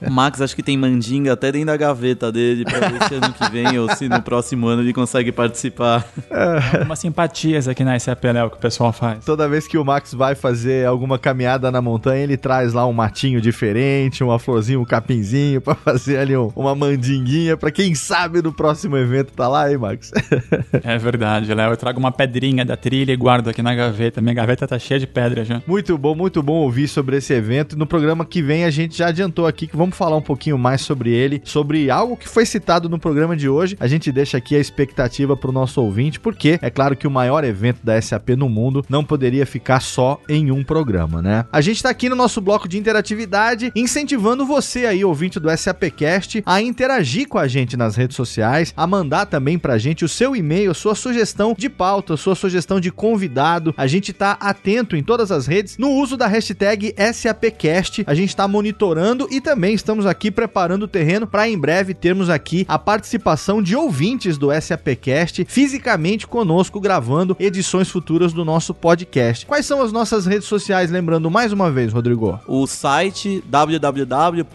O 0.00 0.08
Max 0.10 0.40
acho 0.40 0.56
que 0.56 0.62
tem 0.62 0.76
mandinga 0.76 1.34
até 1.34 1.52
dentro 1.52 1.66
da 1.66 1.76
gaveta 1.76 2.32
dele 2.32 2.64
pra 2.64 2.88
ver 2.88 3.02
se 3.04 3.14
ano 3.14 3.32
que 3.34 3.50
vem 3.50 3.78
ou 3.78 3.94
se 3.94 4.08
no 4.08 4.22
próximo 4.22 4.68
ano 4.68 4.80
ele 4.80 4.94
consegue 4.94 5.30
participar. 5.30 6.08
Algumas 6.72 6.98
simpatias 6.98 7.68
aqui 7.68 7.84
na 7.84 7.98
SAP, 7.98 8.24
Léo, 8.24 8.50
que 8.50 8.56
o 8.56 8.60
pessoal 8.60 8.92
faz. 8.92 9.22
Toda 9.22 9.46
vez 9.48 9.68
que 9.68 9.76
o 9.76 9.84
Max 9.84 10.14
vai 10.14 10.34
fazer 10.34 10.86
alguma 10.86 11.18
caminhada 11.18 11.70
na 11.70 11.82
montanha, 11.82 12.22
ele 12.22 12.38
traz 12.38 12.72
lá 12.72 12.86
um 12.86 12.92
matinho 12.92 13.40
diferente, 13.40 14.24
uma 14.24 14.38
florzinha, 14.38 14.77
um 14.78 14.84
capinzinho 14.84 15.60
pra 15.60 15.74
fazer 15.76 16.18
ali 16.18 16.36
um- 16.36 16.50
uma 16.56 16.74
mandinguinha 16.74 17.56
pra 17.56 17.70
quem 17.70 17.94
sabe 17.94 18.42
no 18.42 18.52
próximo 18.52 18.96
evento 18.96 19.32
tá 19.32 19.48
lá, 19.48 19.70
hein, 19.70 19.78
Max? 19.78 20.10
É 20.84 20.96
verdade, 20.98 21.52
Léo. 21.52 21.72
Eu 21.72 21.76
trago 21.76 21.98
uma 21.98 22.12
pedrinha 22.12 22.64
da 22.64 22.76
trilha 22.76 23.12
e 23.12 23.16
guardo 23.16 23.48
aqui 23.48 23.62
na 23.62 23.74
gaveta. 23.74 24.20
Minha 24.20 24.34
gaveta 24.34 24.66
tá 24.66 24.78
cheia 24.78 24.98
de 25.00 25.06
pedra 25.06 25.44
já. 25.44 25.62
Muito 25.66 25.96
bom, 25.98 26.14
muito 26.14 26.42
bom 26.42 26.54
ouvir 26.54 26.88
sobre 26.88 27.16
esse 27.16 27.32
evento. 27.32 27.76
No 27.78 27.86
programa 27.86 28.24
que 28.24 28.40
vem 28.42 28.64
a 28.64 28.70
gente 28.70 28.96
já 28.96 29.08
adiantou 29.08 29.46
aqui 29.46 29.66
que 29.66 29.76
vamos 29.76 29.96
falar 29.96 30.16
um 30.16 30.22
pouquinho 30.22 30.56
mais 30.58 30.80
sobre 30.80 31.10
ele, 31.10 31.40
sobre 31.44 31.90
algo 31.90 32.16
que 32.16 32.28
foi 32.28 32.46
citado 32.46 32.88
no 32.88 32.98
programa 32.98 33.36
de 33.36 33.48
hoje. 33.48 33.76
A 33.80 33.86
gente 33.86 34.10
deixa 34.12 34.36
aqui 34.38 34.54
a 34.56 34.58
expectativa 34.58 35.36
pro 35.36 35.52
nosso 35.52 35.80
ouvinte, 35.82 36.20
porque 36.20 36.58
é 36.62 36.70
claro 36.70 36.96
que 36.96 37.06
o 37.06 37.10
maior 37.10 37.44
evento 37.44 37.80
da 37.82 38.00
SAP 38.00 38.30
no 38.30 38.48
mundo 38.48 38.84
não 38.88 39.04
poderia 39.04 39.44
ficar 39.46 39.80
só 39.80 40.20
em 40.28 40.50
um 40.50 40.62
programa, 40.62 41.20
né? 41.22 41.44
A 41.52 41.60
gente 41.60 41.82
tá 41.82 41.90
aqui 41.90 42.08
no 42.08 42.16
nosso 42.16 42.40
bloco 42.40 42.68
de 42.68 42.78
interatividade, 42.78 43.72
incentivando 43.74 44.44
você 44.46 44.67
aí, 44.76 45.04
ouvinte 45.04 45.40
do 45.40 45.48
SAPcast, 45.56 46.42
a 46.44 46.60
interagir 46.60 47.28
com 47.28 47.38
a 47.38 47.48
gente 47.48 47.76
nas 47.76 47.96
redes 47.96 48.16
sociais, 48.16 48.74
a 48.76 48.86
mandar 48.86 49.26
também 49.26 49.58
pra 49.58 49.78
gente 49.78 50.04
o 50.04 50.08
seu 50.08 50.36
e-mail, 50.36 50.74
sua 50.74 50.94
sugestão 50.94 51.54
de 51.56 51.68
pauta, 51.68 52.16
sua 52.16 52.34
sugestão 52.34 52.80
de 52.80 52.90
convidado. 52.90 53.74
A 53.76 53.86
gente 53.86 54.12
tá 54.12 54.36
atento 54.40 54.96
em 54.96 55.02
todas 55.02 55.30
as 55.30 55.46
redes 55.46 55.78
no 55.78 55.90
uso 55.90 56.16
da 56.16 56.26
hashtag 56.26 56.94
SAPcast. 57.12 58.04
A 58.06 58.14
gente 58.14 58.34
tá 58.34 58.46
monitorando 58.46 59.26
e 59.30 59.40
também 59.40 59.74
estamos 59.74 60.04
aqui 60.06 60.30
preparando 60.30 60.82
o 60.82 60.88
terreno 60.88 61.26
para 61.26 61.48
em 61.48 61.58
breve 61.58 61.94
termos 61.94 62.28
aqui 62.28 62.66
a 62.68 62.78
participação 62.78 63.62
de 63.62 63.74
ouvintes 63.74 64.36
do 64.36 64.48
SAPcast 64.60 65.46
fisicamente 65.48 66.26
conosco 66.26 66.80
gravando 66.80 67.36
edições 67.38 67.88
futuras 67.88 68.32
do 68.32 68.44
nosso 68.44 68.74
podcast. 68.74 69.46
Quais 69.46 69.66
são 69.66 69.82
as 69.82 69.92
nossas 69.92 70.26
redes 70.26 70.48
sociais, 70.48 70.90
lembrando 70.90 71.30
mais 71.30 71.52
uma 71.52 71.70
vez, 71.70 71.92
Rodrigo? 71.92 72.38
O 72.46 72.66
site 72.66 73.42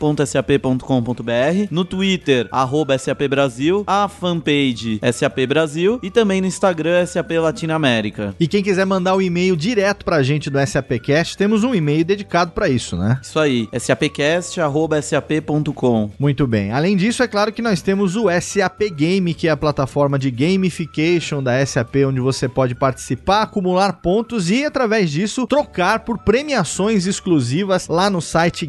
www.sap.com.br, 0.04 1.68
no 1.72 1.86
Twitter, 1.86 2.50
arroba 2.52 2.98
SAP 2.98 3.22
Brasil, 3.30 3.86
a 3.88 4.10
fanpage 4.10 5.00
SAP 5.14 5.48
Brasil 5.48 5.98
e 6.04 6.12
também 6.12 6.42
no 6.42 6.48
Instagram 6.48 7.06
SAP 7.06 7.32
Latinoamérica. 7.32 8.36
E 8.40 8.48
quem 8.48 8.62
quiser 8.62 8.86
mandar 8.86 9.16
o 9.16 9.22
e-mail 9.22 9.56
direto 9.56 10.04
pra 10.04 10.22
gente 10.22 10.50
do 10.50 10.60
SAPcast, 10.66 11.38
temos 11.38 11.64
um 11.64 11.74
e-mail 11.74 12.04
dedicado 12.04 12.52
pra 12.52 12.68
isso, 12.68 12.98
né? 12.98 13.20
Isso 13.22 13.40
aí, 13.40 13.70
sapcast.sap.com. 13.80 16.12
Muito 16.20 16.46
bem. 16.46 16.72
Além 16.72 16.98
disso, 16.98 17.24
é 17.24 17.28
claro 17.28 17.54
que 17.54 17.62
nós 17.62 17.82
temos 17.82 18.18
o 18.18 18.26
SAP 18.42 18.82
Game, 18.96 19.34
que 19.34 19.48
é 19.48 19.52
a 19.52 19.58
plataforma 19.58 20.20
de 20.20 20.30
gamification 20.30 21.42
da 21.42 21.66
SAP, 21.66 21.96
onde 22.08 22.20
você 22.20 22.50
pode 22.50 22.76
participar, 22.76 23.44
acumular 23.44 24.02
pontos 24.02 24.50
e, 24.50 24.66
através 24.66 25.10
disso, 25.12 25.48
trocar 25.48 26.00
por 26.00 26.18
premiações 26.20 27.06
exclusivas 27.06 27.88
lá 27.88 28.10
no 28.10 28.22
site 28.22 28.66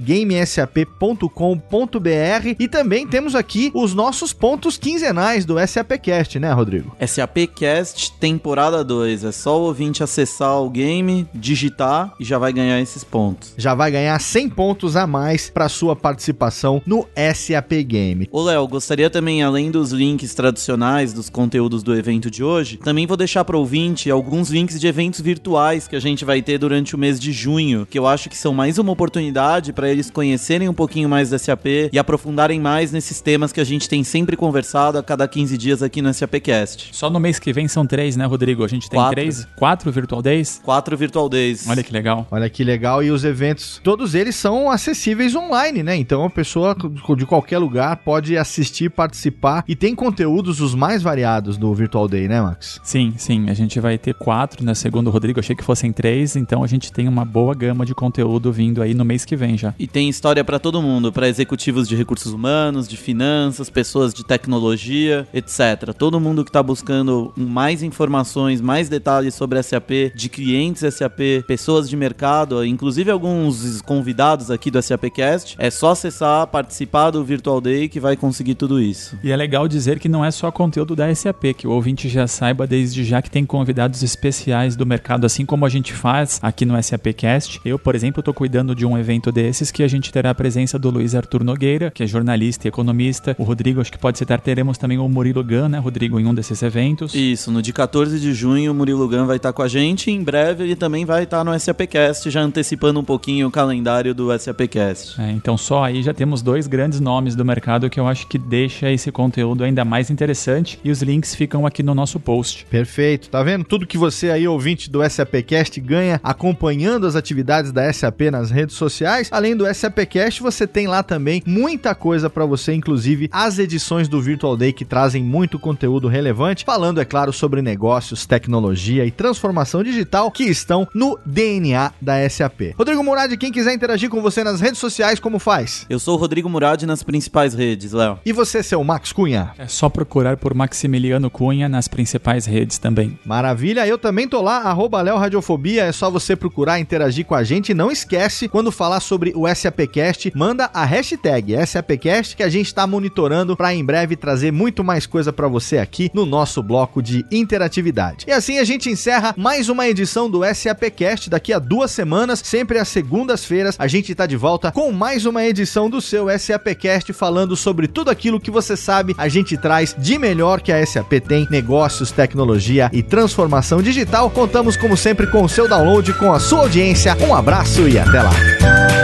gamesap.com.br. 1.28 2.56
E 2.58 2.68
também 2.68 3.06
temos 3.06 3.34
aqui 3.34 3.70
os 3.74 3.94
nossos 3.94 4.32
pontos 4.32 4.76
quinzenais 4.76 5.44
do 5.44 5.54
SAPcast, 5.66 6.38
né, 6.38 6.52
Rodrigo? 6.52 6.94
SAPcast 7.06 8.12
temporada 8.12 8.84
2. 8.84 9.24
É 9.24 9.32
só 9.32 9.58
o 9.58 9.64
ouvinte 9.64 10.02
acessar 10.02 10.60
o 10.60 10.70
game, 10.70 11.26
digitar 11.34 12.12
e 12.18 12.24
já 12.24 12.38
vai 12.38 12.52
ganhar 12.52 12.80
esses 12.80 13.04
pontos. 13.04 13.54
Já 13.56 13.74
vai 13.74 13.90
ganhar 13.90 14.18
100 14.18 14.50
pontos 14.50 14.96
a 14.96 15.06
mais 15.06 15.50
para 15.50 15.68
sua 15.68 15.94
participação 15.96 16.82
no 16.86 17.06
SAP 17.34 17.72
Game. 17.86 18.28
Ô 18.30 18.42
Léo, 18.42 18.66
gostaria 18.66 19.10
também, 19.10 19.42
além 19.42 19.70
dos 19.70 19.92
links 19.92 20.34
tradicionais 20.34 21.12
dos 21.12 21.30
conteúdos 21.30 21.82
do 21.82 21.94
evento 21.94 22.30
de 22.30 22.42
hoje, 22.42 22.76
também 22.78 23.06
vou 23.06 23.16
deixar 23.16 23.44
para 23.44 23.56
ouvinte 23.56 24.10
alguns 24.10 24.50
links 24.50 24.80
de 24.80 24.86
eventos 24.86 25.20
virtuais 25.20 25.88
que 25.88 25.96
a 25.96 26.00
gente 26.00 26.24
vai 26.24 26.42
ter 26.42 26.58
durante 26.58 26.94
o 26.94 26.98
mês 26.98 27.18
de 27.18 27.32
junho, 27.32 27.86
que 27.88 27.98
eu 27.98 28.06
acho 28.06 28.28
que 28.28 28.36
são 28.36 28.52
mais 28.52 28.78
uma 28.78 28.92
oportunidade 28.92 29.72
para 29.72 29.88
eles 29.88 30.10
conhecerem 30.10 30.68
um 30.68 30.74
pouquinho 30.74 31.08
mais 31.08 31.13
do 31.22 31.38
SAP 31.38 31.66
e 31.92 31.98
aprofundarem 31.98 32.60
mais 32.60 32.92
nesses 32.92 33.20
temas 33.20 33.52
que 33.52 33.60
a 33.60 33.64
gente 33.64 33.88
tem 33.88 34.02
sempre 34.04 34.36
conversado 34.36 34.98
a 34.98 35.02
cada 35.02 35.26
15 35.26 35.56
dias 35.56 35.82
aqui 35.82 36.02
no 36.02 36.12
SAPcast. 36.12 36.90
Só 36.92 37.08
no 37.08 37.18
mês 37.20 37.38
que 37.38 37.52
vem 37.52 37.68
são 37.68 37.86
três, 37.86 38.16
né, 38.16 38.24
Rodrigo? 38.24 38.64
A 38.64 38.68
gente 38.68 38.88
tem 38.90 38.98
Quatro. 38.98 39.14
três, 39.14 39.46
quatro 39.56 39.90
Virtual 39.92 40.22
Days. 40.22 40.60
Quatro 40.64 40.96
Virtual 40.96 41.28
Days. 41.28 41.68
Olha 41.68 41.82
que 41.82 41.92
legal. 41.92 42.26
Olha 42.30 42.48
que 42.50 42.64
legal, 42.64 43.02
e 43.02 43.10
os 43.10 43.24
eventos, 43.24 43.80
todos 43.82 44.14
eles 44.14 44.34
são 44.36 44.70
acessíveis 44.70 45.34
online, 45.34 45.82
né? 45.82 45.96
Então 45.96 46.24
a 46.24 46.30
pessoa 46.30 46.76
de 47.16 47.26
qualquer 47.26 47.58
lugar 47.58 47.96
pode 47.98 48.36
assistir, 48.36 48.90
participar 48.90 49.64
e 49.68 49.74
tem 49.76 49.94
conteúdos 49.94 50.60
os 50.60 50.74
mais 50.74 51.02
variados 51.02 51.56
do 51.56 51.72
Virtual 51.74 52.08
Day, 52.08 52.28
né, 52.28 52.40
Max? 52.40 52.80
Sim, 52.82 53.14
sim. 53.16 53.48
A 53.48 53.54
gente 53.54 53.78
vai 53.80 53.98
ter 53.98 54.14
quatro, 54.14 54.64
né? 54.64 54.74
Segundo 54.74 55.08
o 55.08 55.10
Rodrigo, 55.10 55.40
achei 55.40 55.54
que 55.54 55.64
fossem 55.64 55.92
três. 55.92 56.36
Então 56.36 56.62
a 56.62 56.66
gente 56.66 56.92
tem 56.92 57.06
uma 57.08 57.24
boa 57.24 57.54
gama 57.54 57.84
de 57.84 57.94
conteúdo 57.94 58.52
vindo 58.52 58.82
aí 58.82 58.94
no 58.94 59.04
mês 59.04 59.24
que 59.24 59.36
vem 59.36 59.56
já. 59.56 59.74
E 59.78 59.86
tem 59.86 60.08
história 60.08 60.44
para 60.44 60.58
todo 60.58 60.80
mundo, 60.82 60.93
para 61.12 61.28
executivos 61.28 61.88
de 61.88 61.96
recursos 61.96 62.32
humanos, 62.32 62.86
de 62.88 62.96
finanças, 62.96 63.68
pessoas 63.68 64.14
de 64.14 64.24
tecnologia, 64.24 65.26
etc. 65.34 65.92
Todo 65.96 66.20
mundo 66.20 66.44
que 66.44 66.50
está 66.50 66.62
buscando 66.62 67.32
mais 67.36 67.82
informações, 67.82 68.60
mais 68.60 68.88
detalhes 68.88 69.34
sobre 69.34 69.62
SAP, 69.62 70.14
de 70.14 70.28
clientes 70.28 70.82
SAP, 70.94 71.44
pessoas 71.46 71.88
de 71.88 71.96
mercado, 71.96 72.64
inclusive 72.64 73.10
alguns 73.10 73.82
convidados 73.82 74.50
aqui 74.50 74.70
do 74.70 74.80
SAPcast, 74.80 75.56
é 75.58 75.70
só 75.70 75.90
acessar, 75.90 76.46
participar 76.46 77.10
do 77.10 77.24
Virtual 77.24 77.60
Day 77.60 77.88
que 77.88 78.00
vai 78.00 78.16
conseguir 78.16 78.54
tudo 78.54 78.80
isso. 78.80 79.18
E 79.22 79.30
é 79.30 79.36
legal 79.36 79.68
dizer 79.68 79.98
que 79.98 80.08
não 80.08 80.24
é 80.24 80.30
só 80.30 80.50
conteúdo 80.50 80.96
da 80.96 81.12
SAP, 81.14 81.54
que 81.56 81.66
o 81.66 81.70
ouvinte 81.70 82.08
já 82.08 82.26
saiba 82.26 82.66
desde 82.66 83.04
já 83.04 83.20
que 83.20 83.30
tem 83.30 83.44
convidados 83.44 84.02
especiais 84.02 84.76
do 84.76 84.86
mercado, 84.86 85.26
assim 85.26 85.44
como 85.44 85.66
a 85.66 85.68
gente 85.68 85.92
faz 85.92 86.38
aqui 86.40 86.64
no 86.64 86.80
SAPcast. 86.80 87.60
Eu, 87.64 87.78
por 87.78 87.94
exemplo, 87.94 88.20
estou 88.20 88.32
cuidando 88.32 88.74
de 88.74 88.86
um 88.86 88.96
evento 88.96 89.30
desses 89.30 89.70
que 89.70 89.82
a 89.82 89.88
gente 89.88 90.12
terá 90.12 90.30
a 90.30 90.34
presença 90.34 90.54
presença 90.54 90.78
do 90.84 90.90
Luiz 90.90 91.14
Arthur 91.14 91.42
Nogueira, 91.42 91.90
que 91.90 92.02
é 92.02 92.06
jornalista 92.06 92.66
e 92.66 92.68
economista. 92.68 93.34
O 93.38 93.42
Rodrigo, 93.42 93.80
acho 93.80 93.90
que 93.90 93.96
pode 93.96 94.18
citar, 94.18 94.38
teremos 94.38 94.76
também 94.76 94.98
o 94.98 95.08
Murilo 95.08 95.42
Gun, 95.42 95.68
né, 95.68 95.78
Rodrigo, 95.78 96.20
em 96.20 96.26
um 96.26 96.34
desses 96.34 96.62
eventos. 96.62 97.14
Isso, 97.14 97.50
no 97.50 97.62
dia 97.62 97.72
14 97.72 98.20
de 98.20 98.34
junho 98.34 98.70
o 98.70 98.74
Murilo 98.74 99.08
Gun 99.08 99.24
vai 99.24 99.38
estar 99.38 99.52
com 99.54 99.62
a 99.62 99.68
gente. 99.68 100.10
Em 100.10 100.22
breve 100.22 100.64
ele 100.64 100.76
também 100.76 101.06
vai 101.06 101.22
estar 101.22 101.42
no 101.42 101.58
SAPcast, 101.58 102.30
já 102.30 102.42
antecipando 102.42 103.00
um 103.00 103.04
pouquinho 103.04 103.48
o 103.48 103.50
calendário 103.50 104.14
do 104.14 104.38
SAPcast. 104.38 105.18
É, 105.18 105.30
então 105.30 105.56
só 105.56 105.84
aí 105.84 106.02
já 106.02 106.12
temos 106.12 106.42
dois 106.42 106.66
grandes 106.66 107.00
nomes 107.00 107.34
do 107.34 107.46
mercado 107.46 107.88
que 107.88 107.98
eu 107.98 108.06
acho 108.06 108.26
que 108.26 108.36
deixa 108.36 108.90
esse 108.90 109.10
conteúdo 109.10 109.64
ainda 109.64 109.86
mais 109.86 110.10
interessante 110.10 110.78
e 110.84 110.90
os 110.90 111.00
links 111.00 111.34
ficam 111.34 111.64
aqui 111.64 111.82
no 111.82 111.94
nosso 111.94 112.20
post. 112.20 112.66
Perfeito, 112.66 113.30
tá 113.30 113.42
vendo? 113.42 113.64
Tudo 113.64 113.86
que 113.86 113.96
você 113.96 114.30
aí, 114.30 114.46
ouvinte 114.46 114.90
do 114.90 115.02
SAPcast, 115.08 115.80
ganha 115.80 116.20
acompanhando 116.22 117.06
as 117.06 117.16
atividades 117.16 117.72
da 117.72 117.90
SAP 117.90 118.20
nas 118.30 118.50
redes 118.50 118.76
sociais. 118.76 119.28
Além 119.30 119.56
do 119.56 119.64
SAPcast, 119.72 120.42
você 120.42 120.66
tem 120.74 120.88
lá 120.88 121.04
também 121.04 121.40
muita 121.46 121.94
coisa 121.94 122.28
para 122.28 122.44
você, 122.44 122.74
inclusive 122.74 123.30
as 123.30 123.60
edições 123.60 124.08
do 124.08 124.20
Virtual 124.20 124.56
Day 124.56 124.72
que 124.72 124.84
trazem 124.84 125.22
muito 125.22 125.56
conteúdo 125.56 126.08
relevante, 126.08 126.64
falando, 126.64 127.00
é 127.00 127.04
claro, 127.04 127.32
sobre 127.32 127.62
negócios, 127.62 128.26
tecnologia 128.26 129.06
e 129.06 129.10
transformação 129.12 129.84
digital 129.84 130.32
que 130.32 130.42
estão 130.42 130.88
no 130.92 131.16
DNA 131.24 131.92
da 132.00 132.28
SAP. 132.28 132.74
Rodrigo 132.76 133.04
Murad, 133.04 133.36
quem 133.36 133.52
quiser 133.52 133.72
interagir 133.72 134.10
com 134.10 134.20
você 134.20 134.42
nas 134.42 134.60
redes 134.60 134.80
sociais, 134.80 135.20
como 135.20 135.38
faz? 135.38 135.86
Eu 135.88 136.00
sou 136.00 136.16
o 136.16 136.18
Rodrigo 136.20 136.50
Murad 136.50 136.82
nas 136.82 137.04
principais 137.04 137.54
redes, 137.54 137.92
Léo. 137.92 138.18
E 138.26 138.32
você, 138.32 138.60
seu 138.60 138.82
Max 138.82 139.12
Cunha? 139.12 139.52
É 139.56 139.68
só 139.68 139.88
procurar 139.88 140.36
por 140.36 140.54
Maximiliano 140.54 141.30
Cunha 141.30 141.68
nas 141.68 141.86
principais 141.86 142.46
redes 142.46 142.78
também. 142.78 143.16
Maravilha, 143.24 143.86
eu 143.86 143.96
também 143.96 144.26
tô 144.26 144.42
lá, 144.42 144.62
arroba 144.62 145.00
Léo 145.02 145.18
Radiofobia, 145.18 145.84
é 145.84 145.92
só 145.92 146.10
você 146.10 146.34
procurar 146.34 146.80
interagir 146.80 147.24
com 147.24 147.36
a 147.36 147.44
gente. 147.44 147.72
Não 147.72 147.92
esquece, 147.92 148.48
quando 148.48 148.72
falar 148.72 148.98
sobre 148.98 149.32
o 149.36 149.46
SAPcast, 149.46 150.32
manda 150.34 150.63
a 150.72 150.84
hashtag 150.84 151.54
SAPcast 151.66 152.36
que 152.36 152.42
a 152.42 152.48
gente 152.48 152.66
está 152.66 152.86
monitorando 152.86 153.56
para 153.56 153.74
em 153.74 153.84
breve 153.84 154.16
trazer 154.16 154.52
muito 154.52 154.84
mais 154.84 155.06
coisa 155.06 155.32
para 155.32 155.48
você 155.48 155.78
aqui 155.78 156.10
no 156.14 156.24
nosso 156.24 156.62
bloco 156.62 157.02
de 157.02 157.24
interatividade. 157.30 158.24
E 158.26 158.32
assim 158.32 158.58
a 158.58 158.64
gente 158.64 158.88
encerra 158.88 159.34
mais 159.36 159.68
uma 159.68 159.88
edição 159.88 160.30
do 160.30 160.42
SAPcast. 160.54 161.28
Daqui 161.28 161.52
a 161.52 161.58
duas 161.58 161.90
semanas, 161.90 162.40
sempre 162.44 162.78
às 162.78 162.88
segundas-feiras, 162.88 163.76
a 163.78 163.86
gente 163.86 164.14
tá 164.14 164.26
de 164.26 164.36
volta 164.36 164.70
com 164.70 164.92
mais 164.92 165.26
uma 165.26 165.44
edição 165.44 165.90
do 165.90 166.00
seu 166.00 166.26
SAPcast 166.38 167.12
falando 167.12 167.56
sobre 167.56 167.88
tudo 167.88 168.10
aquilo 168.10 168.40
que 168.40 168.50
você 168.50 168.76
sabe 168.76 169.14
a 169.18 169.28
gente 169.28 169.56
traz 169.56 169.94
de 169.98 170.18
melhor 170.18 170.60
que 170.60 170.72
a 170.72 170.84
SAP 170.84 171.14
tem, 171.26 171.46
negócios, 171.50 172.10
tecnologia 172.10 172.90
e 172.92 173.02
transformação 173.02 173.82
digital. 173.82 174.30
Contamos 174.30 174.76
como 174.76 174.96
sempre 174.96 175.26
com 175.26 175.42
o 175.42 175.48
seu 175.48 175.68
download, 175.68 176.12
com 176.14 176.32
a 176.32 176.38
sua 176.38 176.60
audiência. 176.60 177.16
Um 177.20 177.34
abraço 177.34 177.88
e 177.88 177.98
até 177.98 178.22
lá. 178.22 179.03